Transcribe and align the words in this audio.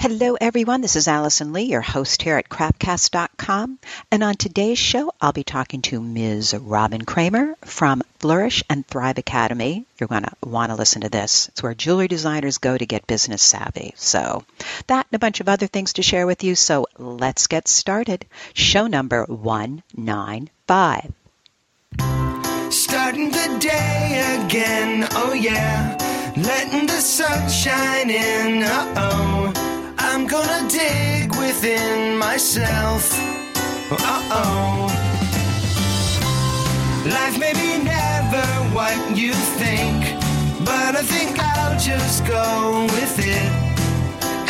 Hello, 0.00 0.36
everyone. 0.40 0.80
This 0.80 0.94
is 0.94 1.08
Allison 1.08 1.52
Lee, 1.52 1.64
your 1.64 1.80
host 1.80 2.22
here 2.22 2.36
at 2.36 2.48
Craftcast.com. 2.48 3.80
And 4.12 4.22
on 4.22 4.36
today's 4.36 4.78
show, 4.78 5.10
I'll 5.20 5.32
be 5.32 5.42
talking 5.42 5.82
to 5.82 6.00
Ms. 6.00 6.54
Robin 6.54 7.04
Kramer 7.04 7.56
from 7.64 8.02
Flourish 8.20 8.62
and 8.70 8.86
Thrive 8.86 9.18
Academy. 9.18 9.86
You're 9.98 10.06
going 10.06 10.22
to 10.22 10.30
want 10.40 10.70
to 10.70 10.76
listen 10.76 11.02
to 11.02 11.08
this. 11.08 11.48
It's 11.48 11.64
where 11.64 11.74
jewelry 11.74 12.06
designers 12.06 12.58
go 12.58 12.78
to 12.78 12.86
get 12.86 13.08
business 13.08 13.42
savvy. 13.42 13.92
So, 13.96 14.44
that 14.86 15.08
and 15.10 15.16
a 15.16 15.18
bunch 15.18 15.40
of 15.40 15.48
other 15.48 15.66
things 15.66 15.94
to 15.94 16.04
share 16.04 16.28
with 16.28 16.44
you. 16.44 16.54
So, 16.54 16.86
let's 16.96 17.48
get 17.48 17.66
started. 17.66 18.24
Show 18.54 18.86
number 18.86 19.24
195. 19.24 21.12
Starting 22.70 23.30
the 23.30 23.56
day 23.58 24.44
again, 24.44 25.08
oh 25.10 25.32
yeah. 25.32 25.96
Letting 26.36 26.86
the 26.86 27.00
sun 27.00 27.50
shine 27.50 28.10
in, 28.10 28.62
uh 28.62 28.94
oh. 28.96 29.38
I'm 30.10 30.26
gonna 30.26 30.66
dig 30.70 31.36
within 31.36 32.16
myself. 32.16 33.12
Uh 33.90 34.22
oh. 34.40 34.88
Life 37.04 37.38
may 37.38 37.52
be 37.52 37.84
never 37.84 38.46
what 38.76 38.96
you 39.14 39.34
think, 39.60 39.98
but 40.64 40.96
I 40.96 41.02
think 41.02 41.38
I'll 41.38 41.78
just 41.78 42.26
go 42.26 42.86
with 42.96 43.18
it 43.18 43.52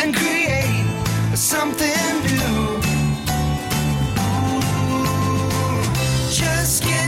and 0.01 0.15
create 0.15 0.87
something 1.35 2.09
new. 2.29 2.79
Ooh, 4.23 5.11
just 6.31 6.83
get 6.83 6.98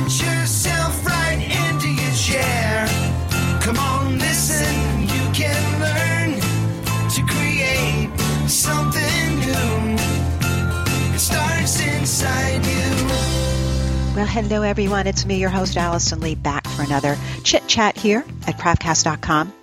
Well, 14.13 14.25
hello, 14.25 14.61
everyone. 14.61 15.07
It's 15.07 15.25
me, 15.25 15.37
your 15.39 15.49
host, 15.49 15.77
Allison 15.77 16.19
Lee, 16.19 16.35
back 16.35 16.67
for 16.67 16.81
another 16.81 17.15
chit 17.45 17.65
chat 17.65 17.95
here 17.95 18.25
at 18.45 18.57
craftcast.com. 18.57 19.53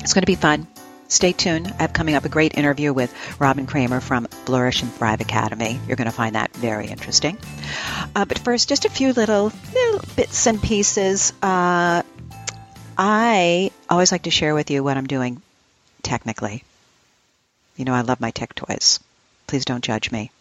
It's 0.00 0.14
going 0.14 0.22
to 0.22 0.26
be 0.26 0.34
fun. 0.34 0.66
Stay 1.06 1.30
tuned. 1.30 1.68
I 1.68 1.82
have 1.82 1.92
coming 1.92 2.16
up 2.16 2.24
a 2.24 2.28
great 2.28 2.58
interview 2.58 2.92
with 2.92 3.14
Robin 3.40 3.66
Kramer 3.66 4.00
from 4.00 4.24
Flourish 4.24 4.82
and 4.82 4.92
Thrive 4.92 5.20
Academy. 5.20 5.78
You're 5.86 5.94
going 5.94 6.10
to 6.10 6.12
find 6.12 6.34
that 6.34 6.52
very 6.56 6.88
interesting. 6.88 7.38
Uh, 8.16 8.24
but 8.24 8.40
first, 8.40 8.68
just 8.68 8.84
a 8.84 8.90
few 8.90 9.12
little, 9.12 9.52
little 9.72 10.00
bits 10.16 10.48
and 10.48 10.60
pieces. 10.60 11.32
Uh, 11.40 12.02
I 12.98 13.70
always 13.88 14.10
like 14.10 14.22
to 14.22 14.32
share 14.32 14.56
with 14.56 14.72
you 14.72 14.82
what 14.82 14.96
I'm 14.96 15.06
doing 15.06 15.40
technically. 16.02 16.64
You 17.76 17.84
know, 17.84 17.94
I 17.94 18.00
love 18.00 18.20
my 18.20 18.32
tech 18.32 18.56
toys. 18.56 18.98
Please 19.46 19.64
don't 19.64 19.84
judge 19.84 20.10
me. 20.10 20.32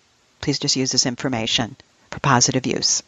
Please 0.42 0.58
just 0.58 0.76
use 0.76 0.92
this 0.92 1.06
information 1.06 1.76
for 2.18 2.22
positive 2.22 2.66
use. 2.66 3.04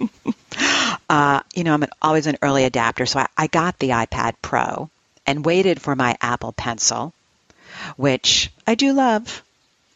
uh, 1.08 1.40
you 1.54 1.64
know, 1.64 1.74
I'm 1.74 1.82
an, 1.82 1.90
always 2.02 2.26
an 2.26 2.38
early 2.42 2.64
adapter, 2.64 3.06
so 3.06 3.20
I, 3.20 3.26
I 3.36 3.46
got 3.46 3.78
the 3.78 3.90
iPad 3.90 4.34
Pro 4.42 4.90
and 5.26 5.44
waited 5.44 5.80
for 5.80 5.94
my 5.94 6.16
Apple 6.20 6.52
Pencil, 6.52 7.12
which 7.96 8.50
I 8.66 8.74
do 8.74 8.92
love. 8.92 9.42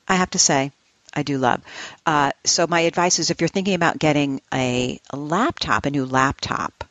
I 0.06 0.16
have 0.16 0.30
to 0.30 0.38
say, 0.38 0.70
I 1.12 1.22
do 1.22 1.38
love. 1.38 1.61
Uh, 2.06 2.33
so 2.44 2.66
my 2.66 2.80
advice 2.80 3.19
is 3.19 3.30
if 3.30 3.41
you're 3.41 3.48
thinking 3.48 3.74
about 3.74 3.98
getting 3.98 4.41
a, 4.52 5.00
a 5.11 5.16
laptop, 5.16 5.86
a 5.86 5.91
new 5.91 6.05
laptop, 6.05 6.84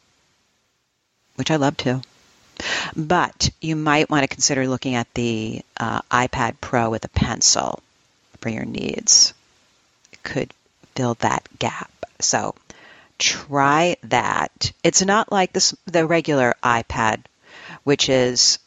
which 1.36 1.52
I 1.52 1.56
love 1.56 1.78
too, 1.78 2.02
but 2.96 3.50
you 3.62 3.76
might 3.76 4.10
want 4.10 4.24
to 4.24 4.28
consider 4.28 4.68
looking 4.68 4.96
at 4.96 5.12
the 5.14 5.62
uh, 5.78 6.02
iPad 6.12 6.56
Pro 6.62 6.90
with 6.90 7.06
a 7.06 7.10
pencil 7.10 7.82
for 8.42 8.50
your 8.50 8.66
needs. 8.66 9.34
It 10.12 10.24
could 10.24 10.54
fill 10.96 11.16
that 11.16 11.48
gap. 11.60 11.92
So 12.20 12.56
try 13.18 13.98
that. 14.04 14.72
It's 14.84 15.04
not 15.04 15.32
like 15.32 15.54
this 15.54 15.76
the 15.86 16.06
regular 16.06 16.56
iPad, 16.64 17.22
which 17.84 18.10
is 18.10 18.60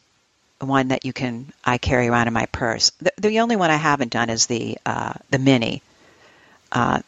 one 0.60 0.88
that 0.88 1.04
you 1.04 1.12
can 1.12 1.52
I 1.64 1.78
carry 1.78 2.08
around 2.08 2.28
in 2.28 2.32
my 2.32 2.46
purse. 2.46 2.90
The, 3.00 3.12
the 3.18 3.40
only 3.40 3.56
one 3.56 3.70
I 3.70 3.76
haven't 3.76 4.12
done 4.12 4.30
is 4.30 4.46
the 4.46 4.78
uh, 4.86 5.14
the 5.30 5.38
mini. 5.38 5.82
Uh, 6.72 7.00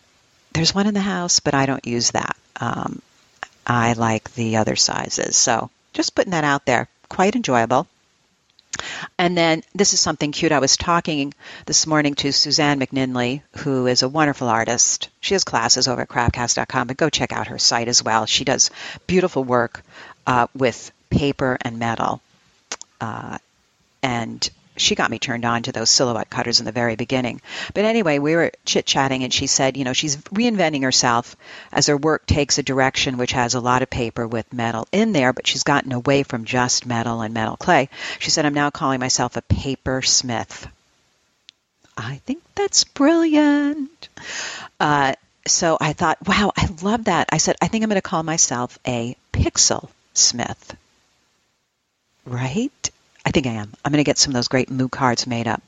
there's 0.52 0.74
one 0.74 0.86
in 0.86 0.94
the 0.94 1.00
house, 1.00 1.40
but 1.40 1.54
I 1.54 1.66
don't 1.66 1.86
use 1.86 2.10
that. 2.12 2.36
Um, 2.60 3.02
I 3.66 3.92
like 3.92 4.32
the 4.34 4.56
other 4.56 4.76
sizes. 4.76 5.36
So 5.36 5.70
just 5.92 6.14
putting 6.14 6.32
that 6.32 6.44
out 6.44 6.64
there. 6.64 6.88
Quite 7.08 7.36
enjoyable. 7.36 7.86
And 9.18 9.36
then 9.36 9.62
this 9.74 9.92
is 9.92 10.00
something 10.00 10.32
cute. 10.32 10.52
I 10.52 10.58
was 10.58 10.76
talking 10.76 11.34
this 11.66 11.86
morning 11.86 12.14
to 12.16 12.32
Suzanne 12.32 12.80
McNinley, 12.80 13.42
who 13.58 13.86
is 13.86 14.02
a 14.02 14.08
wonderful 14.08 14.48
artist. 14.48 15.08
She 15.20 15.34
has 15.34 15.44
classes 15.44 15.88
over 15.88 16.02
at 16.02 16.08
craftcast.com, 16.08 16.86
but 16.86 16.96
go 16.96 17.10
check 17.10 17.32
out 17.32 17.48
her 17.48 17.58
site 17.58 17.88
as 17.88 18.02
well. 18.02 18.26
She 18.26 18.44
does 18.44 18.70
beautiful 19.06 19.44
work 19.44 19.82
uh, 20.26 20.46
with 20.54 20.90
paper 21.10 21.58
and 21.60 21.78
metal. 21.78 22.20
Uh, 23.00 23.38
and 24.02 24.48
she 24.78 24.94
got 24.94 25.10
me 25.10 25.18
turned 25.18 25.44
on 25.44 25.62
to 25.64 25.72
those 25.72 25.90
silhouette 25.90 26.30
cutters 26.30 26.60
in 26.60 26.66
the 26.66 26.72
very 26.72 26.96
beginning. 26.96 27.40
But 27.74 27.84
anyway, 27.84 28.18
we 28.18 28.36
were 28.36 28.52
chit 28.64 28.86
chatting, 28.86 29.24
and 29.24 29.32
she 29.32 29.46
said, 29.46 29.76
you 29.76 29.84
know, 29.84 29.92
she's 29.92 30.16
reinventing 30.16 30.82
herself 30.82 31.36
as 31.72 31.86
her 31.86 31.96
work 31.96 32.26
takes 32.26 32.58
a 32.58 32.62
direction 32.62 33.18
which 33.18 33.32
has 33.32 33.54
a 33.54 33.60
lot 33.60 33.82
of 33.82 33.90
paper 33.90 34.26
with 34.26 34.52
metal 34.52 34.88
in 34.92 35.12
there, 35.12 35.32
but 35.32 35.46
she's 35.46 35.64
gotten 35.64 35.92
away 35.92 36.22
from 36.22 36.44
just 36.44 36.86
metal 36.86 37.20
and 37.20 37.34
metal 37.34 37.56
clay. 37.56 37.88
She 38.18 38.30
said, 38.30 38.46
I'm 38.46 38.54
now 38.54 38.70
calling 38.70 39.00
myself 39.00 39.36
a 39.36 39.42
paper 39.42 40.02
smith. 40.02 40.66
I 41.96 42.20
think 42.24 42.42
that's 42.54 42.84
brilliant. 42.84 44.08
Uh, 44.78 45.14
so 45.46 45.76
I 45.80 45.92
thought, 45.92 46.18
wow, 46.26 46.52
I 46.56 46.68
love 46.82 47.04
that. 47.04 47.28
I 47.32 47.38
said, 47.38 47.56
I 47.60 47.68
think 47.68 47.82
I'm 47.82 47.90
going 47.90 47.96
to 47.96 48.02
call 48.02 48.22
myself 48.22 48.78
a 48.86 49.16
pixel 49.32 49.88
smith. 50.14 50.76
Right? 52.24 52.90
I 53.28 53.30
think 53.30 53.46
I 53.46 53.50
am. 53.50 53.70
I'm 53.84 53.92
going 53.92 54.02
to 54.02 54.08
get 54.08 54.16
some 54.16 54.30
of 54.30 54.34
those 54.36 54.48
great 54.48 54.70
moo 54.70 54.88
cards 54.88 55.26
made 55.26 55.46
up. 55.46 55.62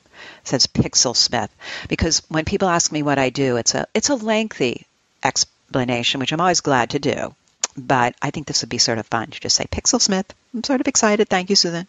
Says 0.44 0.66
Pixel 0.66 1.15
Smith 1.15 1.54
because 1.88 2.22
when 2.31 2.47
people 2.47 2.69
ask 2.69 2.91
me 2.91 3.03
what 3.03 3.19
I 3.19 3.28
do, 3.28 3.56
it's 3.56 3.75
a 3.75 3.87
it's 3.93 4.09
a 4.09 4.15
lengthy 4.15 4.87
explanation, 5.22 6.21
which 6.21 6.32
I'm 6.32 6.41
always 6.41 6.62
glad 6.62 6.91
to 6.91 6.98
do. 6.98 7.34
But 7.76 8.15
I 8.22 8.31
think 8.31 8.47
this 8.47 8.62
would 8.62 8.71
be 8.71 8.78
sort 8.78 8.97
of 8.97 9.06
fun 9.06 9.28
to 9.28 9.41
just 9.41 9.56
say 9.56 9.65
Pixel 9.65 10.00
Smith. 10.00 10.32
I'm 10.54 10.65
sort 10.65 10.81
of 10.81 10.88
excited. 10.88 11.28
Thank 11.28 11.50
you, 11.50 11.56
Susan. 11.56 11.87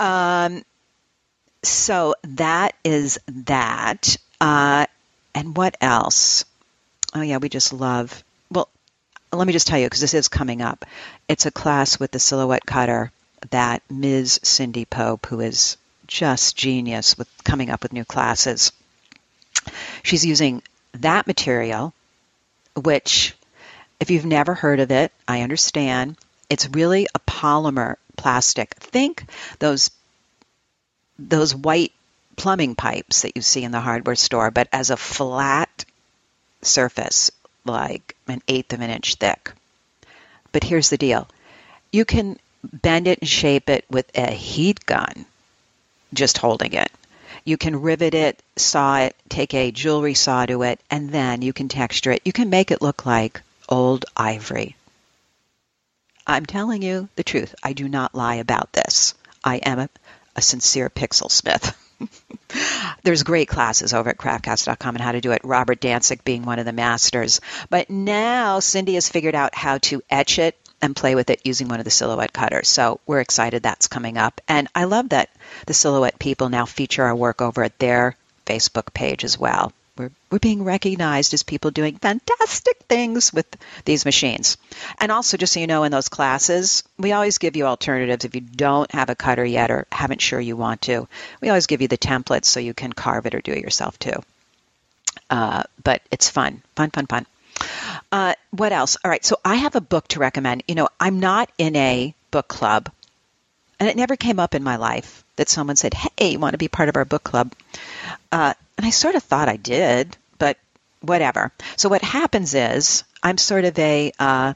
Um, 0.00 0.64
so 1.62 2.16
that 2.24 2.74
is 2.82 3.20
that. 3.28 4.16
Uh, 4.40 4.86
and 5.36 5.56
what 5.56 5.76
else? 5.80 6.44
Oh 7.14 7.22
yeah, 7.22 7.36
we 7.36 7.48
just 7.48 7.72
love. 7.72 8.24
Well, 8.50 8.68
let 9.32 9.46
me 9.46 9.52
just 9.52 9.68
tell 9.68 9.78
you 9.78 9.86
because 9.86 10.00
this 10.00 10.14
is 10.14 10.26
coming 10.26 10.62
up. 10.62 10.84
It's 11.28 11.46
a 11.46 11.52
class 11.52 12.00
with 12.00 12.10
the 12.10 12.18
silhouette 12.18 12.66
cutter 12.66 13.12
that 13.50 13.82
Ms. 13.90 14.40
Cindy 14.42 14.84
Pope, 14.84 15.26
who 15.26 15.40
is 15.40 15.76
just 16.06 16.56
genius 16.56 17.16
with 17.16 17.28
coming 17.44 17.70
up 17.70 17.82
with 17.82 17.92
new 17.92 18.04
classes, 18.04 18.72
she's 20.02 20.26
using 20.26 20.62
that 20.94 21.26
material, 21.26 21.92
which, 22.76 23.34
if 23.98 24.10
you've 24.10 24.26
never 24.26 24.54
heard 24.54 24.80
of 24.80 24.90
it, 24.90 25.12
I 25.26 25.42
understand. 25.42 26.16
It's 26.48 26.68
really 26.68 27.06
a 27.14 27.20
polymer 27.20 27.96
plastic. 28.16 28.74
Think 28.74 29.24
those 29.58 29.90
those 31.18 31.54
white 31.54 31.92
plumbing 32.36 32.74
pipes 32.74 33.22
that 33.22 33.36
you 33.36 33.42
see 33.42 33.62
in 33.62 33.72
the 33.72 33.80
hardware 33.80 34.16
store, 34.16 34.50
but 34.50 34.68
as 34.72 34.90
a 34.90 34.96
flat 34.96 35.84
surface, 36.62 37.30
like 37.64 38.16
an 38.26 38.42
eighth 38.48 38.72
of 38.72 38.80
an 38.80 38.90
inch 38.90 39.16
thick. 39.16 39.52
But 40.52 40.64
here's 40.64 40.90
the 40.90 40.96
deal. 40.96 41.28
You 41.92 42.04
can 42.04 42.38
bend 42.62 43.06
it 43.06 43.20
and 43.20 43.28
shape 43.28 43.68
it 43.68 43.84
with 43.90 44.10
a 44.14 44.30
heat 44.30 44.84
gun, 44.86 45.26
just 46.12 46.38
holding 46.38 46.72
it. 46.72 46.90
You 47.44 47.56
can 47.56 47.80
rivet 47.80 48.14
it, 48.14 48.42
saw 48.56 48.98
it, 49.00 49.16
take 49.28 49.54
a 49.54 49.70
jewelry 49.70 50.14
saw 50.14 50.46
to 50.46 50.62
it, 50.62 50.80
and 50.90 51.10
then 51.10 51.42
you 51.42 51.52
can 51.52 51.68
texture 51.68 52.12
it. 52.12 52.22
You 52.24 52.32
can 52.32 52.50
make 52.50 52.70
it 52.70 52.82
look 52.82 53.06
like 53.06 53.40
old 53.68 54.04
ivory. 54.16 54.76
I'm 56.26 56.46
telling 56.46 56.82
you 56.82 57.08
the 57.16 57.24
truth. 57.24 57.54
I 57.62 57.72
do 57.72 57.88
not 57.88 58.14
lie 58.14 58.36
about 58.36 58.72
this. 58.72 59.14
I 59.42 59.56
am 59.56 59.78
a, 59.78 59.88
a 60.36 60.42
sincere 60.42 60.90
pixel 60.90 61.30
smith. 61.30 61.76
There's 63.02 63.22
great 63.22 63.48
classes 63.48 63.94
over 63.94 64.10
at 64.10 64.18
craftcast.com 64.18 64.96
on 64.96 65.00
how 65.00 65.12
to 65.12 65.20
do 65.20 65.32
it. 65.32 65.42
Robert 65.44 65.80
Dancik 65.80 66.24
being 66.24 66.44
one 66.44 66.58
of 66.58 66.66
the 66.66 66.72
masters. 66.72 67.40
But 67.68 67.90
now 67.90 68.60
Cindy 68.60 68.94
has 68.94 69.08
figured 69.08 69.34
out 69.34 69.54
how 69.54 69.78
to 69.78 70.02
etch 70.10 70.38
it 70.38 70.59
and 70.82 70.96
play 70.96 71.14
with 71.14 71.30
it 71.30 71.40
using 71.44 71.68
one 71.68 71.78
of 71.80 71.84
the 71.84 71.90
silhouette 71.90 72.32
cutters. 72.32 72.68
So 72.68 73.00
we're 73.06 73.20
excited 73.20 73.62
that's 73.62 73.88
coming 73.88 74.16
up. 74.16 74.40
And 74.48 74.68
I 74.74 74.84
love 74.84 75.10
that 75.10 75.30
the 75.66 75.74
silhouette 75.74 76.18
people 76.18 76.48
now 76.48 76.66
feature 76.66 77.04
our 77.04 77.14
work 77.14 77.42
over 77.42 77.62
at 77.64 77.78
their 77.78 78.16
Facebook 78.46 78.92
page 78.92 79.24
as 79.24 79.38
well. 79.38 79.72
We're 79.96 80.10
we're 80.30 80.38
being 80.38 80.64
recognized 80.64 81.34
as 81.34 81.42
people 81.42 81.70
doing 81.70 81.96
fantastic 81.96 82.78
things 82.88 83.32
with 83.32 83.46
these 83.84 84.04
machines. 84.04 84.56
And 84.98 85.12
also, 85.12 85.36
just 85.36 85.52
so 85.52 85.60
you 85.60 85.66
know, 85.66 85.82
in 85.82 85.92
those 85.92 86.08
classes, 86.08 86.84
we 86.98 87.12
always 87.12 87.38
give 87.38 87.56
you 87.56 87.66
alternatives 87.66 88.24
if 88.24 88.34
you 88.34 88.40
don't 88.40 88.90
have 88.92 89.10
a 89.10 89.14
cutter 89.14 89.44
yet 89.44 89.70
or 89.70 89.86
haven't 89.92 90.22
sure 90.22 90.40
you 90.40 90.56
want 90.56 90.82
to. 90.82 91.06
We 91.40 91.48
always 91.48 91.66
give 91.66 91.82
you 91.82 91.88
the 91.88 91.98
templates 91.98 92.46
so 92.46 92.60
you 92.60 92.72
can 92.72 92.92
carve 92.92 93.26
it 93.26 93.34
or 93.34 93.40
do 93.40 93.52
it 93.52 93.62
yourself 93.62 93.98
too. 93.98 94.22
Uh, 95.28 95.64
but 95.82 96.02
it's 96.10 96.30
fun, 96.30 96.62
fun, 96.76 96.90
fun, 96.90 97.06
fun. 97.06 97.26
Uh, 98.12 98.34
what 98.50 98.72
else? 98.72 98.96
All 99.04 99.10
right, 99.10 99.24
so 99.24 99.38
I 99.44 99.56
have 99.56 99.76
a 99.76 99.80
book 99.80 100.08
to 100.08 100.20
recommend. 100.20 100.64
You 100.66 100.74
know, 100.74 100.88
I'm 100.98 101.20
not 101.20 101.50
in 101.58 101.76
a 101.76 102.14
book 102.30 102.48
club, 102.48 102.90
and 103.78 103.88
it 103.88 103.96
never 103.96 104.16
came 104.16 104.40
up 104.40 104.54
in 104.54 104.62
my 104.62 104.76
life 104.76 105.24
that 105.36 105.48
someone 105.48 105.76
said, 105.76 105.94
"Hey, 105.94 106.32
you 106.32 106.38
want 106.38 106.54
to 106.54 106.58
be 106.58 106.68
part 106.68 106.88
of 106.88 106.96
our 106.96 107.04
book 107.04 107.22
club?" 107.24 107.52
Uh, 108.32 108.54
and 108.76 108.86
I 108.86 108.90
sort 108.90 109.14
of 109.14 109.22
thought 109.22 109.48
I 109.48 109.56
did, 109.56 110.16
but 110.38 110.56
whatever. 111.00 111.52
So 111.76 111.88
what 111.88 112.02
happens 112.02 112.54
is 112.54 113.04
I'm 113.22 113.38
sort 113.38 113.64
of 113.64 113.78
a 113.78 114.12
uh, 114.18 114.54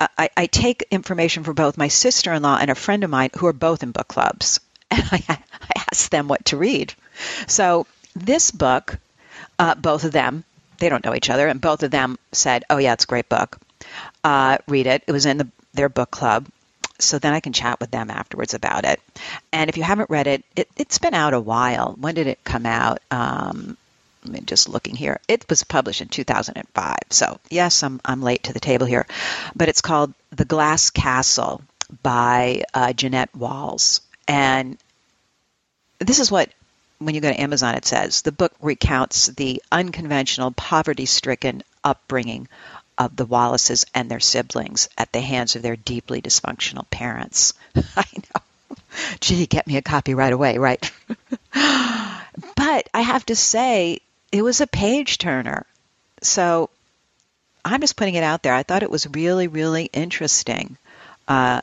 I, 0.00 0.30
I, 0.36 0.46
take 0.46 0.86
information 0.92 1.42
from 1.42 1.56
both 1.56 1.76
my 1.76 1.88
sister-in-law 1.88 2.58
and 2.60 2.70
a 2.70 2.76
friend 2.76 3.02
of 3.02 3.10
mine 3.10 3.30
who 3.36 3.48
are 3.48 3.52
both 3.52 3.82
in 3.82 3.90
book 3.90 4.06
clubs, 4.06 4.60
and 4.90 5.02
I, 5.10 5.22
I 5.28 5.82
ask 5.90 6.08
them 6.10 6.28
what 6.28 6.44
to 6.46 6.56
read. 6.56 6.94
So 7.48 7.86
this 8.14 8.50
book, 8.52 8.96
uh, 9.58 9.74
both 9.74 10.04
of 10.04 10.12
them, 10.12 10.44
they 10.78 10.88
don't 10.88 11.04
know 11.04 11.14
each 11.14 11.30
other, 11.30 11.48
and 11.48 11.60
both 11.60 11.82
of 11.82 11.90
them 11.90 12.18
said, 12.32 12.64
"Oh 12.70 12.78
yeah, 12.78 12.92
it's 12.92 13.04
a 13.04 13.08
great 13.08 13.28
book. 13.28 13.58
Uh, 14.24 14.58
read 14.66 14.86
it." 14.86 15.04
It 15.06 15.12
was 15.12 15.26
in 15.26 15.38
the, 15.38 15.48
their 15.74 15.88
book 15.88 16.10
club, 16.10 16.46
so 16.98 17.18
then 17.18 17.32
I 17.32 17.40
can 17.40 17.52
chat 17.52 17.80
with 17.80 17.90
them 17.90 18.10
afterwards 18.10 18.54
about 18.54 18.84
it. 18.84 19.00
And 19.52 19.68
if 19.68 19.76
you 19.76 19.82
haven't 19.82 20.10
read 20.10 20.26
it, 20.26 20.44
it 20.56 20.68
has 20.78 20.98
been 20.98 21.14
out 21.14 21.34
a 21.34 21.40
while. 21.40 21.94
When 21.98 22.14
did 22.14 22.26
it 22.26 22.42
come 22.44 22.66
out? 22.66 23.00
Um, 23.10 23.76
I'm 24.24 24.44
just 24.46 24.68
looking 24.68 24.96
here. 24.96 25.20
It 25.28 25.48
was 25.48 25.64
published 25.64 26.00
in 26.00 26.08
2005. 26.08 26.96
So 27.10 27.38
yes, 27.50 27.82
I'm 27.82 28.00
I'm 28.04 28.22
late 28.22 28.44
to 28.44 28.52
the 28.52 28.60
table 28.60 28.86
here, 28.86 29.06
but 29.54 29.68
it's 29.68 29.80
called 29.80 30.12
The 30.30 30.44
Glass 30.44 30.90
Castle 30.90 31.62
by 32.02 32.64
uh, 32.74 32.92
Jeannette 32.92 33.34
Walls, 33.34 34.00
and 34.26 34.76
this 35.98 36.18
is 36.18 36.30
what 36.30 36.50
when 36.98 37.14
you 37.14 37.20
go 37.20 37.30
to 37.30 37.40
Amazon 37.40 37.74
it 37.74 37.84
says 37.84 38.22
the 38.22 38.32
book 38.32 38.52
recounts 38.60 39.26
the 39.26 39.62
unconventional, 39.70 40.50
poverty-stricken 40.50 41.62
upbringing 41.84 42.48
of 42.96 43.14
the 43.16 43.24
Wallaces 43.24 43.86
and 43.94 44.10
their 44.10 44.20
siblings 44.20 44.88
at 44.98 45.12
the 45.12 45.20
hands 45.20 45.54
of 45.54 45.62
their 45.62 45.76
deeply 45.76 46.20
dysfunctional 46.20 46.88
parents. 46.90 47.54
I 47.96 48.04
know. 48.14 48.76
Gee, 49.20 49.46
get 49.46 49.66
me 49.66 49.76
a 49.76 49.82
copy 49.82 50.14
right 50.14 50.32
away, 50.32 50.58
right? 50.58 50.90
but 51.52 52.88
I 52.92 53.00
have 53.00 53.24
to 53.26 53.36
say, 53.36 54.00
it 54.32 54.42
was 54.42 54.60
a 54.60 54.66
page 54.66 55.18
turner. 55.18 55.64
So 56.22 56.70
I'm 57.64 57.80
just 57.80 57.96
putting 57.96 58.14
it 58.14 58.24
out 58.24 58.42
there. 58.42 58.54
I 58.54 58.64
thought 58.64 58.82
it 58.82 58.90
was 58.90 59.06
really, 59.08 59.46
really 59.46 59.84
interesting. 59.92 60.76
Uh, 61.26 61.62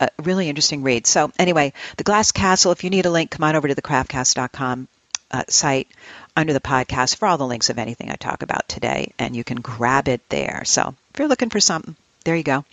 a 0.00 0.10
really 0.22 0.48
interesting 0.48 0.82
read. 0.82 1.06
So 1.06 1.32
anyway, 1.38 1.72
The 1.96 2.04
Glass 2.04 2.32
Castle, 2.32 2.72
if 2.72 2.84
you 2.84 2.90
need 2.90 3.06
a 3.06 3.10
link, 3.10 3.30
come 3.30 3.44
on 3.44 3.56
over 3.56 3.68
to 3.68 3.74
the 3.74 3.82
craftcast.com 3.82 4.88
uh, 5.30 5.44
site 5.48 5.88
under 6.36 6.52
the 6.52 6.60
podcast 6.60 7.16
for 7.16 7.26
all 7.26 7.38
the 7.38 7.46
links 7.46 7.70
of 7.70 7.78
anything 7.78 8.10
I 8.10 8.16
talk 8.16 8.42
about 8.42 8.68
today, 8.68 9.12
and 9.18 9.34
you 9.34 9.44
can 9.44 9.60
grab 9.60 10.08
it 10.08 10.26
there. 10.28 10.62
So 10.64 10.94
if 11.12 11.18
you're 11.18 11.28
looking 11.28 11.50
for 11.50 11.60
something, 11.60 11.96
there 12.24 12.36
you 12.36 12.44
go. 12.44 12.64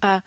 Uh, 0.00 0.20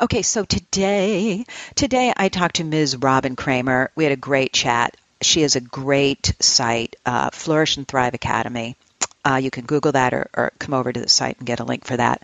okay, 0.00 0.22
so 0.22 0.44
today, 0.44 1.46
today 1.74 2.12
I 2.16 2.28
talked 2.28 2.56
to 2.56 2.64
Ms. 2.64 2.96
Robin 2.96 3.36
Kramer. 3.36 3.90
We 3.94 4.04
had 4.04 4.12
a 4.12 4.16
great 4.16 4.52
chat. 4.52 4.96
She 5.22 5.42
has 5.42 5.56
a 5.56 5.60
great 5.60 6.34
site, 6.40 6.96
uh, 7.06 7.30
Flourish 7.30 7.76
and 7.76 7.86
Thrive 7.86 8.14
Academy. 8.14 8.76
Uh, 9.24 9.36
you 9.36 9.50
can 9.50 9.64
Google 9.64 9.92
that 9.92 10.12
or, 10.12 10.28
or 10.34 10.52
come 10.58 10.74
over 10.74 10.92
to 10.92 11.00
the 11.00 11.08
site 11.08 11.38
and 11.38 11.46
get 11.46 11.60
a 11.60 11.64
link 11.64 11.84
for 11.84 11.96
that. 11.96 12.22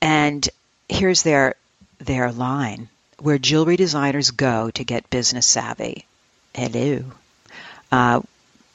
And 0.00 0.46
here's 0.88 1.22
their 1.22 1.54
their 2.04 2.32
line: 2.32 2.88
"Where 3.18 3.38
jewelry 3.38 3.76
designers 3.76 4.30
go 4.30 4.70
to 4.70 4.84
get 4.84 5.10
business 5.10 5.46
savvy." 5.46 6.04
Hello. 6.54 7.04
Uh, 7.90 8.20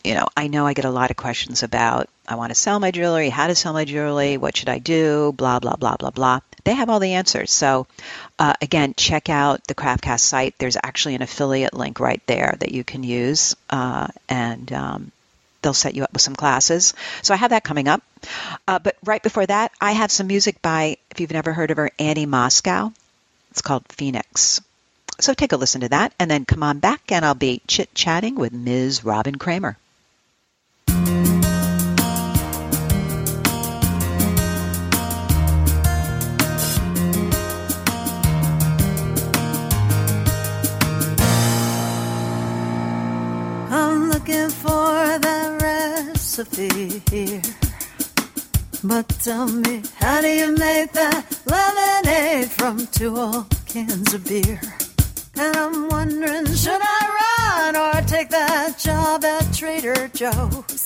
you 0.04 0.14
know, 0.16 0.28
I 0.38 0.48
know 0.48 0.66
I 0.66 0.74
get 0.74 0.86
a 0.86 0.90
lot 0.90 1.12
of 1.12 1.18
questions 1.18 1.64
about 1.64 2.08
I 2.28 2.36
want 2.36 2.52
to 2.52 2.56
sell 2.56 2.80
my 2.80 2.92
jewelry, 2.92 3.30
how 3.30 3.48
to 3.48 3.56
sell 3.56 3.74
my 3.74 3.86
jewelry, 3.86 4.38
what 4.38 4.58
should 4.58 4.70
I 4.70 4.80
do, 4.80 5.32
blah, 5.32 5.60
blah, 5.60 5.76
blah, 5.76 5.96
blah, 5.96 6.12
blah. 6.12 6.40
They 6.66 6.74
have 6.74 6.90
all 6.90 7.00
the 7.00 7.14
answers. 7.14 7.52
So, 7.52 7.88
uh, 8.38 8.54
again, 8.62 8.94
check 8.98 9.30
out 9.30 9.66
the 9.68 9.76
Craftcast 9.76 10.20
site. 10.20 10.56
There's 10.58 10.78
actually 10.82 11.16
an 11.16 11.22
affiliate 11.22 11.74
link 11.74 12.00
right 12.02 12.22
there 12.26 12.56
that 12.60 12.72
you 12.72 12.84
can 12.84 13.04
use, 13.04 13.56
uh, 13.70 14.08
and 14.28 14.72
um, 14.74 15.12
they'll 15.62 15.74
set 15.74 15.96
you 15.96 16.04
up 16.04 16.12
with 16.12 16.22
some 16.22 16.36
classes. 16.36 16.94
So, 17.22 17.34
I 17.34 17.38
have 17.38 17.52
that 17.52 17.64
coming 17.64 17.88
up. 17.88 18.04
Uh, 18.68 18.80
but 18.80 18.98
right 19.06 19.24
before 19.24 19.46
that, 19.46 19.72
I 19.80 19.94
have 19.94 20.12
some 20.12 20.28
music 20.28 20.62
by, 20.62 20.98
if 21.12 21.22
you've 21.22 21.32
never 21.32 21.54
heard 21.54 21.72
of 21.72 21.78
her, 21.78 21.92
Annie 21.98 22.26
Moscow. 22.26 22.92
It's 23.58 23.64
called 23.64 23.88
Phoenix. 23.90 24.62
So, 25.20 25.34
take 25.34 25.52
a 25.52 25.58
listen 25.58 25.82
to 25.82 25.90
that, 25.90 26.14
and 26.20 26.30
then 26.30 26.46
come 26.46 26.62
on 26.62 26.78
back, 26.78 27.12
and 27.12 27.26
I'll 27.26 27.34
be 27.34 27.60
chit 27.66 27.92
chatting 27.96 28.36
with 28.36 28.54
Ms. 28.54 29.04
Robin 29.04 29.34
Kramer. 29.34 29.80
philosophy 46.38 47.02
here. 47.10 47.67
But 48.88 49.10
tell 49.22 49.50
me, 49.50 49.84
how 50.00 50.22
do 50.22 50.30
you 50.30 50.56
make 50.56 50.94
that 50.94 51.26
lemonade 51.46 52.50
from 52.50 52.88
two 52.88 53.18
old 53.18 53.54
cans 53.66 54.14
of 54.14 54.24
beer? 54.26 54.62
And 55.36 55.58
I'm 55.58 55.90
wondering, 55.90 56.46
should 56.56 56.80
I 56.82 57.02
run 57.20 57.76
or 57.76 58.02
take 58.08 58.30
that 58.30 58.80
job 58.80 59.26
at 59.26 59.54
Trader 59.54 60.08
Joe's? 60.14 60.86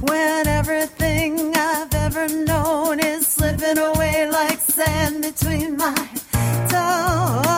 When 0.00 0.46
everything 0.46 1.54
I've 1.54 1.92
ever 1.92 2.26
known 2.26 3.00
is 3.00 3.26
slipping 3.26 3.76
away 3.76 4.30
like 4.30 4.58
sand 4.58 5.22
between 5.22 5.76
my 5.76 6.08
toes. 6.70 7.51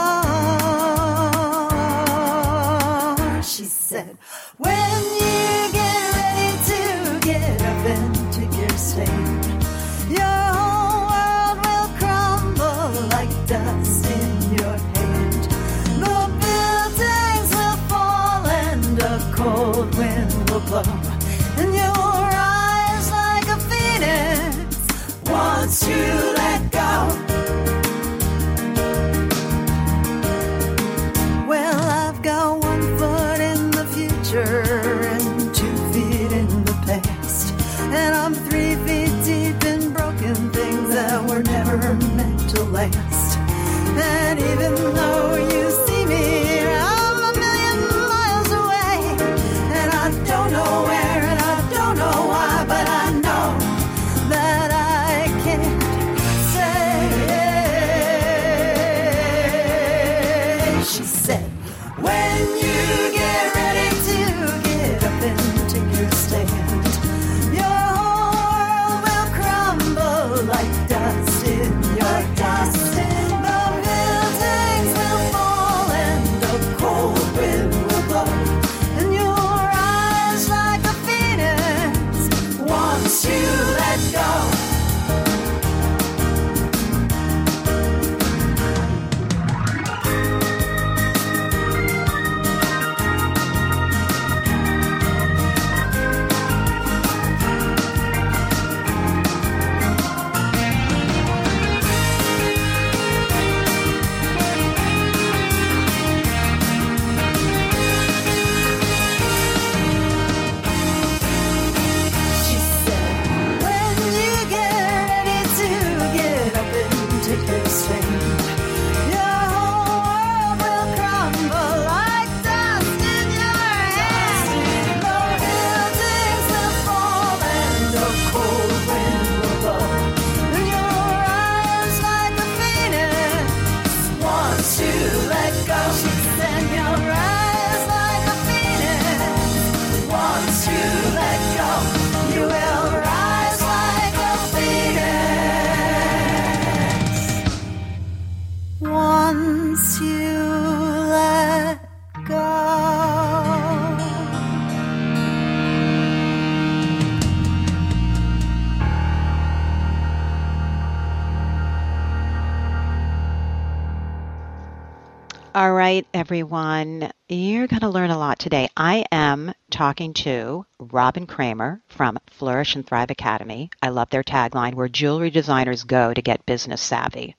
Right, 165.94 166.06
everyone. 166.13 167.13
You're 167.29 167.69
going 167.69 167.82
to 167.82 167.89
learn 167.89 168.10
a 168.10 168.19
lot 168.19 168.41
today. 168.41 168.69
I 168.77 169.05
am 169.13 169.55
talking 169.70 170.13
to 170.15 170.67
Robin 170.81 171.24
Kramer 171.24 171.82
from 171.86 172.19
Flourish 172.27 172.74
and 172.74 172.84
Thrive 172.84 173.13
Academy. 173.13 173.70
I 173.81 173.91
love 173.91 174.10
their 174.10 174.24
tagline 174.24 174.74
where 174.74 174.89
jewelry 174.89 175.31
designers 175.31 175.84
go 175.84 176.13
to 176.13 176.20
get 176.20 176.46
business 176.46 176.82
savvy. 176.82 177.36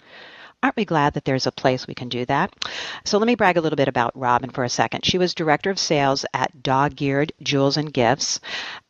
Aren't 0.64 0.78
we 0.78 0.86
glad 0.86 1.16
that 1.16 1.26
there's 1.26 1.48
a 1.48 1.52
place 1.52 1.86
we 1.86 1.96
can 1.96 2.08
do 2.08 2.26
that? 2.28 2.54
So 3.04 3.18
let 3.18 3.28
me 3.28 3.36
brag 3.36 3.58
a 3.58 3.62
little 3.62 3.76
bit 3.76 3.90
about 3.90 4.18
Robin 4.18 4.50
for 4.50 4.64
a 4.64 4.70
second. 4.70 5.04
She 5.04 5.18
was 5.18 5.36
director 5.36 5.70
of 5.70 5.78
sales 5.78 6.26
at 6.34 6.64
Dog 6.64 7.02
Eared 7.02 7.34
Jewels 7.44 7.76
and 7.76 7.92
Gifts, 7.92 8.40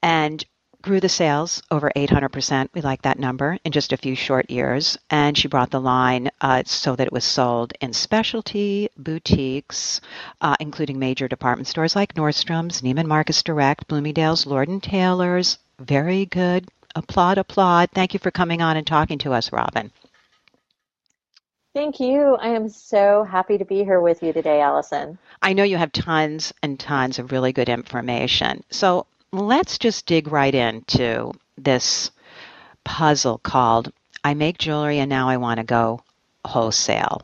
and 0.03 0.45
grew 0.85 0.99
the 0.99 1.09
sales 1.09 1.63
over 1.71 1.91
800%. 1.95 2.69
We 2.75 2.81
like 2.81 3.01
that 3.01 3.17
number 3.17 3.57
in 3.65 3.71
just 3.71 3.91
a 3.91 3.97
few 3.97 4.13
short 4.13 4.51
years. 4.51 4.99
And 5.09 5.35
she 5.35 5.47
brought 5.47 5.71
the 5.71 5.81
line 5.81 6.29
uh, 6.41 6.61
so 6.67 6.95
that 6.95 7.07
it 7.07 7.11
was 7.11 7.23
sold 7.23 7.73
in 7.81 7.91
specialty 7.91 8.89
boutiques, 8.95 9.99
uh, 10.41 10.55
including 10.59 10.99
major 10.99 11.27
department 11.27 11.67
stores 11.67 11.95
like 11.95 12.13
Nordstrom's, 12.13 12.83
Neiman 12.83 13.07
Marcus 13.07 13.41
Direct, 13.41 13.87
Bloomingdale's, 13.87 14.45
Lord 14.45 14.69
& 14.81 14.83
Taylor's. 14.83 15.57
Very 15.79 16.27
good. 16.27 16.67
Applaud, 16.95 17.39
applaud. 17.39 17.89
Thank 17.91 18.13
you 18.13 18.19
for 18.19 18.29
coming 18.29 18.61
on 18.61 18.77
and 18.77 18.85
talking 18.85 19.17
to 19.19 19.33
us, 19.33 19.51
Robin. 19.51 19.91
Thank 21.73 21.99
you. 21.99 22.37
I 22.39 22.49
am 22.49 22.69
so 22.69 23.23
happy 23.23 23.57
to 23.57 23.65
be 23.65 23.83
here 23.83 23.99
with 23.99 24.21
you 24.21 24.31
today, 24.31 24.61
Allison. 24.61 25.17
I 25.41 25.53
know 25.53 25.63
you 25.63 25.77
have 25.77 25.91
tons 25.91 26.53
and 26.61 26.79
tons 26.79 27.17
of 27.17 27.31
really 27.31 27.51
good 27.51 27.69
information. 27.69 28.63
So 28.69 29.07
let's 29.35 29.77
just 29.77 30.05
dig 30.05 30.27
right 30.27 30.53
into 30.53 31.33
this 31.57 32.11
puzzle 32.83 33.37
called 33.39 33.91
I 34.23 34.33
make 34.33 34.57
jewelry 34.57 34.99
and 34.99 35.09
now 35.09 35.29
I 35.29 35.37
want 35.37 35.59
to 35.59 35.65
go 35.65 36.01
wholesale. 36.45 37.21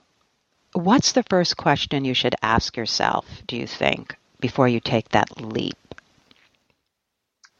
What's 0.73 1.13
the 1.13 1.23
first 1.23 1.57
question 1.57 2.05
you 2.05 2.13
should 2.13 2.35
ask 2.41 2.77
yourself, 2.77 3.25
do 3.47 3.57
you 3.57 3.67
think, 3.67 4.15
before 4.39 4.67
you 4.67 4.79
take 4.79 5.09
that 5.09 5.41
leap? 5.41 5.77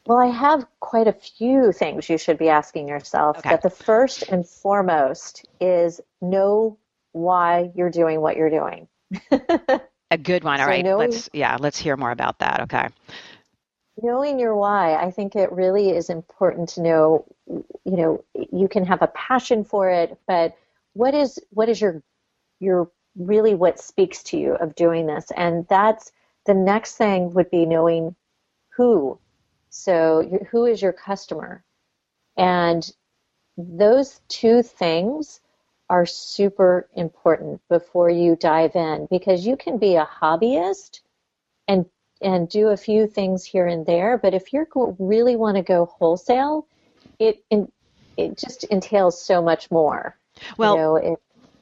Well, 0.05 0.19
I 0.19 0.27
have 0.27 0.65
quite 0.79 1.07
a 1.07 1.13
few 1.13 1.71
things 1.71 2.09
you 2.09 2.17
should 2.17 2.37
be 2.37 2.49
asking 2.49 2.87
yourself. 2.87 3.37
Okay. 3.37 3.49
But 3.49 3.61
the 3.61 3.69
first 3.69 4.23
and 4.29 4.47
foremost 4.47 5.45
is 5.59 6.01
know 6.21 6.77
why 7.13 7.71
you're 7.75 7.91
doing 7.91 8.21
what 8.21 8.35
you're 8.37 8.49
doing. 8.49 8.87
A 10.11 10.17
good 10.17 10.43
one. 10.43 10.59
All 10.59 10.65
So 10.65 10.67
right. 10.67 10.85
Let's 10.97 11.29
yeah, 11.33 11.57
let's 11.59 11.77
hear 11.77 11.95
more 11.97 12.11
about 12.11 12.39
that. 12.39 12.61
Okay. 12.61 12.87
Knowing 14.01 14.39
your 14.39 14.55
why 14.55 14.95
i 14.95 15.11
think 15.11 15.35
it 15.35 15.51
really 15.51 15.89
is 15.89 16.09
important 16.09 16.69
to 16.69 16.81
know 16.81 17.25
you 17.47 17.97
know 17.97 18.23
you 18.51 18.67
can 18.67 18.85
have 18.85 19.01
a 19.01 19.07
passion 19.07 19.63
for 19.63 19.89
it 19.89 20.17
but 20.27 20.55
what 20.93 21.13
is 21.13 21.39
what 21.51 21.69
is 21.69 21.81
your 21.81 22.01
your 22.59 22.89
really 23.15 23.55
what 23.55 23.79
speaks 23.79 24.23
to 24.23 24.37
you 24.37 24.53
of 24.55 24.75
doing 24.75 25.07
this? 25.07 25.31
And 25.35 25.67
that's 25.69 26.11
the 26.45 26.53
next 26.53 26.95
thing 26.95 27.33
would 27.33 27.49
be 27.49 27.65
knowing 27.65 28.15
who. 28.69 29.19
So 29.69 30.39
who 30.49 30.65
is 30.65 30.81
your 30.81 30.93
customer? 30.93 31.63
And 32.37 32.89
those 33.57 34.21
two 34.27 34.63
things 34.63 35.41
are 35.89 36.05
super 36.05 36.89
important 36.95 37.61
before 37.69 38.09
you 38.09 38.35
dive 38.37 38.75
in 38.75 39.07
because 39.11 39.45
you 39.45 39.57
can 39.57 39.77
be 39.77 39.95
a 39.95 40.05
hobbyist 40.05 41.01
and 41.67 41.85
and 42.21 42.47
do 42.49 42.69
a 42.69 42.77
few 42.77 43.07
things 43.07 43.43
here 43.43 43.67
and 43.67 43.85
there. 43.85 44.17
But 44.17 44.33
if 44.33 44.53
you 44.53 44.65
really 44.99 45.35
want 45.35 45.57
to 45.57 45.63
go 45.63 45.85
wholesale, 45.85 46.67
it 47.19 47.43
in, 47.49 47.71
it 48.17 48.37
just 48.37 48.63
entails 48.65 49.21
so 49.21 49.41
much 49.41 49.69
more. 49.71 50.17
Well, 50.57 50.75
you 50.75 50.81
know, 50.81 50.95
it, 50.95 51.19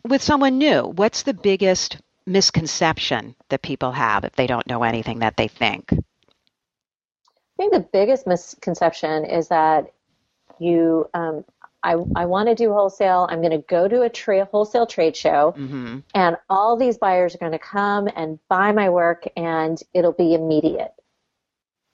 with 0.08 0.22
someone 0.22 0.58
new, 0.58 0.84
what's 0.84 1.24
the 1.24 1.34
biggest 1.34 1.98
misconception 2.26 3.36
that 3.50 3.62
people 3.62 3.92
have 3.92 4.24
if 4.24 4.36
they 4.36 4.48
don't 4.48 4.68
know 4.68 4.84
anything 4.84 5.20
that 5.20 5.38
they 5.38 5.48
think? 5.48 5.92
I 5.92 5.98
think 7.58 7.74
the 7.74 7.88
biggest 7.92 8.26
misconception 8.26 9.26
is 9.26 9.50
that 9.50 9.92
you, 10.60 11.10
um, 11.14 11.44
I, 11.84 11.94
I 12.16 12.26
want 12.26 12.50
to 12.50 12.56
do 12.56 12.74
wholesale. 12.74 13.28
I'm 13.30 13.40
going 13.40 13.52
to 13.52 13.66
go 13.70 13.88
to 13.88 14.02
a 14.02 14.10
tra- 14.10 14.46
wholesale 14.46 14.86
trade 14.86 15.16
show, 15.16 15.52
hmm 15.56 16.00
and 16.14 16.38
all 16.50 16.76
these 16.76 16.98
buyers 16.98 17.36
are 17.36 17.40
going 17.40 17.52
to 17.52 17.60
come 17.60 18.10
and 18.16 18.40
buy 18.50 18.72
my 18.72 18.90
work, 18.90 19.28
and 19.36 19.82
it'll 19.94 20.14
be 20.14 20.34
immediate. 20.34 20.94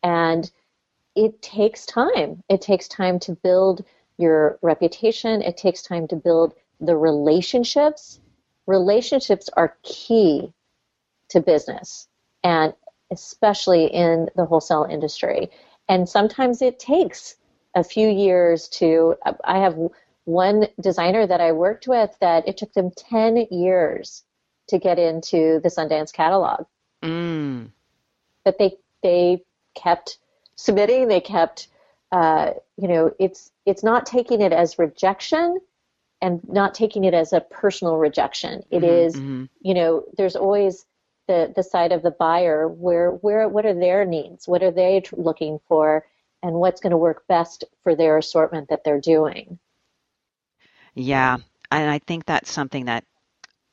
And 0.03 0.49
it 1.15 1.41
takes 1.41 1.85
time. 1.85 2.43
It 2.49 2.61
takes 2.61 2.87
time 2.87 3.19
to 3.19 3.33
build 3.33 3.85
your 4.17 4.59
reputation. 4.61 5.41
It 5.41 5.57
takes 5.57 5.81
time 5.81 6.07
to 6.09 6.15
build 6.15 6.53
the 6.79 6.95
relationships. 6.95 8.19
Relationships 8.67 9.49
are 9.55 9.77
key 9.83 10.53
to 11.29 11.39
business, 11.41 12.07
and 12.43 12.73
especially 13.11 13.85
in 13.85 14.29
the 14.35 14.45
wholesale 14.45 14.87
industry. 14.89 15.49
And 15.87 16.07
sometimes 16.07 16.61
it 16.61 16.79
takes 16.79 17.35
a 17.75 17.83
few 17.83 18.09
years 18.09 18.67
to. 18.69 19.15
I 19.43 19.59
have 19.59 19.77
one 20.25 20.67
designer 20.81 21.27
that 21.27 21.41
I 21.41 21.51
worked 21.53 21.87
with 21.87 22.15
that 22.21 22.47
it 22.47 22.57
took 22.57 22.73
them 22.73 22.91
10 22.91 23.47
years 23.51 24.23
to 24.69 24.79
get 24.79 24.99
into 24.99 25.59
the 25.63 25.69
Sundance 25.69 26.13
catalog 26.13 26.65
Mm. 27.03 27.71
but 28.45 28.57
they 28.59 28.77
they 29.03 29.43
kept 29.75 30.19
submitting. 30.55 31.07
They 31.07 31.21
kept, 31.21 31.69
uh, 32.11 32.53
you 32.77 32.87
know, 32.87 33.11
it's 33.19 33.51
it's 33.65 33.83
not 33.83 34.05
taking 34.05 34.41
it 34.41 34.53
as 34.53 34.79
rejection, 34.79 35.59
and 36.21 36.41
not 36.47 36.73
taking 36.75 37.03
it 37.05 37.13
as 37.13 37.33
a 37.33 37.41
personal 37.41 37.97
rejection. 37.97 38.63
It 38.71 38.83
Mhm, 38.83 39.05
is, 39.05 39.15
mhm. 39.15 39.49
you 39.61 39.73
know, 39.73 40.05
there's 40.17 40.35
always 40.35 40.85
the 41.27 41.53
the 41.55 41.63
side 41.63 41.91
of 41.91 42.03
the 42.03 42.11
buyer 42.11 42.67
where 42.67 43.11
where 43.11 43.47
what 43.49 43.65
are 43.65 43.73
their 43.73 44.05
needs, 44.05 44.47
what 44.47 44.63
are 44.63 44.71
they 44.71 45.01
tr- 45.01 45.15
looking 45.17 45.59
for, 45.67 46.05
and 46.45 46.55
what's 46.55 46.79
going 46.79 46.91
to 46.91 46.97
work 46.97 47.25
best 47.27 47.63
for 47.81 47.95
their 47.95 48.19
assortment 48.19 48.69
that 48.69 48.83
they're 48.83 49.01
doing. 49.01 49.57
Yeah, 50.93 51.37
and 51.71 51.89
I 51.89 51.97
think 51.99 52.25
that's 52.25 52.51
something 52.51 52.85
that 52.85 53.03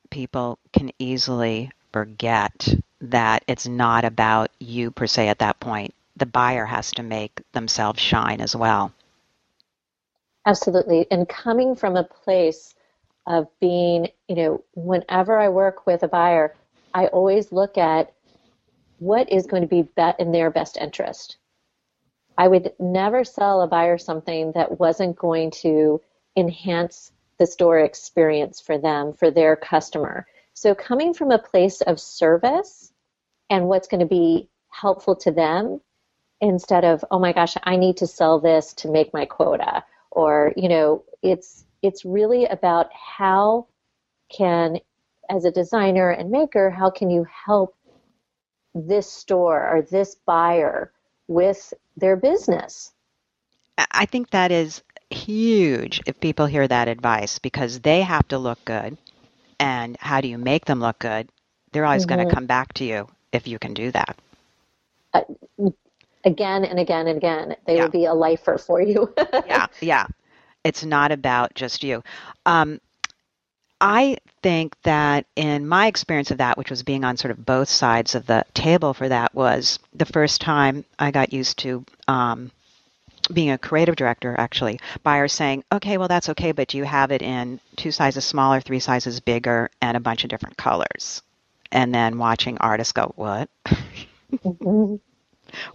people 0.09 0.57
can 0.73 0.91
easily 0.97 1.71
forget 1.91 2.67
that 2.99 3.43
it's 3.47 3.67
not 3.67 4.05
about 4.05 4.49
you 4.59 4.89
per 4.89 5.05
se 5.05 5.27
at 5.27 5.39
that 5.39 5.59
point. 5.59 5.93
The 6.17 6.25
buyer 6.25 6.65
has 6.65 6.91
to 6.93 7.03
make 7.03 7.41
themselves 7.51 7.99
shine 7.99 8.41
as 8.41 8.55
well. 8.55 8.91
Absolutely. 10.47 11.05
And 11.11 11.29
coming 11.29 11.75
from 11.75 11.95
a 11.95 12.03
place 12.03 12.73
of 13.27 13.47
being, 13.61 14.09
you 14.27 14.35
know, 14.35 14.63
whenever 14.73 15.37
I 15.39 15.49
work 15.49 15.85
with 15.85 16.01
a 16.01 16.07
buyer, 16.07 16.55
I 16.93 17.05
always 17.07 17.51
look 17.51 17.77
at 17.77 18.11
what 18.97 19.31
is 19.31 19.45
going 19.45 19.61
to 19.61 19.67
be 19.67 19.87
in 20.17 20.31
their 20.31 20.49
best 20.49 20.77
interest. 20.77 21.37
I 22.37 22.47
would 22.47 22.73
never 22.79 23.23
sell 23.23 23.61
a 23.61 23.67
buyer 23.67 23.97
something 23.97 24.51
that 24.53 24.79
wasn't 24.79 25.15
going 25.15 25.51
to 25.61 26.01
enhance 26.35 27.11
the 27.37 27.45
store 27.45 27.79
experience 27.79 28.59
for 28.59 28.77
them, 28.77 29.13
for 29.13 29.31
their 29.31 29.55
customer. 29.55 30.25
So 30.53 30.75
coming 30.75 31.13
from 31.13 31.31
a 31.31 31.39
place 31.39 31.81
of 31.81 31.99
service 31.99 32.91
and 33.49 33.67
what's 33.67 33.87
going 33.87 34.01
to 34.01 34.05
be 34.05 34.49
helpful 34.69 35.15
to 35.17 35.31
them 35.31 35.81
instead 36.41 36.85
of, 36.85 37.03
oh 37.11 37.19
my 37.19 37.33
gosh, 37.33 37.55
I 37.63 37.75
need 37.75 37.97
to 37.97 38.07
sell 38.07 38.39
this 38.39 38.73
to 38.75 38.89
make 38.89 39.13
my 39.13 39.25
quota 39.25 39.83
or 40.13 40.53
you 40.55 40.69
know 40.69 41.03
it's 41.21 41.65
it's 41.81 42.05
really 42.05 42.45
about 42.45 42.87
how 42.93 43.67
can 44.31 44.77
as 45.29 45.45
a 45.45 45.51
designer 45.51 46.11
and 46.11 46.29
maker 46.29 46.69
how 46.69 46.89
can 46.89 47.09
you 47.09 47.25
help 47.45 47.75
this 48.75 49.11
store 49.11 49.67
or 49.69 49.81
this 49.81 50.15
buyer 50.25 50.91
with 51.33 51.73
their 51.97 52.15
business 52.17 52.93
I- 53.77 54.05
think 54.05 54.31
that 54.31 54.51
is 54.51 54.83
huge 55.09 56.01
if 56.05 56.19
people 56.19 56.45
hear 56.47 56.67
that 56.67 56.87
advice 56.87 57.39
because 57.39 57.81
they 57.81 58.01
have 58.01 58.27
to 58.29 58.37
look 58.39 58.63
good. 58.65 58.97
And 59.59 59.97
how 59.99 60.21
do 60.21 60.27
you 60.27 60.37
make 60.37 60.65
them 60.65 60.79
look 60.79 60.99
good? 60.99 61.29
They're 61.71 61.85
always 61.85 62.05
going 62.05 62.19
Mhm. 62.19 62.25
to 62.25 62.25
come 62.35 62.47
back 62.47 62.73
to 62.75 62.85
you 62.85 63.09
if 63.31 63.47
you 63.47 63.59
can 63.59 63.73
do 63.73 63.91
that. 63.91 64.17
again 66.25 66.65
and 66.65 66.79
again 66.79 67.07
and 67.07 67.17
again 67.17 67.55
they 67.65 67.75
Yeah. 67.75 67.83
will 67.83 67.89
be 67.89 68.05
a 68.05 68.13
lifer 68.13 68.57
for 68.57 68.81
you 68.81 69.13
yeah, 69.43 69.67
yeah. 69.81 70.07
It's 70.63 70.83
not 70.85 71.11
about 71.11 71.53
just 71.55 71.83
you. 71.83 72.03
Um, 72.45 72.79
I 73.83 74.17
think 74.41 74.75
that 74.83 75.25
in 75.35 75.67
my 75.67 75.87
experience 75.87 76.31
of 76.31 76.37
that, 76.39 76.57
which 76.57 76.69
was 76.71 76.83
being 76.83 77.03
on 77.03 77.17
sort 77.17 77.31
of 77.31 77.45
both 77.45 77.69
sides 77.69 78.15
of 78.15 78.25
the 78.25 78.45
table 78.55 78.93
for 78.95 79.09
that, 79.09 79.35
was 79.35 79.77
the 79.93 80.05
first 80.05 80.41
time 80.41 80.85
I 80.97 81.11
got 81.11 81.33
used 81.33 81.59
to 81.59 81.85
um, 82.07 82.51
being 83.33 83.51
a 83.51 83.57
creative 83.57 83.95
director, 83.95 84.35
actually, 84.37 84.79
buyers 85.03 85.33
saying, 85.33 85.63
okay, 85.71 85.97
well, 85.97 86.07
that's 86.09 86.29
okay, 86.29 86.51
but 86.53 86.69
do 86.69 86.77
you 86.77 86.85
have 86.85 87.11
it 87.11 87.21
in 87.21 87.59
two 87.77 87.91
sizes 87.91 88.25
smaller, 88.25 88.61
three 88.61 88.79
sizes 88.79 89.19
bigger, 89.19 89.69
and 89.81 89.97
a 89.97 90.01
bunch 90.01 90.23
of 90.23 90.29
different 90.29 90.57
colors? 90.57 91.21
And 91.71 91.93
then 91.93 92.17
watching 92.19 92.57
artists 92.59 92.93
go, 92.93 93.13
what? 93.15 93.49
Mhm. 94.43 94.99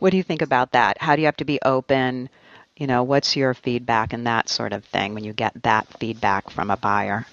What 0.01 0.11
do 0.11 0.17
you 0.17 0.23
think 0.25 0.43
about 0.43 0.73
that? 0.73 0.99
How 1.01 1.17
do 1.17 1.23
you 1.23 1.27
have 1.27 1.37
to 1.39 1.45
be 1.45 1.61
open? 1.65 2.31
You 2.77 2.87
know, 2.87 3.05
what's 3.05 3.37
your 3.37 3.55
feedback 3.55 4.13
and 4.13 4.27
that 4.27 4.49
sort 4.49 4.73
of 4.73 4.85
thing 4.85 5.15
when 5.15 5.25
you 5.25 5.33
get 5.33 5.63
that 5.63 5.87
feedback 6.01 6.51
from 6.51 6.71
a 6.71 6.77
buyer? 6.77 7.27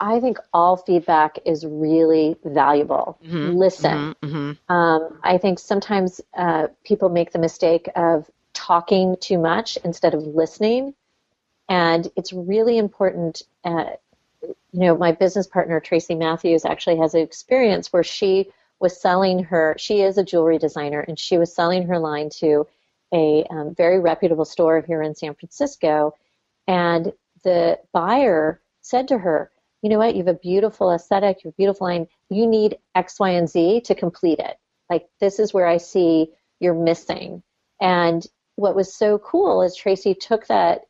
I 0.00 0.18
think 0.18 0.38
all 0.54 0.78
feedback 0.78 1.38
is 1.44 1.64
really 1.66 2.36
valuable. 2.42 3.18
Listen. 3.58 4.14
Um, 4.68 5.18
I 5.22 5.36
think 5.36 5.58
sometimes 5.58 6.20
uh, 6.34 6.68
people 6.84 7.10
make 7.10 7.32
the 7.32 7.38
mistake 7.38 7.88
of 7.94 8.28
talking 8.54 9.16
too 9.20 9.38
much 9.38 9.76
instead 9.84 10.14
of 10.14 10.22
listening. 10.22 10.94
And 11.68 12.10
it's 12.16 12.32
really 12.32 12.78
important. 12.78 13.42
Uh, 13.62 13.90
you 14.42 14.80
know, 14.80 14.96
my 14.96 15.12
business 15.12 15.46
partner, 15.46 15.80
Tracy 15.80 16.14
Matthews, 16.14 16.64
actually 16.64 16.96
has 16.96 17.14
an 17.14 17.20
experience 17.20 17.92
where 17.92 18.02
she 18.02 18.50
was 18.80 18.98
selling 18.98 19.44
her, 19.44 19.76
she 19.78 20.00
is 20.00 20.16
a 20.16 20.24
jewelry 20.24 20.58
designer, 20.58 21.00
and 21.00 21.18
she 21.18 21.36
was 21.36 21.54
selling 21.54 21.86
her 21.86 21.98
line 21.98 22.30
to 22.30 22.66
a 23.12 23.44
um, 23.50 23.74
very 23.74 24.00
reputable 24.00 24.46
store 24.46 24.80
here 24.80 25.02
in 25.02 25.14
San 25.14 25.34
Francisco. 25.34 26.14
And 26.66 27.12
the 27.44 27.78
buyer 27.92 28.60
said 28.80 29.08
to 29.08 29.18
her, 29.18 29.50
You 29.82 29.90
know 29.90 29.98
what? 29.98 30.14
You 30.14 30.24
have 30.24 30.34
a 30.34 30.38
beautiful 30.38 30.92
aesthetic, 30.92 31.38
you 31.42 31.48
have 31.48 31.54
a 31.54 31.56
beautiful 31.56 31.86
line. 31.86 32.06
You 32.28 32.46
need 32.46 32.78
X, 32.94 33.18
Y, 33.18 33.30
and 33.30 33.48
Z 33.48 33.82
to 33.82 33.94
complete 33.94 34.38
it. 34.38 34.56
Like, 34.88 35.08
this 35.20 35.38
is 35.38 35.54
where 35.54 35.66
I 35.66 35.78
see 35.78 36.30
you're 36.58 36.74
missing. 36.74 37.42
And 37.80 38.26
what 38.56 38.74
was 38.76 38.94
so 38.94 39.18
cool 39.18 39.62
is 39.62 39.74
Tracy 39.74 40.14
took 40.14 40.46
that 40.48 40.82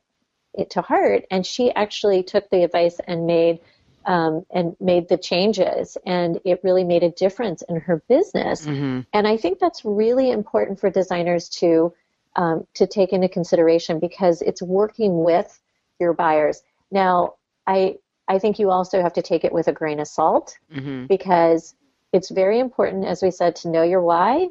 it 0.55 0.71
to 0.71 0.83
heart 0.83 1.25
and 1.31 1.47
she 1.47 1.73
actually 1.73 2.23
took 2.23 2.49
the 2.51 2.65
advice 2.65 2.99
and 3.07 3.27
made 3.27 3.61
um, 4.07 4.45
and 4.51 4.77
made 4.81 5.09
the 5.09 5.19
changes 5.19 5.97
and 6.07 6.41
it 6.45 6.61
really 6.65 6.85
made 6.85 7.03
a 7.03 7.11
difference 7.11 7.63
in 7.69 7.77
her 7.77 8.03
business 8.09 8.67
and 9.13 9.29
i 9.29 9.37
think 9.37 9.59
that's 9.59 9.85
really 9.85 10.31
important 10.31 10.81
for 10.81 10.91
designers 10.91 11.49
to 11.49 11.93
um, 12.37 12.67
to 12.75 12.87
take 12.87 13.13
into 13.13 13.29
consideration 13.29 13.99
because 13.99 14.41
it's 14.43 14.63
working 14.63 15.23
with 15.23 15.61
your 16.01 16.15
buyers 16.15 16.63
now 16.91 17.35
i 17.67 17.97
i 18.35 18.39
think 18.39 18.59
you 18.59 18.71
also 18.71 19.03
have 19.03 19.13
to 19.13 19.23
take 19.23 19.45
it 19.45 19.53
with 19.53 19.69
a 19.69 19.73
grain 19.73 20.01
of 20.01 20.09
salt 20.09 20.59
because 21.07 21.75
it's 22.13 22.31
very 22.31 22.59
important 22.59 23.05
as 23.05 23.23
we 23.23 23.31
said 23.31 23.57
to 23.57 23.69
know 23.69 23.83
your 23.83 24.03
why. 24.03 24.49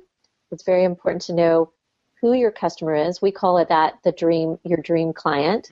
It's 0.51 0.63
very 0.63 0.83
important 0.83 1.21
to 1.23 1.33
know 1.33 1.71
who 2.21 2.33
your 2.33 2.51
customer 2.51 2.95
is. 2.95 3.21
We 3.21 3.31
call 3.31 3.57
it 3.57 3.69
that 3.69 3.99
the 4.03 4.11
dream 4.11 4.59
your 4.63 4.81
dream 4.81 5.13
client. 5.13 5.69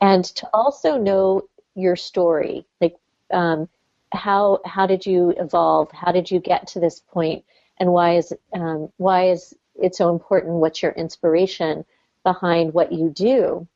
And 0.00 0.24
to 0.24 0.48
also 0.52 0.98
know 0.98 1.42
your 1.74 1.96
story. 1.96 2.66
Like 2.80 2.96
um, 3.30 3.68
how 4.12 4.60
how 4.64 4.86
did 4.86 5.04
you 5.04 5.30
evolve? 5.36 5.90
How 5.92 6.12
did 6.12 6.30
you 6.30 6.40
get 6.40 6.68
to 6.68 6.80
this 6.80 7.00
point? 7.00 7.14
point? 7.16 7.44
And 7.78 7.92
why 7.92 8.16
is 8.16 8.32
um, 8.52 8.90
why 8.96 9.30
is 9.30 9.54
it 9.74 9.94
so 9.94 10.10
important? 10.10 10.54
What's 10.54 10.82
your 10.82 10.92
inspiration 10.92 11.84
behind 12.24 12.72
what 12.72 12.92
you 12.92 13.10
do? 13.10 13.66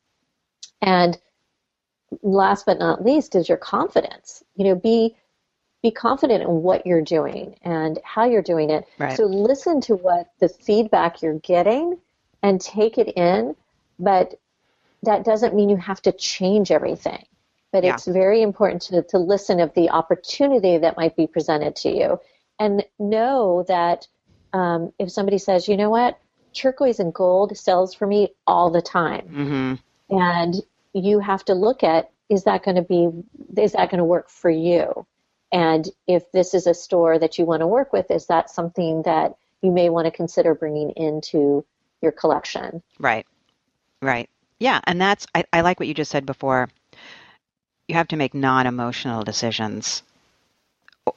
And 0.81 1.19
last 2.23 2.67
but 2.67 2.79
not 2.79 3.05
least 3.05 3.35
is 3.35 3.49
your 3.49 3.59
confidence 3.59 4.43
you 4.57 4.65
know 4.65 4.75
be 4.75 5.15
be 5.83 5.91
confident 5.91 6.43
in 6.43 6.49
what 6.63 6.87
you're 6.87 7.01
doing 7.03 7.57
and 7.63 7.99
how 8.05 8.25
you're 8.25 8.43
doing 8.43 8.71
it 8.71 8.87
Right. 8.99 9.17
so 9.17 9.25
listen 9.25 9.81
to 9.83 9.97
what 9.97 10.31
the 10.41 10.49
feedback 10.49 11.23
you're 11.23 11.39
getting 11.39 11.99
and 12.43 12.61
take 12.61 12.99
it 12.99 13.09
in 13.17 13.55
but 13.99 14.35
that 15.03 15.25
doesn't 15.25 15.55
mean 15.55 15.71
you 15.71 15.77
have 15.77 16.03
to 16.03 16.13
change 16.13 16.71
everything 16.71 17.25
but 17.73 17.85
Yeah. 17.85 17.95
it's 17.95 18.07
very 18.07 18.43
important 18.43 18.83
to, 18.83 19.03
to 19.05 19.19
listen 19.19 19.61
of 19.61 19.73
the 19.75 19.91
opportunity 19.91 20.79
that 20.79 20.97
might 20.97 21.17
be 21.17 21.27
presented 21.27 21.77
to 21.77 21.91
you 21.91 22.19
and 22.59 22.85
know 22.99 23.65
that 23.69 24.07
um, 24.53 24.93
if 24.99 25.11
somebody 25.13 25.39
says 25.39 25.69
you 25.69 25.77
know 25.77 25.91
what 25.91 26.19
turquoise 26.55 26.99
and 26.99 27.15
gold 27.15 27.57
sells 27.57 27.95
for 27.95 28.07
me 28.07 28.35
all 28.47 28.71
the 28.71 28.83
time 28.83 29.27
Mm-hmm. 30.11 30.19
and 30.19 30.55
you 30.93 31.21
have 31.21 31.45
to 31.45 31.55
look 31.55 31.83
at 31.83 32.11
is 32.29 32.45
that 32.45 32.63
going 32.63 32.77
to 32.77 32.83
be 32.83 33.11
is 33.61 33.73
that 33.73 33.91
going 33.91 33.99
to 33.99 34.05
work 34.05 34.29
for 34.29 34.51
you 34.51 35.07
and 35.53 35.89
if 36.07 36.31
this 36.33 36.55
is 36.55 36.67
a 36.67 36.75
store 36.75 37.19
that 37.19 37.39
you 37.39 37.45
want 37.45 37.61
to 37.61 37.67
work 37.67 37.93
with 37.93 38.11
is 38.11 38.27
that 38.27 38.51
something 38.51 39.03
that 39.03 39.35
you 39.63 39.71
may 39.71 39.89
want 39.91 40.07
to 40.07 40.11
consider 40.11 40.55
bringing 40.55 40.91
into 40.91 41.65
your 42.03 42.13
collection 42.13 42.83
Right. 42.99 43.27
Right. 44.03 44.31
Yeah. 44.59 44.81
And 44.85 45.01
that's, 45.01 45.27
I, 45.35 45.45
I 45.53 45.63
like 45.63 45.81
what 45.81 45.89
you 45.89 45.95
just 45.95 46.11
said 46.11 46.27
before. 46.27 46.69
You 47.89 47.95
have 47.97 48.09
to 48.09 48.17
make 48.17 48.35
non 48.35 48.67
emotional 48.67 49.25
decisions, 49.25 50.03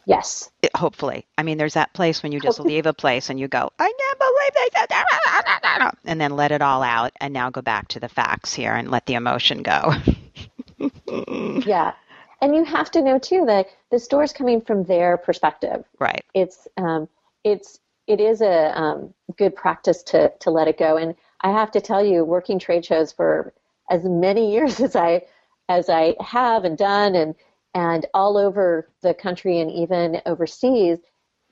yes 0.08 0.50
hopefully. 0.76 1.26
I 1.38 1.44
mean, 1.44 1.58
there's 1.58 1.76
that 1.76 1.94
place 1.94 2.24
when 2.24 2.32
you 2.32 2.40
just 2.40 2.60
leave 2.60 2.86
a 2.86 2.94
place 2.94 3.30
and 3.30 3.40
you 3.40 3.48
go, 3.48 3.72
I 3.80 3.94
can't 4.00 4.20
believe 4.20 4.54
they 4.54 4.80
said 4.80 4.90
that. 4.90 5.60
And 6.06 6.20
then 6.20 6.36
let 6.36 6.52
it 6.52 6.62
all 6.62 6.84
out 6.84 7.12
and 7.20 7.34
now 7.34 7.50
go 7.50 7.62
back 7.62 7.88
to 7.90 8.00
the 8.00 8.10
facts 8.10 8.54
here 8.54 8.74
and 8.74 8.90
let 8.92 9.06
the 9.06 9.16
emotion 9.16 9.64
go. 9.64 9.94
yeah 11.66 11.94
and 12.42 12.56
you 12.56 12.66
have 12.66 12.92
to 12.92 13.02
know 13.02 13.18
too 13.18 13.46
that 13.46 13.68
the 13.90 14.00
store's 14.00 14.34
coming 14.34 14.60
from 14.60 14.84
their 14.84 15.16
perspective 15.16 15.86
right. 16.00 16.26
it's 16.34 16.68
um, 16.78 17.08
it's 17.44 17.80
it 18.08 18.20
is 18.20 18.42
a 18.42 18.78
um, 18.80 19.14
good 19.38 19.56
practice 19.56 20.04
to 20.04 20.32
to 20.40 20.52
let 20.52 20.68
it 20.68 20.78
go. 20.78 20.98
And 20.98 21.16
I 21.42 21.52
have 21.52 21.72
to 21.72 21.82
tell 21.82 22.04
you, 22.04 22.24
working 22.24 22.60
trade 22.60 22.86
shows 22.86 23.12
for 23.12 23.54
as 23.90 24.04
many 24.04 24.52
years 24.54 24.80
as 24.80 24.96
I 24.96 25.24
as 25.70 25.90
I 25.90 26.16
have 26.20 26.66
and 26.66 26.78
done, 26.78 27.16
and 27.16 27.36
and 27.74 28.06
all 28.14 28.38
over 28.38 28.90
the 29.02 29.14
country 29.14 29.60
and 29.60 29.72
even 29.72 30.22
overseas, 30.26 31.00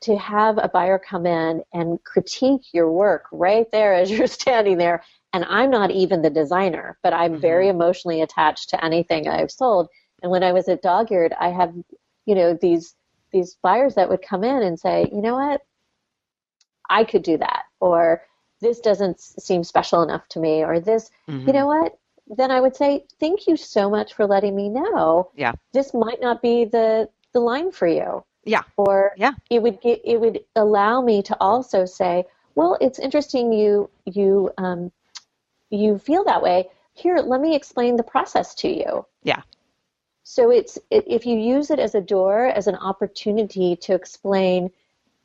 to 0.01 0.17
have 0.17 0.57
a 0.57 0.69
buyer 0.69 0.99
come 0.99 1.25
in 1.25 1.63
and 1.73 2.03
critique 2.03 2.73
your 2.73 2.91
work 2.91 3.25
right 3.31 3.69
there 3.71 3.93
as 3.93 4.11
you're 4.11 4.27
standing 4.27 4.77
there. 4.77 5.03
And 5.33 5.45
I'm 5.45 5.69
not 5.69 5.91
even 5.91 6.21
the 6.21 6.29
designer, 6.29 6.97
but 7.03 7.13
I'm 7.13 7.33
mm-hmm. 7.33 7.41
very 7.41 7.69
emotionally 7.69 8.21
attached 8.21 8.69
to 8.69 8.83
anything 8.83 9.27
I've 9.27 9.51
sold. 9.51 9.87
And 10.21 10.31
when 10.31 10.43
I 10.43 10.51
was 10.51 10.67
at 10.67 10.81
Dog 10.81 11.11
Eared, 11.11 11.33
I 11.39 11.49
had, 11.49 11.83
you 12.25 12.35
know, 12.35 12.57
these 12.59 12.95
these 13.31 13.55
buyers 13.63 13.95
that 13.95 14.09
would 14.09 14.21
come 14.21 14.43
in 14.43 14.61
and 14.61 14.77
say, 14.77 15.07
you 15.09 15.21
know 15.21 15.35
what, 15.35 15.61
I 16.89 17.05
could 17.05 17.23
do 17.23 17.37
that, 17.37 17.63
or 17.79 18.23
this 18.59 18.81
doesn't 18.81 19.21
seem 19.21 19.63
special 19.63 20.03
enough 20.03 20.27
to 20.29 20.39
me, 20.39 20.63
or 20.65 20.81
this, 20.81 21.09
you 21.27 21.35
mm-hmm. 21.35 21.51
know 21.51 21.67
what? 21.67 21.97
Then 22.27 22.51
I 22.51 22.59
would 22.59 22.75
say, 22.75 23.05
thank 23.21 23.47
you 23.47 23.55
so 23.55 23.89
much 23.89 24.13
for 24.13 24.25
letting 24.25 24.53
me 24.53 24.67
know. 24.67 25.31
Yeah. 25.33 25.53
This 25.71 25.93
might 25.93 26.21
not 26.21 26.41
be 26.41 26.65
the 26.65 27.09
the 27.33 27.39
line 27.39 27.71
for 27.71 27.87
you, 27.87 28.25
Yeah. 28.45 28.63
or 28.77 29.13
Yeah. 29.17 29.33
it 29.49 29.61
would 29.61 29.81
get 29.81 30.01
it 30.03 30.19
would 30.19 30.39
allow 30.55 31.01
me 31.01 31.21
to 31.23 31.37
also 31.39 31.85
say, 31.85 32.25
well, 32.55 32.77
it's 32.81 32.99
interesting 32.99 33.53
you 33.53 33.89
you 34.05 34.51
um, 34.57 34.91
you 35.69 35.97
feel 35.97 36.23
that 36.25 36.41
way. 36.41 36.69
Here, 36.93 37.17
let 37.17 37.39
me 37.39 37.55
explain 37.55 37.95
the 37.95 38.03
process 38.03 38.53
to 38.55 38.67
you. 38.67 39.05
Yeah. 39.23 39.41
So 40.23 40.51
it's 40.51 40.77
if 40.89 41.25
you 41.25 41.37
use 41.37 41.71
it 41.71 41.79
as 41.79 41.95
a 41.95 42.01
door, 42.01 42.45
as 42.47 42.67
an 42.67 42.75
opportunity 42.75 43.75
to 43.77 43.93
explain, 43.93 44.71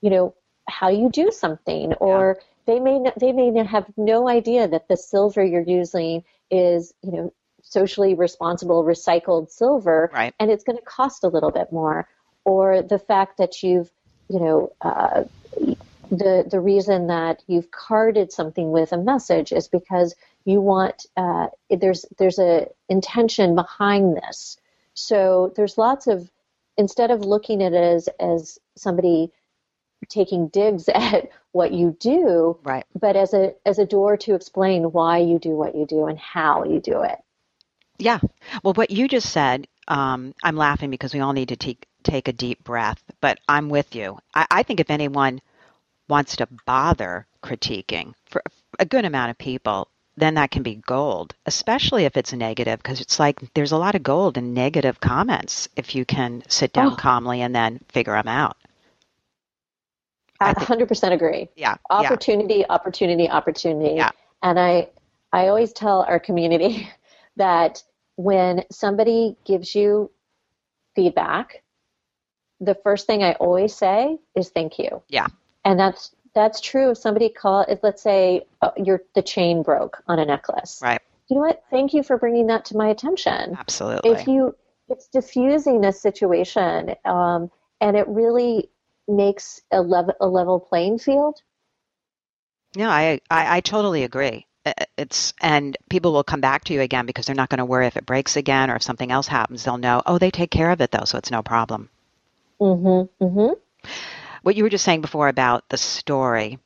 you 0.01 0.11
know, 0.11 0.35
how 0.69 0.89
you 0.89 1.11
do 1.11 1.31
something, 1.31 1.93
or 1.95 2.39
they 2.67 2.81
may 2.81 2.99
not, 2.99 3.19
they 3.19 3.33
may 3.33 3.51
not 3.51 3.67
have 3.67 3.87
no 3.97 4.29
idea 4.29 4.67
that 4.69 4.89
the 4.89 4.97
silver 4.97 5.45
you're 5.45 5.61
using 5.63 6.25
is, 6.51 6.93
you 7.03 7.13
know, 7.13 7.33
socially 7.63 8.15
responsible 8.15 8.85
recycled 8.85 9.51
silver, 9.51 10.11
Right. 10.13 10.35
and 10.39 10.51
it's 10.51 10.65
going 10.65 10.79
to 10.79 10.85
cost 10.85 11.25
a 11.25 11.29
little 11.29 11.51
bit 11.51 11.73
more, 11.73 12.09
or 12.47 12.81
the 12.81 12.99
fact 12.99 13.39
that 13.39 13.63
you've, 13.63 13.91
you 14.29 14.39
know, 14.39 14.73
uh, 14.81 15.25
the 16.11 16.47
the 16.49 16.61
reason 16.61 17.09
that 17.09 17.43
you've 17.49 17.71
carded 17.73 18.33
something 18.33 18.71
with 18.71 18.93
a 18.93 18.97
message 18.97 19.51
is 19.53 19.67
because 19.67 20.15
you 20.45 20.61
want 20.61 21.07
uh, 21.17 21.49
there's 21.69 22.07
there's 22.19 22.39
a 22.39 22.69
intention 22.89 23.57
behind 23.57 24.17
this. 24.17 24.57
So 24.95 25.53
there's 25.57 25.77
lots 25.77 26.07
of 26.07 26.31
instead 26.79 27.11
of 27.11 27.23
looking 27.25 27.63
at 27.63 27.73
it 27.73 27.83
as 27.83 28.09
as 28.21 28.59
somebody 28.77 29.33
taking 30.09 30.47
digs 30.49 30.89
at 30.95 31.31
what 31.51 31.73
you 31.73 31.97
do, 31.99 32.57
Right. 32.63 32.85
but 32.95 33.17
as 33.17 33.35
a 33.35 33.55
as 33.67 33.81
a 33.81 33.87
door 33.87 34.17
to 34.19 34.37
explain 34.37 34.93
why 34.93 35.19
you 35.19 35.41
do 35.41 35.51
what 35.51 35.75
you 35.75 35.85
do 35.85 36.07
and 36.07 36.19
how 36.19 36.63
you 36.65 36.79
do 36.81 37.03
it. 37.03 37.19
Yeah. 37.99 38.21
Well, 38.63 38.75
what 38.75 38.91
you 38.91 39.09
just 39.09 39.31
said, 39.31 39.67
um, 39.89 40.35
I'm 40.45 40.57
laughing 40.57 40.91
because 40.91 41.15
we 41.15 41.21
all 41.21 41.33
need 41.33 41.49
to 41.49 41.57
take 41.57 41.87
take 42.07 42.29
a 42.29 42.33
deep 42.33 42.63
breath, 42.65 43.03
but 43.21 43.39
I'm 43.49 43.69
with 43.69 43.95
you. 43.95 44.19
I, 44.35 44.47
I 44.51 44.63
think 44.63 44.81
if 44.81 44.91
anyone 44.91 45.41
wants 46.09 46.37
to 46.37 46.49
bother 46.67 47.27
critiquing 47.43 48.15
for 48.27 48.43
a 48.79 48.85
good 48.87 49.05
amount 49.05 49.31
of 49.31 49.39
people, 49.39 49.89
then 50.17 50.35
that 50.35 50.51
can 50.51 50.63
be 50.63 50.77
gold, 50.77 51.35
especially 51.45 52.05
if 52.07 52.17
it's 52.17 52.33
negative, 52.33 52.83
because 52.83 53.01
it's 53.01 53.19
like 53.19 53.39
there's 53.55 53.73
a 53.73 53.77
lot 53.77 53.95
of 53.95 54.03
gold 54.03 54.39
in 54.39 54.55
negative 54.55 55.01
comments 55.01 55.69
if 55.77 55.95
you 55.95 56.05
can 56.05 56.43
sit 56.49 56.73
down 56.73 56.93
Oh. 56.93 56.97
calmly 56.97 57.43
and 57.43 57.55
then 57.55 57.81
figure 57.89 58.15
them 58.15 58.29
out. 58.29 58.57
I 60.41 60.51
I 60.51 60.55
100% 60.55 61.13
agree. 61.13 61.49
Yeah. 61.57 61.77
Yeah. 61.91 61.99
Opportunity, 61.99 62.65
opportunity, 62.69 63.29
opportunity. 63.29 63.95
Yeah. 63.97 64.11
And 64.43 64.59
I 64.59 64.89
I 65.33 65.49
always 65.49 65.73
tell 65.73 66.03
our 66.03 66.19
community 66.21 66.89
that 67.37 67.83
when 68.17 68.65
somebody 68.71 69.37
gives 69.45 69.75
you 69.75 70.11
feedback, 70.95 71.63
the 72.61 72.75
first 72.75 73.07
thing 73.07 73.23
I 73.23 73.33
always 73.35 73.75
say 73.75 74.19
is 74.35 74.49
thank 74.49 74.79
you. 74.79 75.03
Yeah. 75.09 75.27
And 75.65 75.79
that's 75.79 76.15
that's 76.35 76.61
true 76.61 76.91
if 76.91 76.99
somebody 76.99 77.29
call 77.29 77.63
if 77.63 77.81
let's 77.83 78.03
say 78.03 78.47
uh, 78.63 78.71
your 78.77 79.03
the 79.15 79.23
chain 79.23 79.63
broke 79.63 80.03
on 80.07 80.19
a 80.19 80.25
necklace. 80.25 80.81
Right. 80.83 81.01
You 81.29 81.37
know 81.37 81.43
what? 81.43 81.63
Thank 81.71 81.93
you 81.93 82.03
for 82.03 82.19
bringing 82.19 82.47
that 82.49 82.67
to 82.67 82.77
my 82.77 82.89
attention 82.89 83.57
Absolutely. 83.59 84.11
if 84.11 84.27
you 84.27 84.55
it's 84.89 85.09
diffusing 85.09 85.85
a 85.85 85.93
situation, 85.93 86.95
um, 87.05 87.51
and 87.81 87.97
it 87.97 88.07
really 88.07 88.71
makes 89.09 89.61
a 89.73 89.81
level 89.81 90.15
a 90.21 90.27
level 90.27 90.61
playing 90.61 90.99
field. 90.99 91.41
Yeah, 92.77 92.91
I, 92.91 93.21
I, 93.31 93.57
I 93.57 93.61
totally 93.61 94.05
agree. 94.05 94.47
It's 94.99 95.33
and 95.41 95.77
people 95.89 96.13
will 96.13 96.25
come 96.25 96.41
back 96.41 96.65
to 96.65 96.75
you 96.75 96.81
again 96.81 97.07
because 97.07 97.27
they're 97.27 97.37
not 97.37 97.49
going 97.49 97.59
to 97.59 97.65
worry 97.65 97.87
if 97.87 97.97
it 97.97 98.05
breaks 98.05 98.37
again 98.37 98.71
or 98.71 98.77
if 98.77 98.83
something 98.83 99.11
else 99.11 99.29
happens. 99.29 99.65
They'll 99.65 99.79
know, 99.79 100.03
oh, 100.05 100.19
they 100.19 100.31
take 100.31 100.51
care 100.51 100.71
of 100.71 100.81
it 100.81 100.91
though, 100.91 101.05
so 101.05 101.19
it's 101.19 101.31
no 101.31 101.43
problem. 101.43 101.89
Mm-hmm. 102.61 103.25
Mm-hmm. 103.25 103.89
What 104.43 104.57
you 104.57 104.63
were 104.63 104.71
just 104.71 104.85
saying 104.85 105.01
before 105.01 105.29
about 105.29 105.69
the 105.69 105.77
story, 105.77 106.59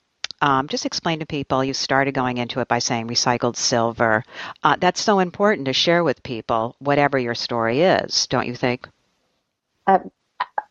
um, 0.43 0.69
just 0.69 0.87
explain 0.87 1.21
to 1.21 1.27
people. 1.27 1.65
You 1.65 1.75
started 1.75 2.15
going 2.15 2.39
into 2.39 2.61
it 2.61 2.69
by 2.69 2.79
saying 2.79 3.09
recycled 3.09 3.57
silver. 3.57 4.25
Uh, 4.63 4.77
that's 4.79 5.01
so 5.01 5.19
important 5.19 5.67
to 5.67 5.73
share 5.73 6.05
with 6.05 6.23
people, 6.23 6.77
whatever 6.79 7.19
your 7.19 7.35
story 7.35 7.83
is, 7.83 8.27
don't 8.27 8.47
you 8.47 8.55
think? 8.55 8.89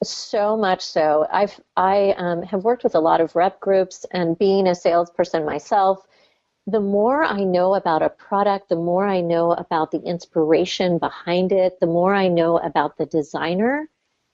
So 0.04 0.56
much 0.56 0.82
so. 0.82 1.28
I've 1.32 1.60
I 1.76 2.14
um, 2.18 2.42
have 2.44 2.64
worked 2.64 2.84
with 2.84 2.96
a 2.96 3.00
lot 3.00 3.20
of 3.20 3.36
rep 3.36 3.60
groups, 3.60 4.06
and 4.12 4.40
being 4.40 4.68
a 4.68 4.76
salesperson 4.76 5.46
myself, 5.46 6.06
the 6.66 6.80
more 6.80 7.24
I 7.24 7.44
know 7.44 7.76
about 7.76 8.02
a 8.02 8.10
product, 8.10 8.70
the 8.70 8.76
more 8.76 9.06
I 9.06 9.22
know 9.22 9.52
about 9.52 9.92
the 9.92 10.02
inspiration 10.02 11.00
behind 11.00 11.52
it, 11.52 11.80
the 11.80 11.88
more 11.88 12.14
I 12.14 12.30
know 12.30 12.58
about 12.60 12.98
the 12.98 13.06
designer, 13.06 13.90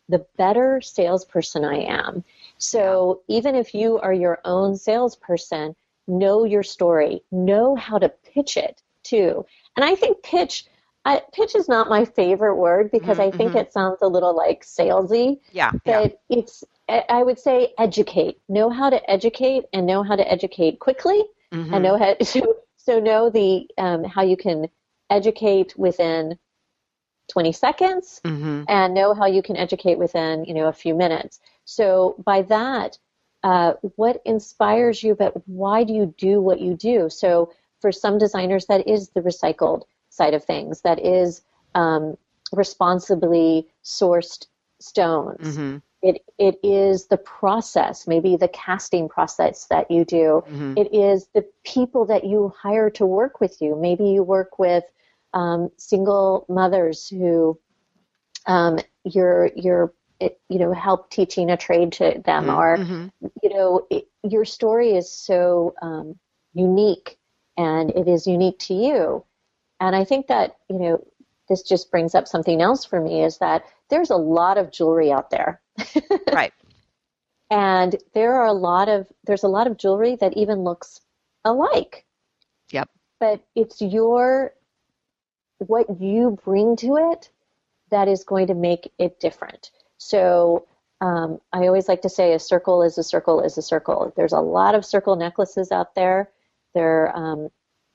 the 0.09 0.25
better 0.37 0.81
salesperson 0.81 1.65
I 1.65 1.79
am. 1.79 2.23
So 2.57 3.21
even 3.27 3.55
if 3.55 3.73
you 3.73 3.99
are 3.99 4.13
your 4.13 4.39
own 4.45 4.75
salesperson, 4.77 5.75
know 6.07 6.43
your 6.43 6.63
story, 6.63 7.21
know 7.31 7.75
how 7.75 7.97
to 7.97 8.09
pitch 8.09 8.57
it 8.57 8.81
too. 9.03 9.45
And 9.75 9.83
I 9.83 9.95
think 9.95 10.23
pitch. 10.23 10.65
I, 11.07 11.21
pitch 11.33 11.53
is 11.53 11.69
not 11.69 11.87
my 11.87 12.03
favorite 12.03 12.55
word 12.55 12.89
because 12.89 13.19
mm-hmm, 13.19 13.33
I 13.33 13.37
think 13.37 13.49
mm-hmm. 13.51 13.59
it 13.59 13.73
sounds 13.73 13.99
a 14.01 14.07
little 14.07 14.35
like 14.35 14.65
salesy 14.65 15.39
Yeah, 15.51 15.69
yeah. 15.85 16.01
but 16.01 16.21
it's 16.29 16.63
I 16.87 17.23
would 17.23 17.39
say 17.39 17.73
educate. 17.77 18.39
Know 18.49 18.69
how 18.69 18.89
to 18.89 19.09
educate 19.09 19.65
and 19.73 19.85
know 19.85 20.03
how 20.03 20.15
to 20.15 20.31
educate 20.31 20.79
quickly 20.79 21.23
and 21.51 21.67
mm-hmm. 21.67 21.81
know 21.81 21.97
how 21.97 22.15
so, 22.23 22.57
so 22.77 22.99
know 22.99 23.29
the 23.29 23.67
um, 23.77 24.03
how 24.03 24.23
you 24.23 24.37
can 24.37 24.67
educate 25.09 25.77
within 25.77 26.37
20 27.27 27.51
seconds 27.51 28.21
hmm 28.25 28.63
and 28.67 28.93
know 28.95 29.13
how 29.13 29.25
you 29.27 29.43
can 29.43 29.55
educate 29.57 29.97
within 29.99 30.43
you 30.45 30.53
know 30.53 30.67
a 30.67 30.73
few 30.73 30.95
minutes. 30.95 31.39
So 31.65 32.15
by 32.25 32.41
that, 32.43 32.97
uh, 33.43 33.73
what 33.95 34.21
inspires 34.25 35.03
you, 35.03 35.15
but 35.15 35.33
why 35.47 35.83
do 35.83 35.93
you 35.93 36.13
do 36.17 36.41
what 36.41 36.59
you 36.61 36.75
do? 36.75 37.09
So 37.09 37.51
for 37.79 37.91
some 37.91 38.17
designers, 38.17 38.65
that 38.67 38.88
is 38.88 39.09
the 39.09 39.21
recycled 39.21 39.83
side 40.09 40.33
of 40.33 40.43
things. 40.43 40.81
That 40.81 40.99
is 41.05 41.41
um, 41.75 42.17
responsibly 42.51 43.67
sourced 43.83 44.47
stones. 44.79 45.55
hmm 45.55 45.77
It 46.01 46.21
it 46.38 46.59
is 46.63 47.07
the 47.07 47.17
process, 47.17 48.07
maybe 48.07 48.35
the 48.35 48.47
casting 48.49 49.07
process 49.09 49.65
that 49.67 49.89
you 49.89 50.05
do. 50.05 50.43
hmm 50.47 50.73
It 50.75 50.93
is 50.93 51.27
the 51.33 51.45
people 51.63 52.05
that 52.05 52.23
you 52.23 52.53
hire 52.57 52.89
to 52.91 53.05
work 53.05 53.39
with 53.39 53.61
you. 53.61 53.75
Maybe 53.75 54.05
you 54.05 54.23
work 54.23 54.59
with 54.59 54.83
um, 55.35 55.69
single 55.77 56.45
mothers 56.49 57.07
who 57.09 57.59
um, 58.47 58.79
you're 59.05 59.51
you're 59.55 59.93
it, 60.19 60.39
you 60.49 60.59
know 60.59 60.73
help 60.73 61.09
teaching 61.11 61.51
a 61.51 61.57
trade 61.57 61.93
to 61.93 62.21
them, 62.25 62.49
or 62.49 62.83
hmm 62.83 63.07
you 63.43 63.49
know 63.49 63.87
it, 63.91 64.07
your 64.23 64.45
story 64.45 64.91
is 64.95 65.11
so 65.11 65.75
um, 65.81 66.15
unique 66.53 67.17
and 67.57 67.91
it 67.91 68.07
is 68.07 68.27
unique 68.27 68.59
to 68.59 68.73
you. 68.75 69.25
And 69.81 69.95
I 69.95 70.05
think 70.05 70.27
that 70.27 70.57
you 70.69 70.79
know 70.79 71.05
this 71.49 71.63
just 71.63 71.91
brings 71.91 72.15
up 72.15 72.27
something 72.27 72.61
else 72.61 72.85
for 72.85 73.01
me 73.01 73.23
is 73.23 73.37
that 73.39 73.65
there's 73.89 74.11
a 74.11 74.17
lot 74.17 74.57
of 74.57 74.71
jewelry 74.71 75.11
out 75.11 75.31
there. 75.31 75.61
Right. 76.31 76.53
and 77.51 77.95
there 78.13 78.35
are 78.35 78.47
a 78.47 78.53
lot 78.53 78.89
of 78.89 79.11
there's 79.25 79.43
a 79.43 79.47
lot 79.49 79.67
of 79.67 79.77
jewelry 79.77 80.15
that 80.15 80.37
even 80.37 80.63
looks 80.63 81.01
alike 81.45 82.05
Yep. 82.71 82.89
but 83.19 83.45
it's 83.55 83.81
your 83.81 84.53
what 85.59 85.99
you 85.99 86.37
bring 86.43 86.75
to 86.77 86.97
it 87.11 87.29
that 87.91 88.07
is 88.07 88.23
going 88.23 88.47
to 88.47 88.53
make 88.53 88.91
it 88.97 89.19
different. 89.19 89.71
So 89.97 90.67
um, 91.01 91.39
i 91.51 91.67
always 91.67 91.89
like 91.89 92.01
to 92.03 92.09
say 92.09 92.33
a 92.33 92.39
circle 92.39 92.81
is 92.81 92.97
a 92.97 93.03
circle 93.03 93.41
is 93.41 93.57
a 93.57 93.61
circle. 93.61 94.13
There's 94.15 94.33
a 94.33 94.39
lot 94.39 94.75
of 94.75 94.85
circle 94.85 95.15
necklaces 95.15 95.71
out 95.71 95.95
there. 95.95 96.29
There 96.73 97.15
um, 97.15 97.49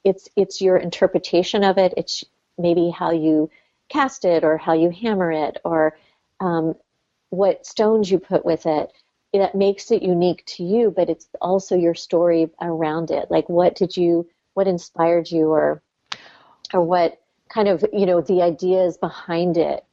it's 0.05 0.29
it's 0.37 0.61
your 0.61 0.77
interpretation 0.77 1.65
of 1.65 1.79
it. 1.79 1.95
It's 1.97 2.25
maybe 2.59 2.91
how 2.91 3.11
you 3.11 3.51
cast 3.89 4.25
it 4.25 4.45
or 4.45 4.57
how 4.59 4.75
you 4.75 4.91
hammer 4.91 5.33
it 5.33 5.59
or 5.65 5.97
um, 6.41 6.75
what 7.31 7.67
stones 7.67 8.11
you 8.11 8.19
put 8.19 8.45
with 8.45 8.67
it. 8.67 8.93
That 9.33 9.55
makes 9.55 9.91
it 9.91 10.03
unique 10.03 10.45
to 10.57 10.65
you 10.65 10.93
but 10.95 11.09
it's 11.09 11.29
also 11.41 11.77
your 11.77 11.95
story 11.95 12.51
around 12.61 13.11
it. 13.11 13.31
Like 13.31 13.49
what 13.49 13.77
did 13.77 13.97
you 13.97 14.29
what 14.55 14.69
inspired 14.69 15.31
you 15.31 15.49
or 15.51 15.83
or 16.75 16.83
what 16.83 17.20
kind 17.53 17.69
of 17.69 17.85
you 17.93 18.07
know 18.07 18.21
the 18.21 18.43
ideas 18.43 18.97
behind 18.99 19.57
it 19.57 19.85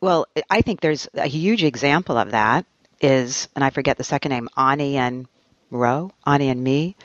Well, 0.00 0.26
I 0.50 0.62
think 0.62 0.80
there's 0.80 1.08
a 1.14 1.26
huge 1.26 1.62
example 1.64 2.16
of 2.16 2.30
that 2.32 2.66
is, 3.00 3.48
and 3.54 3.64
I 3.64 3.70
forget 3.70 3.98
the 3.98 4.04
second 4.04 4.30
name, 4.30 4.48
Ani 4.56 4.96
and 4.96 5.26
Ro, 5.70 6.10
Ani 6.24 6.48
and 6.48 6.62
Me. 6.62 6.96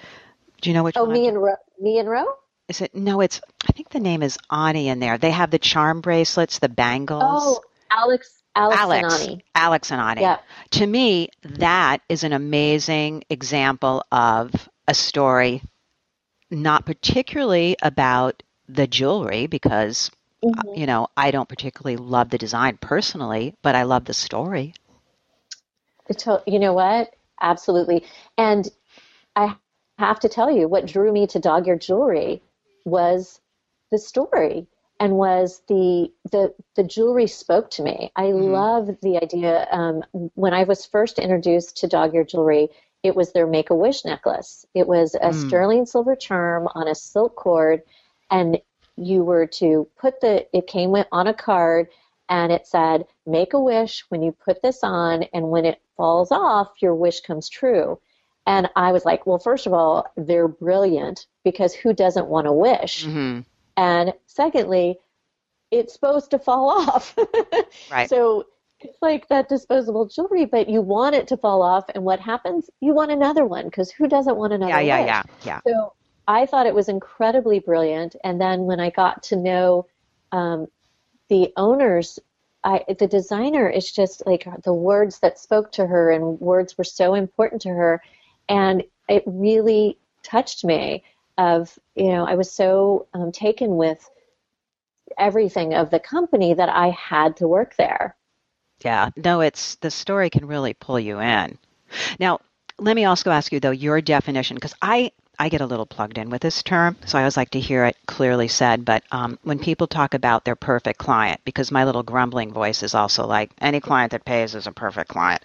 Do 0.62 0.70
you 0.70 0.74
know 0.74 0.84
which 0.84 0.96
oh 0.98 1.04
one? 1.04 1.14
me 1.14 1.28
and 1.28 1.42
Ro, 1.42 1.56
me 1.80 2.00
and 2.00 2.10
Ro 2.10 2.26
Is 2.68 2.82
it? 2.82 2.96
No, 2.96 3.22
it's. 3.22 3.42
I 3.68 3.72
think 3.74 3.90
the 3.90 4.00
name 4.00 4.24
is 4.24 4.38
Ani 4.50 4.88
in 4.88 5.00
there. 5.00 5.18
They 5.18 5.32
have 5.32 5.52
the 5.52 5.60
charm 5.60 6.02
bracelets, 6.02 6.60
the 6.60 6.70
bangles. 6.70 7.24
oh 7.26 7.62
Alex 7.90 8.42
Alex, 8.56 8.80
Alex, 8.80 9.14
and 9.14 9.30
Ani. 9.30 9.46
Alex 9.56 9.92
and 9.92 10.02
Ani. 10.02 10.22
Yeah. 10.22 10.38
To 10.72 10.86
me, 10.86 11.30
that 11.44 12.02
is 12.10 12.24
an 12.24 12.34
amazing 12.34 13.24
example 13.30 14.04
of 14.12 14.70
a 14.88 14.94
story, 14.94 15.62
not 16.50 16.86
particularly 16.86 17.78
about 17.82 18.44
the 18.74 18.88
jewelry, 18.88 19.48
because 19.48 20.12
Mhm. 20.44 20.78
you 20.78 20.86
know 20.86 21.08
I 21.16 21.32
don't 21.32 21.50
particularly 21.50 21.98
love 21.98 22.30
the 22.30 22.38
design 22.38 22.78
personally, 22.82 23.56
but 23.62 23.76
I 23.76 23.84
love 23.84 24.06
the 24.06 24.14
story. 24.14 24.74
To- 26.18 26.44
You 26.46 26.60
know 26.60 26.74
what? 26.74 27.14
Absolutely. 27.42 28.06
And 28.38 28.70
I 29.36 29.56
have 29.98 30.20
to 30.22 30.30
tell 30.30 30.52
you, 30.52 30.68
what 30.68 30.86
drew 30.86 31.12
me 31.12 31.28
to 31.28 31.40
Dog 31.40 31.68
Ear 31.68 31.78
Jewelry 31.78 32.42
was 32.86 33.40
the 33.92 33.98
story 33.98 34.68
and 35.00 35.18
was 35.18 35.62
the 35.68 36.12
the 36.32 36.54
the 36.76 36.84
jewelry 36.84 37.28
spoke 37.28 37.70
to 37.72 37.84
me. 37.84 38.12
I 38.16 38.32
love 38.32 38.90
the 39.02 39.18
idea. 39.18 39.68
Um, 39.72 40.04
when 40.36 40.54
I 40.54 40.64
was 40.64 40.86
first 40.86 41.20
introduced 41.20 41.78
to 41.78 41.88
Dog 41.88 42.14
Ear 42.16 42.24
Jewelry, 42.24 42.70
it 43.04 43.16
was 43.16 43.32
their 43.32 43.48
Make 43.48 43.70
a 43.70 43.76
Wish 43.76 44.06
necklace. 44.06 44.66
It 44.74 44.88
was 44.88 45.16
a 45.16 45.32
sterling 45.34 45.86
silver 45.86 46.16
charm 46.16 46.68
on 46.76 46.88
a 46.88 46.96
silk 46.96 47.36
cord, 47.36 47.82
and 48.32 48.60
you 48.98 49.24
were 49.24 49.46
to 49.48 49.88
put 50.00 50.20
the. 50.22 50.48
It 50.58 50.68
came 50.68 50.92
with, 50.92 51.08
on 51.12 51.28
a 51.28 51.34
card, 51.34 51.90
and 52.30 52.52
it 52.52 52.66
said, 52.68 53.06
"Make 53.26 53.54
a 53.54 53.60
wish 53.60 54.04
when 54.10 54.24
you 54.24 54.32
put 54.32 54.62
this 54.62 54.84
on, 54.84 55.24
and 55.34 55.50
when 55.52 55.66
it 55.66 55.82
falls 55.98 56.32
off, 56.32 56.82
your 56.82 56.96
wish 56.96 57.22
comes 57.22 57.50
true." 57.50 58.00
And 58.48 58.70
I 58.76 58.92
was 58.92 59.06
like, 59.06 59.28
well, 59.28 59.38
first 59.38 59.68
of 59.68 59.74
all, 59.74 60.08
they're 60.18 60.48
brilliant 60.48 61.28
because 61.44 61.76
who 61.76 61.94
doesn't 61.94 62.28
want 62.28 62.46
to 62.48 62.52
wish? 62.54 63.06
hmm 63.06 63.42
And 63.78 64.14
secondly, 64.26 64.98
it's 65.72 65.94
supposed 65.94 66.32
to 66.32 66.40
fall 66.40 66.70
off. 66.90 67.16
Right. 67.92 68.10
So 68.10 68.48
it's 68.80 68.98
like 69.02 69.28
that 69.30 69.48
disposable 69.48 70.08
jewelry, 70.08 70.46
but 70.46 70.68
you 70.70 70.82
want 70.82 71.16
it 71.16 71.28
to 71.28 71.38
fall 71.38 71.62
off, 71.62 71.86
and 71.94 72.04
what 72.04 72.20
happens? 72.20 72.70
You 72.80 72.94
want 72.94 73.12
another 73.12 73.46
one 73.46 73.66
because 73.66 73.92
who 73.92 74.08
doesn't 74.08 74.38
want 74.38 74.54
another 74.54 74.82
Yeah, 74.82 75.00
yeah, 75.00 75.00
wish? 75.00 75.08
yeah, 75.08 75.24
yeah. 75.46 75.60
So 75.68 75.94
I 76.28 76.46
thought 76.46 76.68
it 76.68 76.76
was 76.76 76.90
incredibly 76.90 77.60
brilliant. 77.60 78.16
And 78.24 78.40
then 78.40 78.62
when 78.62 78.80
I 78.80 78.90
got 78.90 79.24
to 79.24 79.36
know 79.36 79.88
um, 80.32 80.68
the 81.30 81.52
owners, 81.58 82.20
I, 82.64 82.86
the 83.00 83.08
designer 83.08 83.70
is 83.70 83.92
just 83.92 84.26
like 84.26 84.48
the 84.64 84.74
words 84.74 85.20
that 85.20 85.40
spoke 85.40 85.72
to 85.74 85.88
her, 85.88 86.12
and 86.12 86.40
words 86.40 86.78
were 86.78 86.84
so 86.84 87.16
important 87.16 87.62
to 87.64 87.70
her, 87.70 88.02
and 88.48 88.84
it 89.10 89.24
really 89.26 89.98
touched 90.24 90.64
me. 90.64 91.04
Of 91.38 91.80
you 91.96 92.10
know, 92.10 92.28
I 92.28 92.36
was 92.36 92.52
so 92.52 93.08
um, 93.14 93.32
taken 93.32 93.78
with 93.78 94.08
everything 95.18 95.74
of 95.74 95.90
the 95.90 96.00
company 96.00 96.54
that 96.54 96.70
I 96.70 96.90
had 96.90 97.38
to 97.38 97.48
work 97.48 97.76
there. 97.78 98.16
Yeah, 98.84 99.10
no, 99.16 99.42
it's 99.42 99.76
the 99.76 99.90
story 99.90 100.30
can 100.30 100.46
really 100.46 100.74
pull 100.74 101.00
you 101.00 101.20
in. 101.20 101.58
Now, 102.20 102.40
let 102.78 102.96
me 102.96 103.06
also 103.06 103.32
ask 103.32 103.52
you 103.52 103.60
though 103.60 103.72
your 103.72 104.02
definition 104.02 104.56
because 104.56 104.76
I 104.82 105.12
I 105.42 105.50
get 105.50 105.62
a 105.62 105.66
little 105.66 105.88
plugged 105.88 106.20
in 106.20 106.30
with 106.30 106.44
this 106.44 106.62
term, 106.62 106.96
so 107.04 107.18
I 107.18 107.24
always 107.24 107.36
like 107.36 107.50
to 107.50 107.60
hear 107.60 107.86
it 107.86 107.98
clearly 108.06 108.48
said. 108.48 108.86
But 108.86 109.04
um, 109.12 109.40
when 109.42 109.58
people 109.58 109.88
talk 109.88 110.14
about 110.14 110.46
their 110.46 110.56
perfect 110.56 111.00
client, 111.00 111.42
because 111.46 111.72
my 111.72 111.84
little 111.84 112.04
grumbling 112.04 112.54
voice 112.54 112.84
is 112.84 112.94
also 112.94 113.26
like 113.26 113.50
any 113.60 113.80
client 113.80 114.12
that 114.12 114.24
pays 114.24 114.54
is 114.54 114.68
a 114.68 114.72
perfect 114.72 115.10
client. 115.10 115.42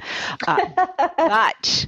Uh, 0.46 0.66
but 1.16 1.86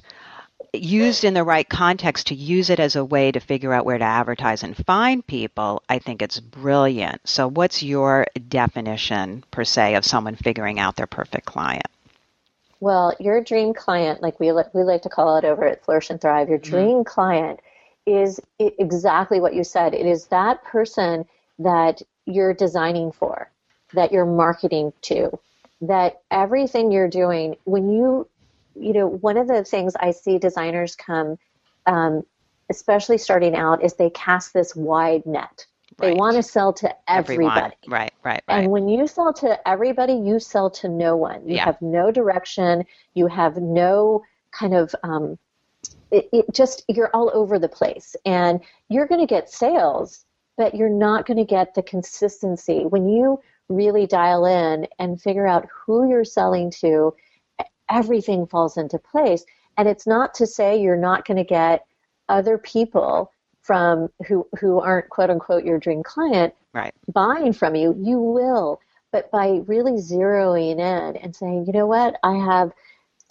used 0.73 1.23
in 1.23 1.35
the 1.35 1.45
right 1.45 1.69
context 1.69 2.29
to 2.29 2.35
use 2.35 2.71
it 2.71 2.81
as 2.81 2.97
a 2.97 3.05
way 3.05 3.31
to 3.31 3.41
figure 3.41 3.75
out 3.75 3.85
where 3.85 3.99
to 3.99 4.05
advertise 4.05 4.63
and 4.63 4.75
find 4.87 5.27
people, 5.27 5.83
I 5.91 5.99
think 5.99 6.23
it's 6.23 6.41
brilliant. 6.41 7.29
So, 7.29 7.47
what's 7.47 7.83
your 7.83 8.27
definition, 8.49 9.45
per 9.51 9.65
se, 9.65 9.97
of 9.97 10.07
someone 10.07 10.35
figuring 10.35 10.79
out 10.79 10.97
their 10.97 11.07
perfect 11.07 11.45
client? 11.45 11.89
Well, 12.81 13.15
your 13.21 13.43
dream 13.45 13.75
client, 13.75 14.23
like 14.23 14.41
we, 14.41 14.51
we 14.73 14.83
like 14.83 15.03
to 15.03 15.11
call 15.11 15.37
it 15.37 15.45
over 15.45 15.67
at 15.67 15.85
Flourish 15.85 16.09
and 16.09 16.19
Thrive, 16.19 16.49
your 16.49 16.59
mm-hmm. 16.59 16.71
dream 16.71 16.89
mm-hmm. 16.89 17.03
client 17.03 17.61
is 18.09 18.41
exactly 18.59 19.41
what 19.41 19.55
you 19.55 19.63
said. 19.63 19.95
It 19.95 20.07
is 20.07 20.27
that 20.27 20.65
person 20.65 21.27
that 21.59 22.03
you're 22.25 22.55
designing 22.55 23.13
for, 23.13 23.51
that 23.93 24.13
you're 24.13 24.27
marketing 24.27 24.93
to, 25.03 25.39
that 25.83 26.23
everything 26.31 26.91
you're 26.91 27.09
doing, 27.09 27.57
when 27.65 27.91
you, 27.91 28.27
you 28.75 28.93
know, 28.93 29.07
one 29.07 29.37
of 29.37 29.47
the 29.49 29.65
things 29.65 29.95
I 30.01 30.13
see 30.13 30.39
designers 30.39 30.97
come, 30.97 31.39
um, 31.87 32.25
especially 32.71 33.19
starting 33.19 33.55
out, 33.55 33.85
is 33.85 33.95
they 33.95 34.11
cast 34.11 34.53
this 34.53 34.75
wide 34.75 35.25
net. 35.27 35.67
Right. 35.99 36.09
They 36.09 36.15
want 36.15 36.37
to 36.37 36.43
sell 36.43 36.73
to 36.75 36.95
everybody. 37.09 37.49
Everyone. 37.49 37.73
Right, 37.89 38.13
right, 38.23 38.43
right. 38.47 38.63
And 38.63 38.71
when 38.71 38.89
you 38.89 39.07
sell 39.07 39.33
to 39.35 39.69
everybody, 39.69 40.13
you 40.13 40.39
sell 40.39 40.71
to 40.71 40.89
no 40.89 41.17
one. 41.17 41.49
You 41.49 41.57
yeah. 41.57 41.65
have 41.65 41.81
no 41.83 42.11
direction. 42.11 42.85
You 43.15 43.27
have 43.27 43.57
no 43.57 44.23
kind 44.53 44.75
of 44.75 44.95
um, 45.03 45.39
it, 46.11 46.29
it 46.33 46.47
just 46.53 46.85
you're 46.89 47.11
all 47.15 47.31
over 47.35 47.59
the 47.59 47.69
place, 47.69 48.17
and 48.25 48.61
you're 48.89 49.07
going 49.07 49.21
to 49.21 49.27
get 49.27 49.51
sales, 49.51 50.25
but 50.57 50.75
you're 50.75 50.89
not 50.89 51.27
going 51.27 51.37
to 51.39 51.45
get 51.45 51.75
the 51.75 51.83
consistency 51.83 52.85
when 52.85 53.09
you 53.09 53.41
really 53.69 54.07
dial 54.07 54.47
in 54.47 54.87
and 54.99 55.21
figure 55.21 55.47
out 55.47 55.69
who 55.73 56.09
you're 56.09 56.25
selling 56.25 56.71
to. 56.71 57.15
Everything 57.91 58.47
falls 58.47 58.77
into 58.77 58.99
place, 58.99 59.45
and 59.77 59.89
it's 59.89 60.07
not 60.07 60.35
to 60.35 60.47
say 60.47 60.81
you're 60.81 60.97
not 60.97 61.27
going 61.27 61.39
to 61.39 61.45
get 61.45 61.87
other 62.29 62.59
people 62.59 63.33
from 63.63 64.09
who 64.27 64.47
who 64.59 64.81
aren't 64.81 65.11
quote 65.11 65.31
unquote 65.31 65.65
your 65.65 65.79
dream 65.79 66.03
client 66.03 66.55
right. 66.73 66.95
buying 67.13 67.53
from 67.53 67.75
you, 67.75 67.95
you 67.99 68.19
will. 68.19 68.81
But 69.13 69.31
by 69.31 69.61
really 69.67 69.93
zeroing 69.93 70.79
in 70.79 71.17
and 71.17 71.35
saying, 71.35 71.67
you 71.67 71.73
know 71.73 71.87
what, 71.87 72.17
I 72.23 72.35
have 72.37 72.73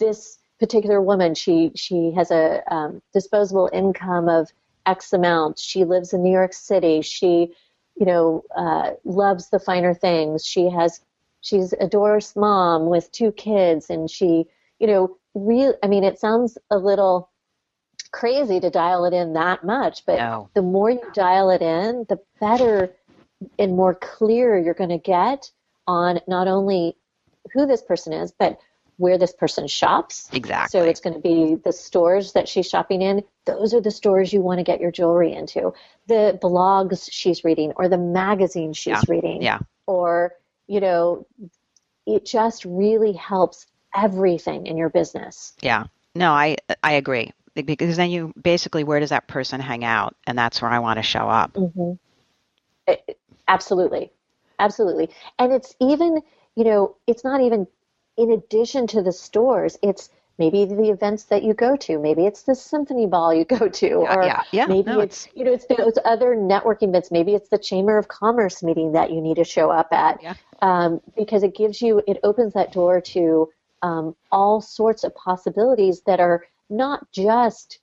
this 0.00 0.37
particular 0.58 1.00
woman. 1.00 1.34
She 1.34 1.72
she 1.74 2.12
has 2.16 2.30
a 2.30 2.62
um, 2.72 3.02
disposable 3.12 3.70
income 3.72 4.28
of 4.28 4.50
X 4.86 5.12
amount. 5.12 5.58
She 5.58 5.84
lives 5.84 6.12
in 6.12 6.22
New 6.22 6.32
York 6.32 6.52
City. 6.52 7.02
She, 7.02 7.52
you 7.96 8.06
know, 8.06 8.44
uh, 8.56 8.92
loves 9.04 9.50
the 9.50 9.58
finer 9.58 9.94
things. 9.94 10.44
She 10.44 10.70
has 10.70 11.00
she's 11.40 11.72
a 11.74 11.86
divorced 11.86 12.36
mom 12.36 12.86
with 12.86 13.10
two 13.12 13.32
kids, 13.32 13.90
and 13.90 14.10
she, 14.10 14.46
you 14.78 14.86
know, 14.86 15.16
real. 15.34 15.74
I 15.82 15.86
mean, 15.86 16.04
it 16.04 16.18
sounds 16.18 16.58
a 16.70 16.78
little 16.78 17.30
crazy 18.10 18.58
to 18.60 18.70
dial 18.70 19.04
it 19.04 19.12
in 19.12 19.34
that 19.34 19.64
much, 19.64 20.04
but 20.06 20.16
no. 20.16 20.48
the 20.54 20.62
more 20.62 20.90
you 20.90 21.02
dial 21.12 21.50
it 21.50 21.60
in, 21.60 22.06
the 22.08 22.18
better 22.40 22.90
and 23.58 23.76
more 23.76 23.94
clear 23.94 24.58
you're 24.58 24.74
going 24.74 24.90
to 24.90 24.98
get 24.98 25.50
on 25.86 26.18
not 26.26 26.48
only 26.48 26.96
who 27.52 27.66
this 27.66 27.82
person 27.82 28.12
is, 28.12 28.32
but 28.32 28.58
where 28.98 29.16
this 29.18 29.32
person 29.32 29.66
shops. 29.66 30.28
Exactly. 30.32 30.78
So 30.78 30.84
it's 30.86 31.00
going 31.00 31.14
to 31.14 31.20
be 31.20 31.56
the 31.56 31.72
stores 31.72 32.32
that 32.32 32.48
she's 32.48 32.68
shopping 32.68 33.00
in. 33.00 33.24
Those 33.46 33.72
are 33.72 33.80
the 33.80 33.90
stores 33.90 34.32
you 34.32 34.40
want 34.40 34.58
to 34.58 34.64
get 34.64 34.80
your 34.80 34.90
jewelry 34.90 35.32
into. 35.32 35.72
The 36.06 36.38
blogs 36.42 37.08
she's 37.10 37.44
reading 37.44 37.72
or 37.76 37.88
the 37.88 37.98
magazines 37.98 38.76
she's 38.76 38.92
yeah. 38.92 39.02
reading. 39.08 39.42
Yeah. 39.42 39.60
Or, 39.86 40.34
you 40.66 40.80
know, 40.80 41.26
it 42.06 42.26
just 42.26 42.64
really 42.64 43.12
helps 43.12 43.66
everything 43.94 44.66
in 44.66 44.76
your 44.76 44.90
business. 44.90 45.54
Yeah. 45.62 45.84
No, 46.14 46.32
I 46.32 46.56
I 46.82 46.92
agree 46.92 47.32
because 47.54 47.96
then 47.96 48.10
you 48.10 48.32
basically 48.40 48.84
where 48.84 49.00
does 49.00 49.10
that 49.10 49.28
person 49.28 49.60
hang 49.60 49.84
out, 49.84 50.16
and 50.26 50.38
that's 50.38 50.60
where 50.60 50.70
I 50.70 50.78
want 50.78 50.98
to 50.98 51.02
show 51.02 51.28
up. 51.28 51.52
Mm-hmm. 51.54 51.92
It, 52.86 53.18
absolutely, 53.46 54.10
absolutely, 54.58 55.10
and 55.38 55.52
it's 55.52 55.74
even 55.80 56.20
you 56.56 56.64
know 56.64 56.96
it's 57.06 57.24
not 57.24 57.40
even 57.40 57.66
in 58.18 58.32
addition 58.32 58.86
to 58.88 59.02
the 59.02 59.12
stores. 59.12 59.78
It's 59.82 60.10
maybe 60.38 60.66
the 60.66 60.90
events 60.90 61.24
that 61.24 61.42
you 61.42 61.52
go 61.52 61.74
to 61.74 61.98
maybe 61.98 62.24
it's 62.24 62.42
the 62.42 62.54
symphony 62.54 63.06
ball 63.06 63.34
you 63.34 63.44
go 63.58 63.68
to 63.68 63.90
or 63.94 64.22
yeah, 64.22 64.40
yeah. 64.52 64.66
maybe 64.66 64.88
no, 64.88 65.00
it's, 65.00 65.26
it's, 65.26 65.36
you 65.36 65.42
know 65.42 65.52
it's 65.52 65.66
those 65.66 65.98
other 66.04 66.36
networking 66.36 66.90
events 66.90 67.10
maybe 67.10 67.34
it's 67.34 67.48
the 67.48 67.58
chamber 67.58 67.98
of 67.98 68.06
commerce 68.06 68.62
meeting 68.62 68.92
that 68.92 69.10
you 69.10 69.20
need 69.20 69.34
to 69.34 69.42
show 69.42 69.68
up 69.68 69.92
at 69.92 70.22
yeah. 70.22 70.34
um, 70.62 71.00
because 71.16 71.42
it 71.42 71.56
gives 71.56 71.82
you 71.82 72.00
it 72.06 72.20
opens 72.22 72.54
that 72.54 72.72
door 72.72 73.00
to 73.00 73.48
um, 73.82 74.14
all 74.30 74.60
sorts 74.60 75.04
of 75.04 75.14
possibilities 75.14 76.02
that 76.02 76.20
are 76.20 76.44
not 76.70 77.10
just 77.12 77.80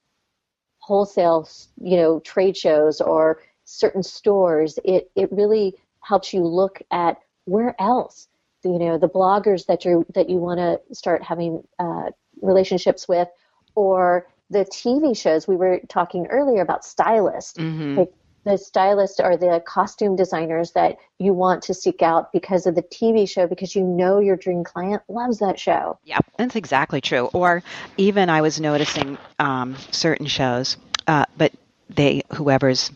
wholesale, 0.79 1.49
you 1.81 1.97
know, 1.97 2.19
trade 2.19 2.55
shows 2.55 3.01
or 3.01 3.41
certain 3.63 4.03
stores. 4.03 4.77
It 4.83 5.09
it 5.15 5.31
really 5.31 5.75
helps 6.01 6.33
you 6.33 6.43
look 6.43 6.81
at 6.91 7.17
where 7.45 7.75
else, 7.79 8.27
you 8.65 8.79
know, 8.79 8.97
the 8.97 9.09
bloggers 9.09 9.65
that 9.67 9.85
you 9.85 10.05
that 10.13 10.29
you 10.29 10.37
want 10.37 10.59
to 10.59 10.79
start 10.95 11.23
having 11.23 11.63
uh, 11.79 12.11
relationships 12.41 13.07
with, 13.07 13.27
or 13.75 14.27
the 14.49 14.65
TV 14.65 15.17
shows. 15.17 15.47
We 15.47 15.55
were 15.55 15.79
talking 15.87 16.27
earlier 16.27 16.61
about 16.61 16.83
stylists. 16.83 17.57
Mm-hmm. 17.57 17.99
Like 17.99 18.11
the 18.45 18.57
stylists 18.57 19.19
or 19.19 19.35
the 19.35 19.61
costume 19.65 20.15
designers 20.15 20.71
that 20.71 20.97
you 21.17 21.33
want 21.33 21.63
to 21.63 21.73
seek 21.73 22.01
out 22.01 22.31
because 22.31 22.67
of 22.67 22.75
the 22.75 22.83
TV 22.83 23.27
show 23.27 23.47
because 23.47 23.75
you 23.75 23.83
know 23.83 24.19
your 24.19 24.35
dream 24.35 24.63
client 24.63 25.01
loves 25.09 25.39
that 25.39 25.59
show. 25.59 25.97
Yeah, 26.03 26.19
that's 26.37 26.55
exactly 26.55 27.01
true. 27.01 27.25
Or 27.33 27.63
even 27.97 28.29
I 28.29 28.41
was 28.41 28.59
noticing 28.59 29.17
um, 29.39 29.75
certain 29.91 30.27
shows, 30.27 30.77
uh, 31.07 31.25
but 31.37 31.53
they 31.89 32.21
whoever's 32.33 32.91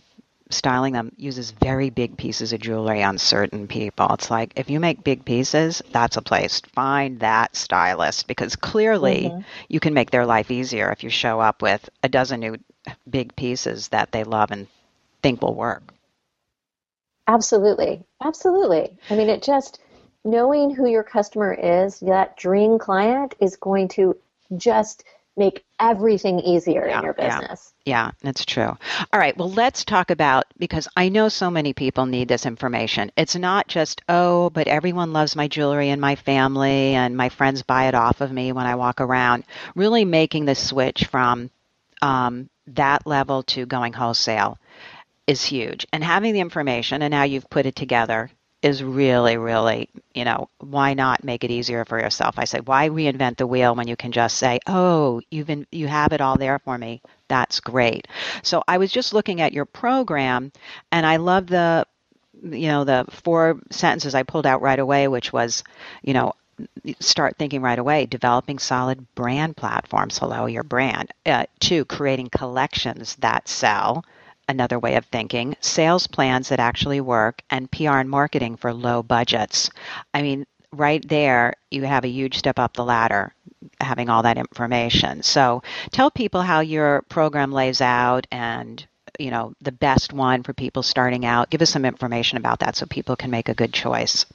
styling 0.49 0.93
them 0.93 1.11
uses 1.17 1.51
very 1.51 1.89
big 1.89 2.17
pieces 2.17 2.53
of 2.53 2.59
jewelry 2.59 3.03
on 3.03 3.17
certain 3.17 3.67
people. 3.67 4.07
It's 4.11 4.31
like 4.31 4.53
if 4.55 4.69
you 4.69 4.79
make 4.79 5.03
big 5.03 5.23
pieces, 5.23 5.81
that's 5.91 6.17
a 6.17 6.21
place. 6.21 6.61
Find 6.73 7.19
that 7.19 7.55
stylist 7.55 8.27
because 8.27 8.55
clearly 8.55 9.25
mm-hmm. 9.25 9.41
you 9.67 9.79
can 9.79 9.93
make 9.93 10.11
their 10.11 10.25
life 10.25 10.49
easier 10.49 10.91
if 10.91 11.03
you 11.03 11.09
show 11.09 11.39
up 11.39 11.61
with 11.61 11.87
a 12.03 12.09
dozen 12.09 12.39
new 12.39 12.57
big 13.09 13.35
pieces 13.35 13.89
that 13.89 14.11
they 14.11 14.23
love 14.23 14.51
and 14.51 14.67
think 15.21 15.41
will 15.41 15.55
work. 15.55 15.93
Absolutely. 17.27 18.03
Absolutely. 18.23 18.97
I 19.09 19.15
mean, 19.15 19.29
it 19.29 19.43
just, 19.43 19.79
knowing 20.25 20.73
who 20.73 20.89
your 20.89 21.03
customer 21.03 21.53
is, 21.53 21.99
that 21.99 22.37
dream 22.37 22.79
client 22.79 23.35
is 23.39 23.55
going 23.55 23.87
to 23.89 24.17
just 24.57 25.03
make 25.39 25.65
everything 25.79 26.39
easier 26.39 26.87
yeah, 26.87 26.99
in 26.99 27.03
your 27.05 27.13
business. 27.13 27.73
Yeah, 27.85 28.05
yeah, 28.05 28.11
that's 28.21 28.45
true. 28.45 28.77
All 29.11 29.19
right, 29.19 29.35
well, 29.37 29.49
let's 29.49 29.83
talk 29.83 30.11
about 30.11 30.45
because 30.57 30.87
I 30.95 31.09
know 31.09 31.29
so 31.29 31.49
many 31.49 31.73
people 31.73 32.05
need 32.05 32.27
this 32.27 32.45
information. 32.45 33.11
It's 33.17 33.35
not 33.35 33.67
just, 33.67 34.01
oh, 34.07 34.49
but 34.51 34.67
everyone 34.67 35.13
loves 35.13 35.35
my 35.35 35.47
jewelry 35.47 35.89
and 35.89 35.99
my 35.99 36.15
family 36.15 36.93
and 36.93 37.17
my 37.17 37.29
friends 37.29 37.63
buy 37.63 37.87
it 37.87 37.95
off 37.95 38.21
of 38.21 38.31
me 38.31 38.51
when 38.51 38.67
I 38.67 38.75
walk 38.75 39.01
around. 39.01 39.45
Really 39.73 40.05
making 40.05 40.45
the 40.45 40.55
switch 40.55 41.05
from 41.05 41.49
um, 42.01 42.49
that 42.67 43.07
level 43.07 43.43
to 43.43 43.65
going 43.65 43.93
wholesale 43.93 44.59
is 45.25 45.43
huge. 45.43 45.87
And 45.93 46.03
having 46.03 46.33
the 46.33 46.39
information 46.39 47.01
and 47.01 47.11
now 47.11 47.23
you've 47.23 47.49
put 47.49 47.65
it 47.65 47.75
together 47.75 48.29
is 48.61 48.83
really, 48.83 49.37
really, 49.37 49.89
you 50.13 50.25
know, 50.25 50.49
why 50.59 50.93
not 50.93 51.23
make 51.23 51.43
it 51.43 51.51
easier 51.51 51.85
for 51.85 51.99
yourself? 51.99 52.35
I 52.37 52.43
say, 52.43 52.59
why 52.59 52.89
reinvent 52.89 53.37
the 53.37 53.47
wheel 53.47 53.73
when 53.73 53.87
you 53.87 53.95
can 53.95 54.11
just 54.11 54.37
say, 54.37 54.59
oh, 54.67 55.21
you've 55.31 55.47
been, 55.47 55.65
you 55.71 55.87
have 55.87 56.11
it 56.11 56.21
all 56.21 56.37
there 56.37 56.59
for 56.59 56.77
me. 56.77 57.01
That's 57.29 57.61
great. 57.61 58.07
So 58.43 58.63
I 58.67 58.77
was 58.77 58.91
just 58.91 59.13
looking 59.13 59.39
at 59.39 59.53
your 59.53 59.65
program 59.65 60.51
and 60.91 61.05
I 61.05 61.17
love 61.17 61.47
the, 61.47 61.87
you 62.43 62.67
know, 62.67 62.83
the 62.83 63.05
four 63.09 63.59
sentences 63.69 64.13
I 64.13 64.23
pulled 64.23 64.45
out 64.45 64.61
right 64.61 64.79
away, 64.79 65.07
which 65.07 65.31
was, 65.31 65.63
you 66.01 66.13
know, 66.13 66.33
start 66.99 67.37
thinking 67.37 67.61
right 67.61 67.79
away 67.79 68.05
developing 68.05 68.59
solid 68.59 69.15
brand 69.15 69.55
platforms 69.55 70.17
hello 70.17 70.45
your 70.45 70.63
brand 70.63 71.09
uh, 71.25 71.45
two 71.61 71.85
creating 71.85 72.29
collections 72.29 73.15
that 73.21 73.47
sell 73.47 74.03
another 74.49 74.79
way 74.79 74.95
of 74.95 75.05
thinking, 75.05 75.55
sales 75.61 76.07
plans 76.07 76.49
that 76.49 76.59
actually 76.59 76.99
work, 76.99 77.41
and 77.49 77.71
PR 77.71 77.99
and 77.99 78.09
marketing 78.09 78.57
for 78.57 78.73
low 78.73 79.01
budgets. 79.01 79.69
I 80.13 80.21
mean, 80.21 80.45
right 80.73 81.07
there, 81.07 81.53
you 81.71 81.83
have 81.83 82.03
a 82.03 82.09
huge 82.09 82.37
step 82.37 82.59
up 82.59 82.73
the 82.73 82.83
ladder 82.83 83.33
having 83.79 84.09
all 84.09 84.23
that 84.23 84.37
information. 84.37 85.23
So 85.23 85.63
tell 85.91 86.11
people 86.11 86.41
how 86.41 86.59
your 86.59 87.03
program 87.03 87.51
lays 87.51 87.79
out 87.79 88.27
and 88.31 88.85
you 89.17 89.31
know 89.31 89.53
the 89.61 89.71
best 89.71 90.13
one 90.13 90.43
for 90.43 90.53
people 90.53 90.83
starting 90.83 91.25
out 91.25 91.49
give 91.49 91.61
us 91.61 91.69
some 91.69 91.83
information 91.83 92.37
about 92.37 92.59
that 92.59 92.75
so 92.75 92.85
people 92.85 93.15
can 93.15 93.31
make 93.31 93.49
a 93.49 93.55
good 93.55 93.73
choice 93.73 94.25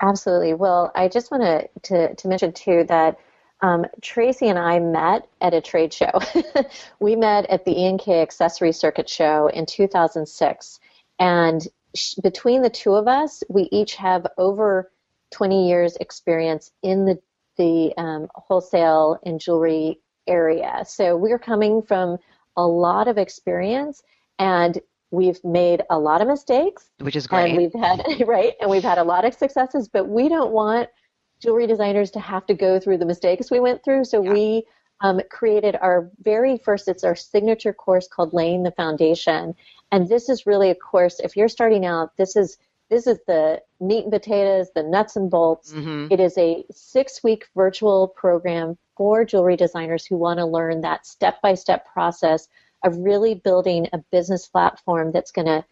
absolutely 0.00 0.54
well 0.54 0.92
i 0.94 1.08
just 1.08 1.30
want 1.30 1.42
to, 1.82 2.14
to, 2.14 2.28
mention 2.28 2.52
too 2.52 2.84
that 2.84 3.18
um, 3.64 3.86
Tracy 4.02 4.48
and 4.48 4.58
I 4.58 4.78
met 4.78 5.26
at 5.40 5.54
a 5.54 5.60
trade 5.62 5.90
show. 5.94 6.10
we 7.00 7.16
met 7.16 7.46
at 7.46 7.64
the 7.64 7.86
ENK 7.86 8.06
Accessory 8.08 8.72
Circuit 8.72 9.08
Show 9.08 9.48
in 9.48 9.64
2006. 9.64 10.80
And 11.18 11.66
sh- 11.96 12.14
between 12.22 12.60
the 12.60 12.68
two 12.68 12.94
of 12.94 13.08
us, 13.08 13.42
we 13.48 13.70
each 13.72 13.94
have 13.94 14.26
over 14.36 14.92
20 15.32 15.66
years 15.66 15.96
experience 15.96 16.72
in 16.82 17.06
the, 17.06 17.18
the 17.56 17.94
um, 17.96 18.28
wholesale 18.34 19.18
and 19.24 19.40
jewelry 19.40 19.98
area. 20.28 20.84
So 20.86 21.16
we're 21.16 21.38
coming 21.38 21.80
from 21.80 22.18
a 22.58 22.66
lot 22.66 23.08
of 23.08 23.16
experience 23.16 24.02
and 24.38 24.78
we've 25.10 25.42
made 25.42 25.82
a 25.88 25.98
lot 25.98 26.20
of 26.20 26.28
mistakes 26.28 26.90
which 26.98 27.14
is 27.14 27.26
great. 27.26 27.50
and 27.50 27.56
we've 27.56 27.72
had 27.72 28.02
right 28.26 28.54
and 28.60 28.68
we've 28.68 28.82
had 28.82 28.98
a 28.98 29.04
lot 29.04 29.24
of 29.24 29.32
successes 29.32 29.88
but 29.88 30.08
we 30.08 30.28
don't 30.28 30.50
want 30.50 30.88
jewelry 31.40 31.66
designers 31.66 32.10
to 32.12 32.20
have 32.20 32.46
to 32.46 32.54
go 32.54 32.78
through 32.80 32.98
the 32.98 33.06
mistakes 33.06 33.50
we 33.50 33.60
went 33.60 33.82
through 33.84 34.04
so 34.04 34.22
Yeah. 34.22 34.32
we 34.32 34.64
um, 35.00 35.20
created 35.30 35.76
our 35.80 36.10
very 36.22 36.56
first 36.58 36.88
it's 36.88 37.04
our 37.04 37.16
signature 37.16 37.72
course 37.72 38.08
called 38.08 38.32
laying 38.32 38.62
the 38.62 38.70
foundation 38.72 39.54
and 39.92 40.08
this 40.08 40.28
is 40.28 40.46
really 40.46 40.70
a 40.70 40.74
course 40.74 41.20
if 41.20 41.36
you're 41.36 41.48
starting 41.48 41.84
out 41.84 42.16
this 42.16 42.36
is 42.36 42.56
this 42.90 43.06
is 43.06 43.18
the 43.26 43.60
meat 43.80 44.04
and 44.04 44.12
potatoes 44.12 44.68
the 44.74 44.82
nuts 44.82 45.16
and 45.16 45.30
bolts 45.30 45.72
Mhm. 45.72 46.10
it 46.12 46.20
is 46.20 46.36
a 46.38 46.64
six 46.70 47.22
week 47.24 47.46
virtual 47.54 48.08
program 48.08 48.78
for 48.96 49.24
jewelry 49.24 49.56
designers 49.56 50.06
who 50.06 50.16
want 50.16 50.38
to 50.38 50.46
learn 50.46 50.80
that 50.82 51.04
step 51.06 51.42
by 51.42 51.54
step 51.54 51.86
process 51.92 52.48
of 52.84 52.96
really 52.98 53.34
building 53.34 53.88
a 53.92 53.98
business 54.12 54.46
platform 54.46 55.10
that's 55.10 55.32
going 55.32 55.46
to 55.46 55.64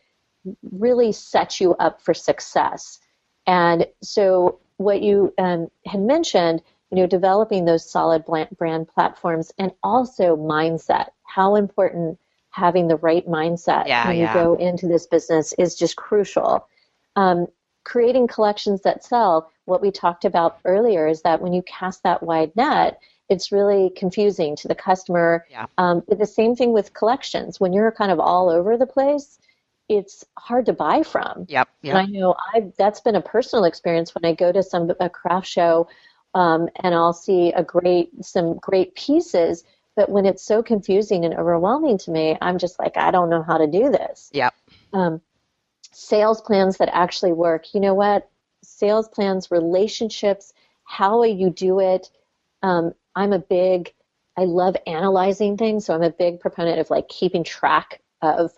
really 0.73 1.13
set 1.13 1.61
you 1.61 1.75
up 1.75 2.01
for 2.01 2.15
success. 2.15 2.99
And 3.47 3.87
so, 4.03 4.59
what 4.83 5.03
you 5.03 5.33
um, 5.39 5.69
had 5.87 6.01
mentioned, 6.01 6.63
you 6.91 6.97
know, 6.99 7.07
developing 7.07 7.65
those 7.65 7.89
solid 7.89 8.25
brand 8.25 8.89
platforms 8.89 9.53
and 9.59 9.73
also 9.83 10.37
mindset, 10.37 11.09
how 11.25 11.57
important 11.57 12.19
having 12.51 12.87
the 12.87 12.97
right 12.97 13.27
mindset 13.27 13.87
Yeah, 13.87 14.07
when 14.07 14.19
yeah. 14.19 14.29
you 14.29 14.35
go 14.35 14.55
into 14.55 14.87
this 14.87 15.07
business 15.07 15.55
is 15.55 15.75
just 15.75 15.97
crucial. 15.97 16.69
Um, 17.17 17.47
creating 17.85 18.29
collections 18.29 18.83
that 18.83 19.05
sell, 19.05 19.51
what 19.65 19.81
we 19.81 19.91
talked 19.91 20.25
about 20.25 20.59
earlier 20.65 21.07
is 21.09 21.23
that 21.23 21.41
when 21.41 21.53
you 21.53 21.63
cast 21.63 22.03
that 22.03 22.23
wide 22.23 22.55
net, 22.57 23.01
it's 23.29 23.51
really 23.51 23.91
confusing 23.97 24.55
to 24.57 24.69
the 24.69 24.75
customer. 24.75 25.47
Yeah. 25.51 25.67
Um, 25.79 26.03
the 26.09 26.27
same 26.27 26.55
thing 26.55 26.73
with 26.73 26.93
collections. 26.93 27.59
When 27.59 27.73
you're 27.73 27.91
kind 27.91 28.13
of 28.13 28.21
all 28.21 28.51
over 28.51 28.77
the 28.77 28.87
place, 28.87 29.39
it's 29.89 30.25
hard 30.39 30.67
to 30.67 30.73
buy 30.73 31.03
from. 31.03 31.47
Yep. 31.49 31.69
And 31.85 31.99
I 31.99 32.07
know 32.07 32.35
I 32.55 32.73
that's 32.79 33.01
been 33.01 33.17
a 33.17 33.21
personal 33.21 33.65
experience 33.65 34.15
when 34.15 34.25
I 34.25 34.35
go 34.35 34.53
to 34.53 34.63
some 34.63 34.91
a 35.01 35.11
craft 35.11 35.47
show, 35.47 35.89
um, 36.35 36.69
and 36.83 36.95
I'll 36.95 37.13
see 37.13 37.53
a 37.53 37.63
great 37.63 38.25
some 38.25 38.57
great 38.57 38.95
pieces. 38.95 39.65
But 39.95 40.09
when 40.09 40.25
it's 40.25 40.43
so 40.43 40.63
confusing 40.63 41.25
and 41.25 41.35
overwhelming 41.35 41.99
to 41.99 42.11
me, 42.11 42.39
I'm 42.41 42.59
just 42.59 42.79
like, 42.79 42.97
I 42.97 43.11
don't 43.11 43.29
know 43.29 43.43
how 43.43 43.59
to 43.59 43.67
do 43.67 43.91
this. 43.91 44.31
Yep. 44.33 44.55
Um, 44.95 45.21
sales 45.93 46.41
plans 46.41 46.79
that 46.79 46.89
actually 46.93 47.33
work. 47.35 47.75
You 47.75 47.81
know 47.81 47.95
what? 47.95 48.31
Sales 48.63 49.09
plans, 49.09 49.51
relationships, 49.51 50.55
how 50.85 51.23
you 51.25 51.51
do 51.51 51.81
it. 51.81 52.11
Um, 52.63 52.95
I'm 53.15 53.33
a 53.35 53.39
big, 53.39 53.93
I 54.37 54.45
love 54.45 54.77
analyzing 54.87 55.59
things, 55.59 55.85
so 55.85 55.95
I'm 55.95 56.03
a 56.03 56.11
big 56.11 56.41
proponent 56.41 56.79
of 56.79 56.89
like 56.89 57.09
keeping 57.09 57.45
track 57.45 58.01
of 58.23 58.53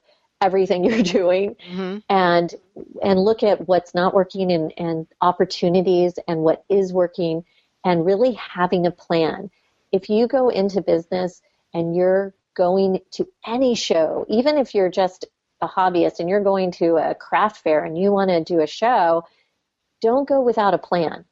everything 0.44 0.85
you're 0.85 1.02
doing 1.20 1.57
hmm 1.66 1.98
and 2.09 2.54
and 3.02 3.18
look 3.18 3.42
at 3.42 3.66
what's 3.66 3.94
not 3.94 4.14
working 4.14 4.52
and, 4.52 4.72
and 4.76 5.07
opportunities 5.20 6.14
and 6.28 6.40
what 6.40 6.64
is 6.68 6.92
working 6.92 7.44
and 7.85 8.04
really 8.04 8.33
having 8.33 8.87
a 8.87 8.90
plan. 8.90 9.50
If 9.92 10.09
you 10.09 10.26
go 10.26 10.48
into 10.48 10.80
business 10.80 11.40
and 11.72 11.94
you're 11.94 12.35
going 12.54 13.00
to 13.12 13.28
any 13.46 13.74
show, 13.74 14.26
even 14.28 14.59
if 14.59 14.74
you're 14.74 14.90
just 14.90 15.26
a 15.61 15.68
hobbyist 15.68 16.18
and 16.18 16.28
you're 16.28 16.42
going 16.42 16.72
to 16.72 16.96
a 16.96 17.14
craft 17.14 17.59
fair 17.59 17.85
and 17.85 17.96
you 17.96 18.11
want 18.12 18.30
to 18.30 18.42
do 18.42 18.61
a 18.61 18.66
show, 18.66 19.24
don't 20.00 20.28
go 20.28 20.40
without 20.40 20.74
a 20.74 20.78
plan. 20.78 21.24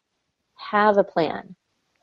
Have 0.54 0.96
a 0.96 1.04
plan. 1.04 1.54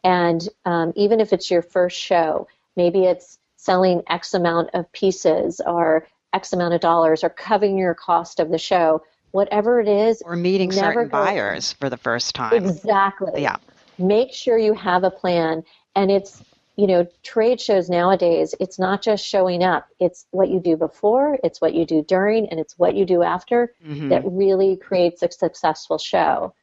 And 0.04 0.48
um, 0.66 0.94
even 0.96 1.20
if 1.20 1.34
it's 1.34 1.50
your 1.52 1.62
first 1.62 1.98
show, 1.98 2.48
maybe 2.76 3.04
it's 3.04 3.38
selling 3.56 4.04
X 4.08 4.34
amount 4.34 4.70
of 4.74 4.92
pieces 4.92 5.62
or 5.66 6.08
X 6.34 6.54
amount 6.54 6.74
of 6.74 6.82
dollars 6.82 7.24
or 7.24 7.30
covering 7.30 7.78
your 7.78 7.94
cost 7.94 8.40
of 8.40 8.50
the 8.52 8.58
show, 8.58 9.04
whatever 9.32 9.80
it 9.80 9.88
is, 9.88 10.22
Or 10.26 10.36
meeting 10.36 10.72
certain 10.72 11.06
go- 11.08 11.10
buyers 11.10 11.74
for 11.74 11.90
the 11.90 11.98
first 11.98 12.36
time. 12.36 12.54
exactly. 12.54 13.42
Yeah. 13.42 13.58
Make 13.98 14.34
sure 14.34 14.58
you 14.58 14.74
have 14.74 15.04
a 15.04 15.12
plan. 15.12 15.64
And 15.96 16.10
it's, 16.12 16.42
you 16.78 16.88
know, 16.88 17.06
trade 17.24 17.60
shows 17.60 17.90
nowadays, 17.90 18.56
it's 18.60 18.80
not 18.80 19.02
just 19.02 19.26
showing 19.26 19.64
up, 19.64 19.88
it's 20.00 20.26
what 20.32 20.50
you 20.50 20.60
do 20.60 20.78
before, 20.78 21.38
it's 21.44 21.60
what 21.60 21.74
you 21.74 21.86
do 21.86 22.02
during, 22.04 22.48
and 22.50 22.60
it's 22.60 22.78
what 22.80 22.96
you 22.96 23.04
do 23.06 23.22
after 23.24 23.74
Mhm. 23.86 24.10
that 24.10 24.22
really 24.26 24.78
creates 24.78 25.22
a 25.24 25.30
successful 25.32 25.98
show. 25.98 26.54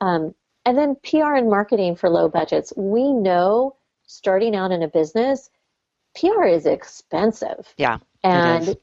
Um, 0.00 0.34
and 0.64 0.78
then 0.78 0.96
PR 1.02 1.34
and 1.34 1.50
marketing 1.50 1.96
for 1.96 2.08
low 2.08 2.28
budgets. 2.28 2.72
We 2.76 3.12
know 3.12 3.74
starting 4.06 4.56
out 4.56 4.70
in 4.72 4.82
a 4.82 4.88
business, 4.88 5.50
PR 6.14 6.44
is 6.46 6.64
expensive. 6.64 7.74
Yeah. 7.76 7.98
And 8.24 8.74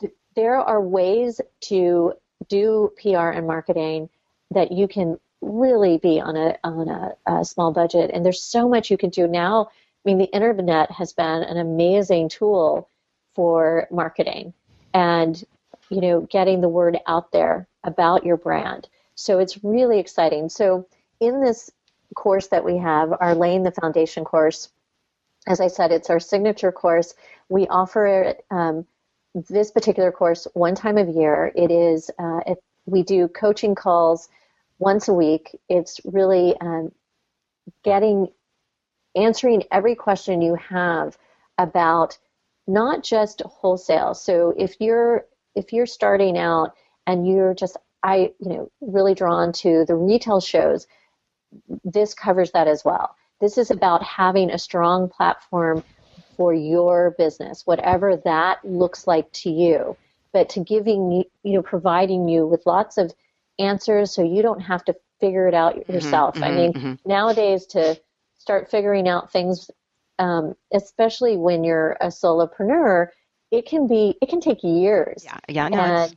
th- 0.00 0.12
there 0.34 0.56
are 0.56 0.80
ways 0.80 1.40
to 1.62 2.14
do 2.48 2.92
PR 3.00 3.28
and 3.28 3.46
marketing 3.46 4.08
that 4.50 4.72
you 4.72 4.88
can 4.88 5.18
really 5.40 5.98
be 5.98 6.20
on 6.20 6.36
a 6.36 6.56
on 6.64 6.88
a, 6.88 7.14
a 7.26 7.44
small 7.44 7.72
budget. 7.72 8.10
And 8.12 8.24
there's 8.24 8.42
so 8.42 8.68
much 8.68 8.90
you 8.90 8.96
can 8.96 9.10
do 9.10 9.26
now. 9.26 9.66
I 9.66 10.08
mean, 10.08 10.18
the 10.18 10.32
internet 10.32 10.90
has 10.90 11.12
been 11.12 11.42
an 11.42 11.56
amazing 11.56 12.28
tool 12.28 12.88
for 13.34 13.88
marketing 13.90 14.52
and 14.92 15.42
you 15.90 16.00
know 16.00 16.20
getting 16.22 16.60
the 16.60 16.68
word 16.68 16.98
out 17.06 17.32
there 17.32 17.68
about 17.84 18.24
your 18.24 18.36
brand. 18.36 18.88
So 19.14 19.38
it's 19.38 19.62
really 19.62 19.98
exciting. 19.98 20.48
So 20.48 20.86
in 21.20 21.40
this 21.40 21.70
course 22.14 22.48
that 22.48 22.64
we 22.64 22.78
have, 22.78 23.12
our 23.20 23.34
laying 23.34 23.62
the 23.62 23.70
foundation 23.70 24.24
course, 24.24 24.68
as 25.46 25.60
I 25.60 25.68
said, 25.68 25.92
it's 25.92 26.10
our 26.10 26.20
signature 26.20 26.72
course. 26.72 27.14
We 27.48 27.66
offer 27.66 28.06
it 28.06 28.44
um, 28.50 28.86
this 29.34 29.70
particular 29.70 30.12
course 30.12 30.46
one 30.54 30.74
time 30.74 30.98
of 30.98 31.08
year. 31.08 31.52
It 31.54 31.70
is 31.70 32.10
uh, 32.18 32.40
we 32.86 33.02
do 33.02 33.28
coaching 33.28 33.74
calls 33.74 34.28
once 34.78 35.08
a 35.08 35.14
week. 35.14 35.58
It's 35.68 36.00
really 36.04 36.54
um, 36.60 36.92
getting 37.82 38.28
answering 39.16 39.64
every 39.70 39.94
question 39.94 40.42
you 40.42 40.56
have 40.56 41.16
about 41.58 42.18
not 42.66 43.02
just 43.02 43.42
wholesale. 43.42 44.14
So 44.14 44.54
if 44.56 44.76
you're 44.80 45.26
if 45.54 45.72
you're 45.72 45.86
starting 45.86 46.36
out 46.38 46.74
and 47.06 47.26
you're 47.26 47.54
just 47.54 47.76
I 48.02 48.32
you 48.40 48.48
know 48.48 48.70
really 48.80 49.14
drawn 49.14 49.52
to 49.52 49.84
the 49.86 49.94
retail 49.94 50.40
shows, 50.40 50.86
this 51.84 52.14
covers 52.14 52.52
that 52.52 52.68
as 52.68 52.84
well. 52.84 53.16
This 53.40 53.58
is 53.58 53.70
about 53.70 54.02
having 54.02 54.50
a 54.50 54.58
strong 54.58 55.08
platform 55.08 55.82
for 56.36 56.52
your 56.54 57.14
business, 57.18 57.66
whatever 57.66 58.16
that 58.24 58.64
looks 58.64 59.06
like 59.06 59.30
to 59.32 59.50
you, 59.50 59.96
but 60.32 60.48
to 60.50 60.60
giving 60.60 61.10
you, 61.12 61.24
you 61.42 61.54
know, 61.54 61.62
providing 61.62 62.28
you 62.28 62.46
with 62.46 62.66
lots 62.66 62.98
of 62.98 63.12
answers 63.58 64.12
so 64.12 64.22
you 64.22 64.42
don't 64.42 64.60
have 64.60 64.84
to 64.84 64.94
figure 65.20 65.46
it 65.48 65.54
out 65.54 65.88
yourself. 65.88 66.36
I 66.36 66.50
mhm, 66.50 66.56
mean, 66.56 66.72
mhm. 66.72 66.98
nowadays 67.06 67.66
to 67.66 67.98
start 68.38 68.70
figuring 68.70 69.08
out 69.08 69.32
things, 69.32 69.70
um, 70.18 70.54
especially 70.72 71.36
when 71.36 71.64
you're 71.64 71.92
a 72.00 72.08
solopreneur, 72.08 73.08
it 73.50 73.66
can 73.66 73.86
be, 73.86 74.16
it 74.20 74.28
can 74.28 74.40
take 74.40 74.62
years. 74.62 75.24
Yeah. 75.24 75.38
Yeah. 75.48 75.68
No, 75.68 75.78
And, 75.78 76.16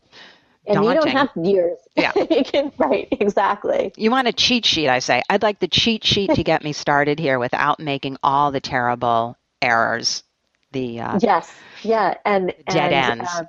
and 0.65 0.86
you 0.86 0.93
don't 0.93 1.07
have 1.07 1.30
years. 1.41 1.78
Yeah. 1.95 2.11
it 2.15 2.47
can, 2.47 2.72
right, 2.78 3.07
exactly. 3.11 3.93
you 3.95 4.11
want 4.11 4.28
a 4.28 4.34
cheat 4.34 4.65
sheet, 4.65 4.89
I 4.89 4.99
say. 4.99 5.22
I'd 5.30 5.43
like 5.43 5.59
the 5.59 5.68
cheat 5.68 6.03
sheet 6.03 6.34
to 6.36 6.43
get 6.43 6.63
me 6.63 6.74
started 6.74 7.20
here 7.20 7.39
without 7.39 7.80
making 7.80 8.18
all 8.22 8.51
the 8.51 8.59
terrible 8.59 9.38
errors. 9.62 10.24
The 10.72 10.99
uh, 10.99 11.20
Yes, 11.22 11.53
yeah, 11.82 12.16
and 12.26 12.53
dead 12.70 12.91
and, 12.93 13.22
ends. 13.22 13.30
uh, 13.34 13.43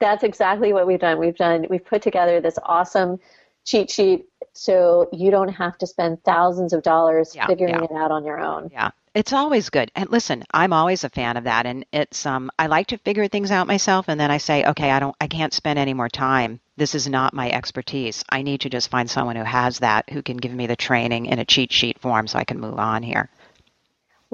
that's 0.00 0.24
exactly 0.24 0.72
what 0.72 0.86
we've 0.86 0.98
done. 1.00 1.18
We've 1.18 1.36
done 1.36 1.66
we've 1.68 1.84
put 1.84 2.02
together 2.02 2.40
this 2.40 2.58
awesome 2.62 3.18
cheat 3.64 3.90
sheet 3.90 4.26
so 4.52 5.08
you 5.12 5.30
don't 5.30 5.48
have 5.48 5.76
to 5.78 5.86
spend 5.86 6.22
thousands 6.24 6.72
of 6.72 6.82
dollars 6.82 7.34
Yeah, 7.34 7.46
figuring 7.46 7.74
yeah. 7.74 7.84
it 7.84 7.92
out 7.92 8.10
on 8.10 8.24
your 8.24 8.38
own. 8.40 8.70
Yeah, 8.72 8.90
it's 9.14 9.32
always 9.32 9.68
good. 9.70 9.90
And 9.94 10.10
listen, 10.10 10.44
I'm 10.52 10.72
always 10.72 11.04
a 11.04 11.08
fan 11.10 11.36
of 11.36 11.44
that. 11.44 11.66
And 11.66 11.84
it's 11.92 12.24
um, 12.24 12.50
I 12.58 12.66
like 12.66 12.86
to 12.88 12.98
figure 12.98 13.28
things 13.28 13.50
out 13.50 13.66
myself, 13.66 14.06
and 14.08 14.18
then 14.18 14.30
I 14.30 14.38
say, 14.38 14.64
okay, 14.64 14.90
I 14.90 15.00
don't, 15.00 15.16
I 15.20 15.26
can't 15.26 15.52
spend 15.52 15.78
any 15.78 15.94
more 15.94 16.08
time. 16.08 16.60
This 16.76 16.94
is 16.94 17.08
not 17.08 17.34
my 17.34 17.50
expertise. 17.50 18.24
I 18.30 18.42
need 18.42 18.62
to 18.62 18.70
just 18.70 18.90
find 18.90 19.08
someone 19.08 19.36
who 19.36 19.44
has 19.44 19.78
that, 19.80 20.10
who 20.10 20.22
can 20.22 20.36
give 20.38 20.52
me 20.52 20.66
the 20.66 20.76
training 20.76 21.26
in 21.26 21.38
a 21.38 21.44
cheat 21.44 21.72
sheet 21.72 22.00
form, 22.00 22.26
so 22.26 22.38
I 22.38 22.44
can 22.44 22.60
move 22.60 22.78
on 22.78 23.02
here. 23.02 23.30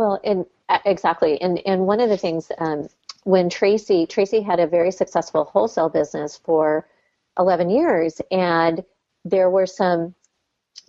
Well, 0.01 0.19
and 0.25 0.47
uh, 0.71 0.79
exactly, 0.87 1.39
and 1.43 1.61
and 1.67 1.87
one 1.87 2.01
of 2.01 2.09
the 2.09 2.17
things 2.17 2.51
um, 2.57 2.89
when 3.25 3.51
Tracy 3.51 4.07
Tracy 4.07 4.41
had 4.41 4.59
a 4.59 4.67
very 4.67 4.93
successful 4.93 5.45
wholesale 5.45 5.91
business 5.91 6.39
for 6.39 6.89
eleven 7.39 7.69
years, 7.69 8.19
and 8.31 8.83
there 9.27 9.51
were 9.51 9.67
some 9.67 10.15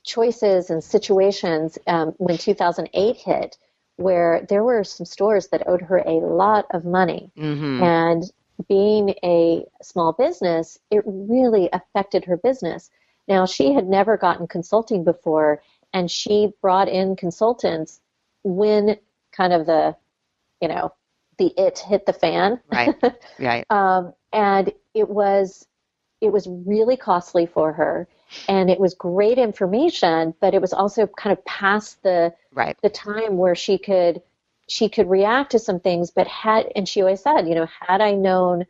choices 0.03 0.69
and 0.69 0.81
situations 0.81 1.77
um, 1.87 2.13
when 2.19 2.37
2008 2.37 3.17
hit 3.17 3.57
where 3.97 4.45
there 4.47 4.63
were 4.63 4.85
some 4.85 5.05
stores 5.05 5.49
that 5.49 5.67
owed 5.67 5.81
her 5.81 5.97
a 5.97 6.21
lot 6.25 6.65
of 6.71 6.85
money, 6.85 7.31
hmm 7.35 7.83
and 7.83 8.23
being 8.69 9.13
a 9.25 9.65
small 9.81 10.13
business, 10.13 10.79
it 10.89 11.03
really 11.05 11.67
affected 11.73 12.23
her 12.23 12.37
business. 12.37 12.89
Now 13.27 13.45
she 13.45 13.73
had 13.73 13.89
never 13.89 14.15
gotten 14.15 14.47
consulting 14.47 15.03
before, 15.03 15.61
and 15.91 16.09
she 16.09 16.53
brought 16.61 16.87
in 16.87 17.17
consultants 17.17 17.99
when 18.43 18.97
kind 19.31 19.53
of 19.53 19.65
the 19.65 19.95
you 20.61 20.67
know, 20.67 20.93
the 21.37 21.53
it 21.57 21.79
hit 21.79 22.05
the 22.05 22.13
fan. 22.13 22.59
Right. 22.71 22.95
Right. 23.39 23.65
um, 23.71 24.13
and 24.31 24.71
it 24.93 25.09
was 25.09 25.65
it 26.21 26.31
was 26.31 26.47
really 26.47 26.95
costly 26.97 27.45
for 27.47 27.73
her 27.73 28.07
and 28.47 28.69
it 28.69 28.79
was 28.79 28.93
great 28.93 29.37
information 29.37 30.33
but 30.39 30.53
it 30.53 30.61
was 30.61 30.71
also 30.73 31.07
kind 31.07 31.35
of 31.37 31.43
past 31.45 32.01
the 32.03 32.33
right. 32.53 32.77
the 32.81 32.89
time 32.89 33.37
where 33.37 33.55
she 33.55 33.77
could 33.77 34.21
she 34.69 34.87
could 34.87 35.09
react 35.09 35.51
to 35.51 35.59
some 35.59 35.79
things 35.79 36.11
but 36.11 36.27
had 36.27 36.71
and 36.75 36.87
she 36.87 37.01
always 37.01 37.21
said 37.21 37.47
you 37.47 37.55
know 37.55 37.67
had 37.79 37.99
i 37.99 38.13
known 38.13 38.65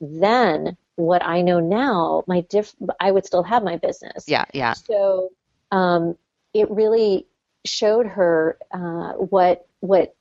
then 0.00 0.76
what 0.96 1.22
i 1.24 1.40
know 1.40 1.60
now 1.60 2.24
my 2.26 2.40
diff 2.42 2.74
i 3.00 3.10
would 3.10 3.24
still 3.24 3.42
have 3.42 3.62
my 3.62 3.76
business 3.76 4.24
Yeah. 4.26 4.44
Yeah. 4.52 4.74
so 4.74 5.30
um, 5.70 6.16
it 6.52 6.70
really 6.70 7.26
showed 7.66 8.06
her 8.06 8.58
uh, 8.72 9.12
what 9.12 9.66
what 9.80 10.14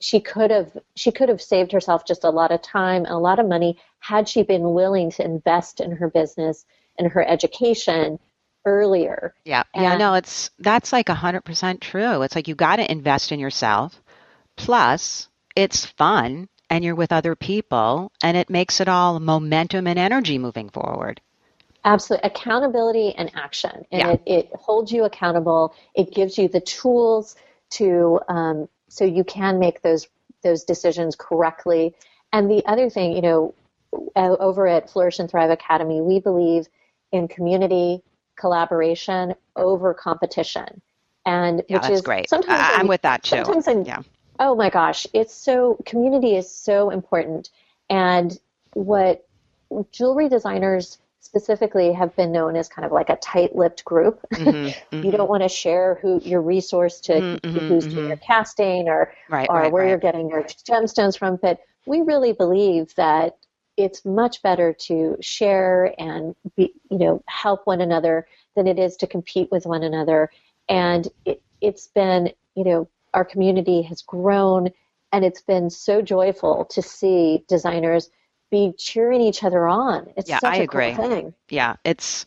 she 0.00 0.20
could 0.20 0.50
have 0.50 0.76
she 0.94 1.12
could 1.12 1.28
have 1.28 1.42
saved 1.42 1.72
herself 1.72 2.06
just 2.06 2.24
a 2.24 2.30
lot 2.30 2.52
of 2.52 2.62
time 2.62 3.04
and 3.04 3.14
a 3.14 3.18
lot 3.18 3.38
of 3.38 3.46
money 3.46 3.78
had 3.98 4.28
she 4.28 4.42
been 4.42 4.72
willing 4.72 5.10
to 5.10 5.24
invest 5.24 5.80
in 5.80 5.92
her 5.92 6.08
business 6.08 6.64
and 6.98 7.12
her 7.12 7.26
education 7.26 8.18
earlier. 8.64 9.34
Yeah. 9.44 9.62
Yeah. 9.74 9.96
No, 9.96 10.14
it's 10.14 10.50
that's 10.58 10.92
like 10.92 11.08
a 11.08 11.14
hundred 11.14 11.42
percent 11.42 11.80
true. 11.80 12.22
It's 12.22 12.34
like 12.34 12.48
you 12.48 12.54
got 12.54 12.76
to 12.76 12.90
invest 12.90 13.32
in 13.32 13.40
yourself. 13.40 14.00
Plus, 14.56 15.28
it's 15.56 15.86
fun, 15.86 16.48
and 16.68 16.84
you're 16.84 16.94
with 16.94 17.12
other 17.12 17.34
people, 17.34 18.12
and 18.22 18.36
it 18.36 18.50
makes 18.50 18.80
it 18.80 18.88
all 18.88 19.18
momentum 19.18 19.86
and 19.86 19.98
energy 19.98 20.38
moving 20.38 20.68
forward. 20.68 21.20
Absolutely. 21.84 22.28
Accountability 22.28 23.14
and 23.16 23.30
action. 23.34 23.86
And 23.90 24.00
Yeah. 24.00 24.12
it, 24.12 24.22
it 24.26 24.50
holds 24.54 24.92
you 24.92 25.04
accountable. 25.04 25.74
It 25.94 26.12
gives 26.12 26.36
you 26.36 26.48
the 26.48 26.60
tools 26.60 27.36
to 27.70 28.20
um, 28.28 28.68
so 28.88 29.04
you 29.04 29.24
can 29.24 29.58
make 29.58 29.82
those 29.82 30.08
those 30.42 30.64
decisions 30.64 31.16
correctly. 31.16 31.94
And 32.32 32.50
the 32.50 32.64
other 32.66 32.90
thing, 32.90 33.12
you 33.12 33.22
know, 33.22 33.54
over 34.16 34.66
at 34.66 34.90
Flourish 34.90 35.18
and 35.18 35.30
Thrive 35.30 35.50
Academy, 35.50 36.00
we 36.00 36.20
believe 36.20 36.68
in 37.12 37.28
community 37.28 38.02
collaboration 38.36 39.34
over 39.56 39.92
competition. 39.94 40.80
And 41.26 41.62
Yeah, 41.68 41.76
which 41.76 41.82
that's 41.82 41.94
is 41.96 42.00
great. 42.02 42.28
sometimes 42.28 42.60
I, 42.60 42.76
I'm 42.78 42.86
with 42.88 43.02
that 43.02 43.22
too. 43.22 43.44
sometimes 43.44 43.68
I, 43.68 43.72
Yeah. 43.84 44.02
oh 44.38 44.54
my 44.54 44.70
gosh, 44.70 45.06
it's 45.12 45.34
so 45.34 45.78
community 45.84 46.36
is 46.36 46.50
so 46.52 46.90
important. 46.90 47.50
And 47.90 48.38
what 48.74 49.26
jewelry 49.92 50.28
designers 50.28 50.98
specifically 51.20 51.92
have 51.92 52.14
been 52.16 52.32
known 52.32 52.56
as 52.56 52.68
kind 52.68 52.84
of 52.86 52.92
like 52.92 53.10
a 53.10 53.16
tight-lipped 53.16 53.84
group. 53.84 54.20
Mhm, 54.36 54.74
you 55.02 55.12
don't 55.12 55.28
want 55.30 55.42
to 55.42 55.48
share 55.48 55.98
who 56.02 56.20
your 56.24 56.42
resource 56.42 57.00
to 57.02 57.22
Mhm, 57.22 57.40
mhm, 57.40 57.68
who's 57.68 57.86
mhm. 57.86 57.90
doing 57.94 58.08
your 58.08 58.16
casting 58.18 58.88
or 58.88 59.12
Right. 59.28 59.48
or 59.48 59.56
right. 59.62 59.72
where 59.72 59.82
right. 59.82 59.88
you're 59.90 59.98
getting 59.98 60.28
your 60.28 60.44
gemstones 60.44 61.18
from. 61.18 61.36
But 61.36 61.60
we 61.86 62.00
really 62.02 62.32
believe 62.32 62.94
that 62.96 63.36
it's 63.76 64.04
much 64.04 64.42
better 64.42 64.72
to 64.74 65.16
share 65.20 65.94
and 65.98 66.34
be, 66.56 66.74
you 66.90 66.98
know 66.98 67.22
help 67.26 67.66
one 67.66 67.80
another 67.80 68.26
than 68.56 68.66
it 68.66 68.78
is 68.78 68.96
to 68.96 69.06
compete 69.06 69.50
with 69.50 69.66
one 69.66 69.82
another. 69.82 70.30
And 70.68 71.08
it, 71.24 71.42
it's 71.60 71.86
been 71.88 72.30
you 72.54 72.64
know 72.64 72.88
our 73.14 73.24
community 73.24 73.82
has 73.82 74.02
grown, 74.02 74.70
and 75.12 75.24
it's 75.24 75.42
been 75.42 75.70
so 75.70 76.00
joyful 76.02 76.64
to 76.66 76.82
see 76.82 77.44
designers 77.48 78.10
be 78.50 78.72
cheering 78.78 79.20
each 79.20 79.42
other 79.44 79.66
on. 79.68 80.08
It's 80.16 80.30
Yeah, 80.30 80.38
such 80.38 80.44
I 80.44 80.56
a 80.58 80.64
agree. 80.64 80.92
cool 80.92 81.08
thing. 81.08 81.34
Yeah. 81.48 81.76
It's. 81.84 82.26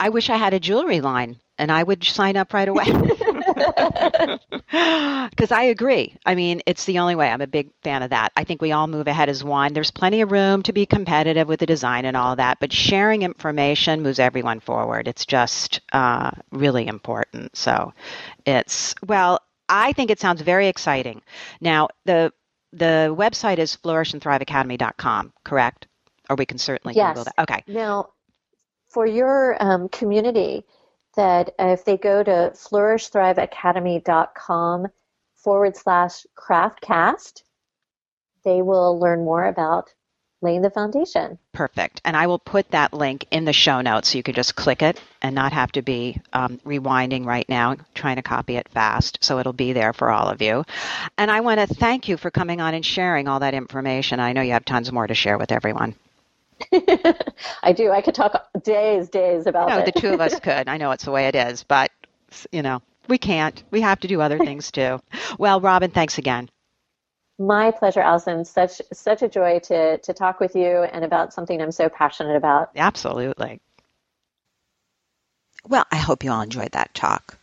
I 0.00 0.10
wish 0.10 0.30
I 0.30 0.36
had 0.36 0.54
a 0.54 0.60
jewelry 0.60 1.00
line, 1.00 1.40
and 1.58 1.70
I 1.72 1.82
would 1.82 2.04
sign 2.04 2.36
up 2.36 2.52
right 2.54 2.68
away. 2.68 2.86
Because 4.70 5.50
I 5.52 5.64
agree. 5.64 6.14
I 6.26 6.34
mean, 6.34 6.62
it's 6.66 6.84
the 6.84 6.98
only 6.98 7.14
way. 7.14 7.28
I'm 7.30 7.40
a 7.40 7.46
big 7.46 7.70
fan 7.82 8.02
of 8.02 8.10
that. 8.10 8.32
I 8.36 8.44
think 8.44 8.60
we 8.62 8.72
all 8.72 8.86
move 8.86 9.06
ahead 9.06 9.28
as 9.28 9.42
one. 9.44 9.72
There's 9.72 9.90
plenty 9.90 10.20
of 10.20 10.30
room 10.30 10.62
to 10.62 10.72
be 10.72 10.86
competitive 10.86 11.48
with 11.48 11.60
the 11.60 11.66
design 11.66 12.04
and 12.04 12.16
all 12.16 12.36
that, 12.36 12.58
but 12.60 12.72
sharing 12.72 13.22
information 13.22 14.02
moves 14.02 14.18
everyone 14.18 14.60
forward. 14.60 15.08
It's 15.08 15.26
just 15.26 15.80
uh, 15.92 16.30
really 16.52 16.86
important. 16.86 17.56
So 17.56 17.92
it's, 18.46 18.94
well, 19.06 19.40
I 19.68 19.92
think 19.92 20.10
it 20.10 20.20
sounds 20.20 20.42
very 20.42 20.68
exciting. 20.68 21.22
Now, 21.60 21.88
the 22.04 22.32
the 22.72 23.14
website 23.18 23.58
is 23.58 23.76
flourishandthriveacademy.com, 23.76 25.32
correct? 25.44 25.88
Or 26.28 26.36
we 26.36 26.46
can 26.46 26.58
certainly 26.58 26.94
Yes. 26.94 27.10
Google 27.10 27.24
that. 27.24 27.34
Okay. 27.42 27.64
Now, 27.66 28.10
for 28.88 29.06
your 29.06 29.60
um, 29.62 29.88
community, 29.88 30.64
that 31.16 31.54
if 31.58 31.84
they 31.84 31.96
go 31.96 32.22
to 32.22 32.52
flourishthriveacademy.com 32.54 34.86
forward 35.34 35.76
slash 35.76 36.24
craftcast, 36.36 37.42
they 38.44 38.62
will 38.62 38.96
learn 38.98 39.24
more 39.24 39.46
about 39.46 39.92
laying 40.42 40.62
the 40.62 40.70
foundation. 40.70 41.38
Perfect. 41.52 42.00
And 42.04 42.16
I 42.16 42.26
will 42.26 42.38
put 42.38 42.70
that 42.70 42.92
link 42.94 43.26
in 43.30 43.44
the 43.44 43.52
show 43.52 43.80
notes 43.80 44.08
so 44.10 44.16
you 44.18 44.22
can 44.22 44.34
just 44.34 44.56
click 44.56 44.82
it 44.82 45.00
and 45.20 45.34
not 45.34 45.52
have 45.52 45.70
to 45.72 45.82
be 45.82 46.20
um, 46.32 46.58
rewinding 46.64 47.26
right 47.26 47.48
now, 47.48 47.76
trying 47.94 48.16
to 48.16 48.22
copy 48.22 48.56
it 48.56 48.68
fast. 48.68 49.18
So 49.22 49.38
it'll 49.38 49.52
be 49.52 49.72
there 49.72 49.92
for 49.92 50.10
all 50.10 50.28
of 50.28 50.40
you. 50.40 50.64
And 51.18 51.30
I 51.30 51.40
want 51.40 51.60
to 51.60 51.66
thank 51.66 52.08
you 52.08 52.16
for 52.16 52.30
coming 52.30 52.60
on 52.60 52.74
and 52.74 52.84
sharing 52.84 53.28
all 53.28 53.40
that 53.40 53.54
information. 53.54 54.18
I 54.20 54.32
know 54.32 54.42
you 54.42 54.52
have 54.52 54.64
tons 54.64 54.90
more 54.90 55.06
to 55.06 55.14
share 55.14 55.36
with 55.38 55.52
everyone. 55.52 55.94
I 57.62 57.72
do. 57.74 57.90
I 57.90 58.00
could 58.02 58.14
talk 58.14 58.48
days, 58.62 59.08
days 59.08 59.46
about 59.46 59.68
No, 59.68 59.78
it. 59.78 59.92
the 59.94 60.00
two 60.00 60.08
of 60.12 60.20
us 60.20 60.38
could. 60.40 60.68
I 60.68 60.76
know 60.78 60.90
it's 60.90 61.04
the 61.04 61.10
way 61.10 61.26
it 61.28 61.34
is, 61.34 61.62
but, 61.64 61.90
you 62.52 62.62
know, 62.62 62.82
we 63.08 63.18
can't. 63.18 63.62
We 63.70 63.80
have 63.80 64.00
to 64.00 64.08
do 64.08 64.20
other 64.20 64.38
things 64.44 64.70
too. 64.70 65.00
Well, 65.38 65.60
Robin, 65.60 65.90
thanks 65.90 66.18
again. 66.18 66.48
My 67.40 67.70
pleasure, 67.70 68.00
Allison. 68.00 68.44
Such 68.44 68.82
such 68.92 69.22
a 69.22 69.28
joy 69.28 69.60
to 69.60 69.96
to 69.96 70.12
talk 70.12 70.40
with 70.40 70.54
you 70.54 70.82
and 70.82 71.06
about 71.06 71.32
something 71.32 71.62
I'm 71.62 71.72
so 71.72 71.88
passionate 71.88 72.36
about. 72.36 72.70
Absolutely. 72.76 73.60
Well, 75.66 75.86
I 75.90 75.96
hope 75.96 76.22
you 76.22 76.32
all 76.32 76.42
enjoyed 76.42 76.72
that 76.72 76.92
talk. 76.92 77.38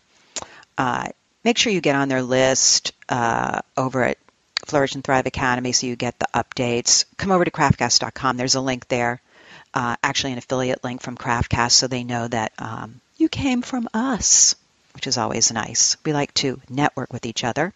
Uh, 0.77 1.07
make 1.43 1.57
sure 1.57 1.73
you 1.73 1.81
get 1.81 1.95
on 1.95 2.09
their 2.09 2.21
list 2.21 2.93
uh, 3.09 3.61
over 3.75 4.03
at 4.03 4.19
Flourish 4.67 4.93
and 4.93 5.03
Thrive 5.03 5.25
Academy 5.25 5.71
so 5.71 5.87
you 5.87 5.95
get 5.95 6.19
the 6.19 6.27
updates. 6.31 7.05
Come 7.17 7.31
over 7.31 7.43
to 7.43 7.51
craftcast.com. 7.51 8.37
There's 8.37 8.55
a 8.55 8.61
link 8.61 8.87
there, 8.89 9.19
uh, 9.73 9.95
actually 10.03 10.33
an 10.33 10.37
affiliate 10.37 10.83
link 10.83 11.01
from 11.01 11.17
Craftcast 11.17 11.71
so 11.71 11.87
they 11.87 12.03
know 12.03 12.27
that 12.27 12.53
um, 12.59 13.01
you 13.17 13.29
came 13.29 13.63
from 13.63 13.89
us, 13.95 14.55
which 14.93 15.07
is 15.07 15.17
always 15.17 15.51
nice. 15.51 15.97
We 16.05 16.13
like 16.13 16.35
to 16.35 16.61
network 16.69 17.11
with 17.11 17.25
each 17.25 17.43
other. 17.43 17.73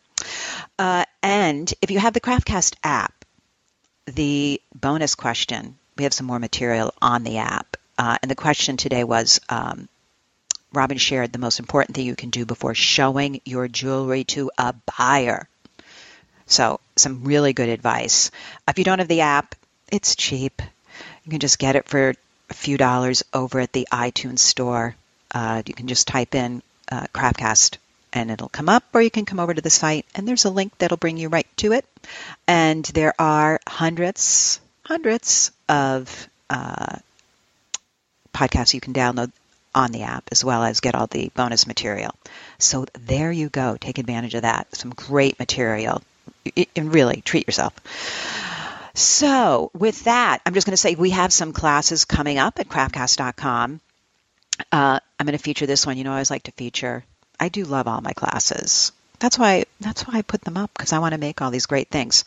Uh, 0.77 1.05
and 1.21 1.73
if 1.81 1.91
you 1.91 1.99
have 1.99 2.13
the 2.13 2.21
Craftcast 2.21 2.75
app, 2.83 3.13
the 4.05 4.61
bonus 4.73 5.15
question, 5.15 5.77
we 5.97 6.03
have 6.03 6.13
some 6.13 6.25
more 6.25 6.39
material 6.39 6.93
on 7.01 7.23
the 7.23 7.37
app. 7.37 7.77
Uh, 7.97 8.17
and 8.21 8.31
the 8.31 8.35
question 8.35 8.77
today 8.77 9.03
was 9.03 9.39
um, 9.49 9.87
Robin 10.73 10.97
shared 10.97 11.31
the 11.31 11.39
most 11.39 11.59
important 11.59 11.95
thing 11.95 12.05
you 12.05 12.15
can 12.15 12.29
do 12.29 12.45
before 12.45 12.73
showing 12.73 13.41
your 13.45 13.67
jewelry 13.67 14.23
to 14.23 14.51
a 14.57 14.73
buyer. 14.97 15.47
So, 16.47 16.79
some 16.95 17.23
really 17.23 17.53
good 17.53 17.69
advice. 17.69 18.31
If 18.67 18.77
you 18.77 18.83
don't 18.83 18.99
have 18.99 19.07
the 19.07 19.21
app, 19.21 19.55
it's 19.91 20.15
cheap. 20.15 20.61
You 21.23 21.29
can 21.29 21.39
just 21.39 21.59
get 21.59 21.75
it 21.75 21.87
for 21.87 22.13
a 22.49 22.53
few 22.53 22.77
dollars 22.77 23.23
over 23.33 23.59
at 23.59 23.73
the 23.73 23.87
iTunes 23.91 24.39
store. 24.39 24.95
Uh, 25.33 25.61
you 25.65 25.73
can 25.73 25.87
just 25.87 26.07
type 26.07 26.35
in 26.35 26.61
uh, 26.91 27.05
Craftcast 27.13 27.77
and 28.13 28.31
it'll 28.31 28.49
come 28.49 28.69
up, 28.69 28.83
or 28.93 29.01
you 29.01 29.11
can 29.11 29.25
come 29.25 29.39
over 29.39 29.53
to 29.53 29.61
the 29.61 29.69
site 29.69 30.05
and 30.15 30.27
there's 30.27 30.45
a 30.45 30.49
link 30.49 30.77
that'll 30.77 30.97
bring 30.97 31.17
you 31.17 31.29
right 31.29 31.47
to 31.57 31.71
it. 31.71 31.85
And 32.47 32.83
there 32.85 33.13
are 33.19 33.59
hundreds, 33.67 34.59
hundreds 34.83 35.51
of 35.69 36.29
uh, 36.49 36.97
podcasts 38.33 38.73
you 38.73 38.81
can 38.81 38.93
download 38.93 39.31
on 39.73 39.91
the 39.91 40.03
app 40.03 40.27
as 40.31 40.43
well 40.43 40.63
as 40.63 40.81
get 40.81 40.95
all 40.95 41.07
the 41.07 41.31
bonus 41.35 41.65
material. 41.65 42.13
So 42.59 42.85
there 42.93 43.31
you 43.31 43.49
go. 43.49 43.77
Take 43.79 43.97
advantage 43.97 44.35
of 44.35 44.41
that. 44.41 44.75
Some 44.75 44.91
great 44.91 45.39
material. 45.39 46.01
And 46.75 46.93
really 46.93 47.21
treat 47.21 47.47
yourself. 47.47 47.73
So 48.93 49.71
with 49.73 50.03
that, 50.03 50.39
I'm 50.45 50.53
just 50.53 50.67
going 50.67 50.73
to 50.73 50.77
say 50.77 50.95
we 50.95 51.11
have 51.11 51.31
some 51.31 51.53
classes 51.53 52.05
coming 52.05 52.37
up 52.37 52.59
at 52.59 52.67
craftcast.com. 52.67 53.79
Uh, 54.71 54.99
I'm 55.19 55.25
going 55.25 55.37
to 55.37 55.43
feature 55.43 55.65
this 55.65 55.85
one. 55.85 55.97
You 55.97 56.03
know, 56.03 56.11
I 56.11 56.15
always 56.15 56.31
like 56.31 56.43
to 56.43 56.51
feature. 56.51 57.03
I 57.41 57.49
do 57.49 57.65
love 57.65 57.87
all 57.87 58.01
my 58.01 58.13
classes. 58.13 58.91
That's 59.17 59.37
why 59.37 59.65
that's 59.79 60.03
why 60.03 60.19
I 60.19 60.21
put 60.21 60.41
them 60.41 60.57
up 60.57 60.69
because 60.73 60.93
I 60.93 60.99
want 60.99 61.13
to 61.13 61.19
make 61.19 61.41
all 61.41 61.49
these 61.49 61.65
great 61.65 61.89
things. 61.89 62.23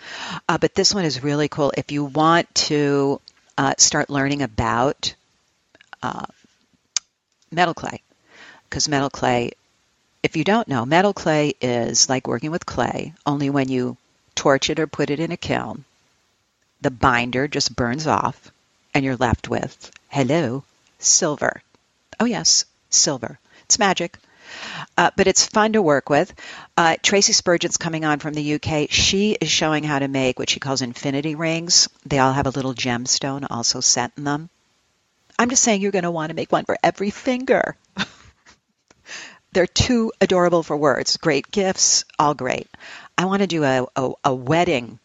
Uh, 0.48 0.58
but 0.58 0.74
this 0.74 0.92
one 0.92 1.04
is 1.04 1.22
really 1.22 1.48
cool. 1.48 1.72
If 1.76 1.92
you 1.92 2.04
want 2.04 2.52
to 2.66 3.20
uh, 3.56 3.74
start 3.78 4.10
learning 4.10 4.42
about 4.42 5.14
uh, 6.02 6.26
metal 7.52 7.74
clay, 7.74 8.02
because 8.68 8.88
metal 8.88 9.08
clay, 9.08 9.52
if 10.24 10.36
you 10.36 10.42
don't 10.42 10.66
know, 10.66 10.84
metal 10.84 11.12
clay 11.12 11.54
is 11.60 12.08
like 12.08 12.26
working 12.26 12.50
with 12.50 12.66
clay. 12.66 13.14
Only 13.24 13.50
when 13.50 13.68
you 13.68 13.96
torch 14.34 14.68
it 14.68 14.80
or 14.80 14.88
put 14.88 15.10
it 15.10 15.20
in 15.20 15.30
a 15.30 15.36
kiln, 15.36 15.84
the 16.80 16.90
binder 16.90 17.46
just 17.46 17.76
burns 17.76 18.08
off, 18.08 18.50
and 18.92 19.04
you're 19.04 19.16
left 19.16 19.48
with 19.48 19.92
hello 20.08 20.64
silver. 20.98 21.62
Oh 22.18 22.24
yes, 22.24 22.64
silver. 22.90 23.38
It's 23.66 23.78
magic. 23.78 24.18
Uh, 24.96 25.10
but 25.16 25.26
it's 25.26 25.46
fun 25.46 25.72
to 25.72 25.82
work 25.82 26.08
with. 26.08 26.32
Uh, 26.76 26.96
Tracy 27.02 27.32
Spurgeon's 27.32 27.76
coming 27.76 28.04
on 28.04 28.18
from 28.18 28.34
the 28.34 28.54
UK. 28.54 28.88
She 28.90 29.32
is 29.32 29.50
showing 29.50 29.84
how 29.84 29.98
to 29.98 30.08
make 30.08 30.38
what 30.38 30.50
she 30.50 30.60
calls 30.60 30.82
infinity 30.82 31.34
rings. 31.34 31.88
They 32.06 32.18
all 32.18 32.32
have 32.32 32.46
a 32.46 32.50
little 32.50 32.74
gemstone 32.74 33.46
also 33.50 33.80
set 33.80 34.12
in 34.16 34.24
them. 34.24 34.50
I'm 35.38 35.50
just 35.50 35.62
saying 35.62 35.80
you're 35.80 35.92
going 35.92 36.04
to 36.04 36.10
want 36.10 36.30
to 36.30 36.36
make 36.36 36.52
one 36.52 36.64
for 36.64 36.76
every 36.82 37.10
finger. 37.10 37.76
They're 39.52 39.66
too 39.66 40.12
adorable 40.20 40.62
for 40.62 40.76
words. 40.76 41.16
Great 41.16 41.50
gifts, 41.50 42.04
all 42.18 42.34
great. 42.34 42.68
I 43.16 43.24
want 43.26 43.42
to 43.42 43.46
do 43.46 43.64
a, 43.64 43.86
a, 43.96 44.12
a 44.24 44.34
wedding 44.34 44.98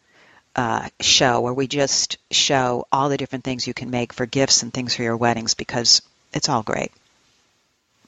uh, 0.56 0.88
show 1.00 1.40
where 1.40 1.54
we 1.54 1.66
just 1.66 2.18
show 2.30 2.86
all 2.90 3.08
the 3.08 3.16
different 3.16 3.44
things 3.44 3.66
you 3.66 3.74
can 3.74 3.90
make 3.90 4.12
for 4.12 4.26
gifts 4.26 4.62
and 4.62 4.72
things 4.72 4.94
for 4.94 5.02
your 5.02 5.16
weddings 5.16 5.54
because 5.54 6.02
it's 6.32 6.48
all 6.48 6.62
great. 6.62 6.92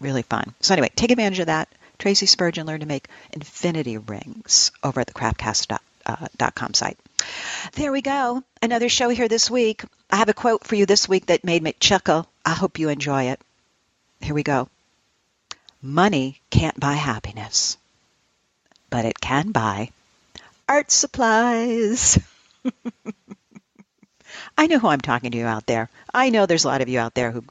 Really 0.03 0.22
fun. 0.22 0.53
So 0.61 0.74
anyway, 0.74 0.90
take 0.96 1.12
advantage 1.12 1.38
of 1.38 1.46
that. 1.46 1.68
Tracy 1.98 2.26
Spurgeon 2.26 2.66
learned 2.66 2.80
to 2.80 2.88
make 2.88 3.07
infinity 3.32 3.98
rings 3.98 4.72
over 4.82 5.00
at 5.00 5.07
the 5.07 5.12
craftcast.com 5.12 5.78
uh, 6.07 6.72
site. 6.72 6.98
There 7.74 7.92
we 7.92 8.03
go. 8.03 8.42
Another 8.61 8.88
show 8.88 9.11
here 9.11 9.28
this 9.28 9.48
week. 9.48 9.84
I 10.11 10.16
have 10.16 10.28
a 10.28 10.34
quote 10.34 10.66
for 10.66 10.74
you 10.74 10.86
this 10.86 11.09
week 11.09 11.26
that 11.26 11.44
made 11.44 11.62
me 11.62 11.76
chuckle. 11.78 12.26
I 12.44 12.50
hope 12.50 12.80
you 12.80 12.88
enjoy 12.88 13.24
it. 13.30 13.40
Here 14.20 14.34
we 14.34 14.42
go. 14.42 14.68
Money 15.80 16.40
can't 16.50 16.78
buy 16.80 16.94
happiness, 16.94 17.76
but 18.90 19.05
it 19.05 19.20
can 19.20 19.53
buy 19.53 19.90
art 20.68 20.90
supplies. 20.90 22.18
I 24.59 24.66
know 24.66 24.80
who 24.80 24.88
I'm 24.88 25.00
talking 25.00 25.30
to 25.30 25.42
out 25.42 25.66
there. 25.66 25.88
I 26.12 26.30
know 26.30 26.46
there's 26.46 26.64
a 26.64 26.68
lot 26.68 26.80
of 26.82 26.88
you 26.88 26.98
out 26.98 27.14
there 27.14 27.30
who 27.30 27.44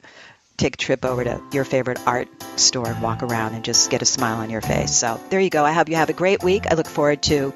take 0.58 0.76
a 0.76 0.78
trip 0.78 1.06
over 1.06 1.24
to 1.24 1.42
your 1.52 1.64
favorite 1.64 2.00
art 2.06 2.28
store 2.60 2.88
and 2.88 3.02
walk 3.02 3.24
around 3.24 3.54
and 3.56 3.64
just 3.64 3.90
get 3.90 4.02
a 4.02 4.06
smile 4.06 4.38
on 4.38 4.50
your 4.50 4.62
face. 4.62 4.94
So 4.96 5.20
there 5.30 5.40
you 5.40 5.50
go. 5.50 5.66
I 5.66 5.72
hope 5.72 5.90
you 5.90 5.96
have 5.96 6.10
a 6.10 6.14
great 6.14 6.44
week. 6.44 6.68
I 6.70 6.76
look 6.76 6.88
forward 6.88 7.24
to 7.24 7.54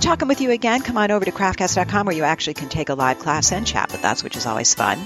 talking 0.00 0.28
with 0.28 0.40
you 0.40 0.50
again. 0.50 0.80
Come 0.82 0.96
on 0.96 1.10
over 1.10 1.24
to 1.24 1.32
craftcast.com 1.32 2.06
where 2.06 2.16
you 2.16 2.24
actually 2.24 2.54
can 2.54 2.68
take 2.68 2.88
a 2.88 2.94
live 2.94 3.18
class 3.18 3.52
and 3.52 3.66
chat 3.66 3.92
with 3.92 4.04
us, 4.04 4.22
which 4.24 4.36
is 4.36 4.46
always 4.46 4.74
fun. 4.74 4.98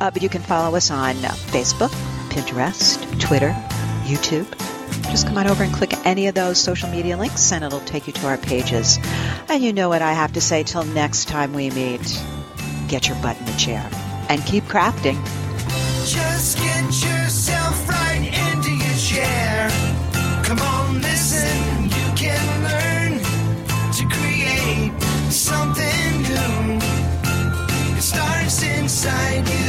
Uh, 0.00 0.10
but 0.10 0.22
you 0.22 0.28
can 0.28 0.42
follow 0.42 0.76
us 0.76 0.90
on 0.90 1.14
Facebook, 1.16 1.90
Pinterest, 2.30 3.20
Twitter, 3.20 3.50
YouTube. 4.04 4.48
Just 5.10 5.26
come 5.26 5.38
on 5.38 5.46
over 5.46 5.64
and 5.64 5.72
click 5.72 5.92
any 6.06 6.28
of 6.28 6.34
those 6.34 6.58
social 6.58 6.88
media 6.88 7.16
links 7.16 7.52
and 7.52 7.64
it'll 7.64 7.80
take 7.80 8.06
you 8.06 8.12
to 8.12 8.26
our 8.26 8.38
pages. 8.38 8.98
And 9.48 9.62
you 9.62 9.72
know 9.72 9.88
what 9.88 10.02
I 10.02 10.12
have 10.12 10.32
to 10.34 10.40
say 10.40 10.62
till 10.62 10.84
next 10.84 11.28
time 11.28 11.52
we 11.52 11.70
meet. 11.70 12.22
Get 12.88 13.08
your 13.08 13.16
butt 13.22 13.38
in 13.38 13.46
the 13.46 13.52
chair 13.52 13.88
and 14.28 14.44
keep 14.44 14.64
crafting. 14.64 15.18
Just 16.04 16.56
get 16.58 16.84
yourself 17.04 17.88
right 17.88 18.24
into 18.48 18.70
your 18.70 18.96
chair. 18.96 19.68
Come 20.42 20.58
on, 20.58 21.00
listen, 21.02 21.84
you 21.84 22.06
can 22.16 22.62
learn 22.62 23.20
to 23.92 24.04
create 24.16 24.92
something 25.30 26.22
new. 26.22 26.78
It 27.96 28.02
starts 28.02 28.62
inside 28.62 29.46
you. 29.46 29.59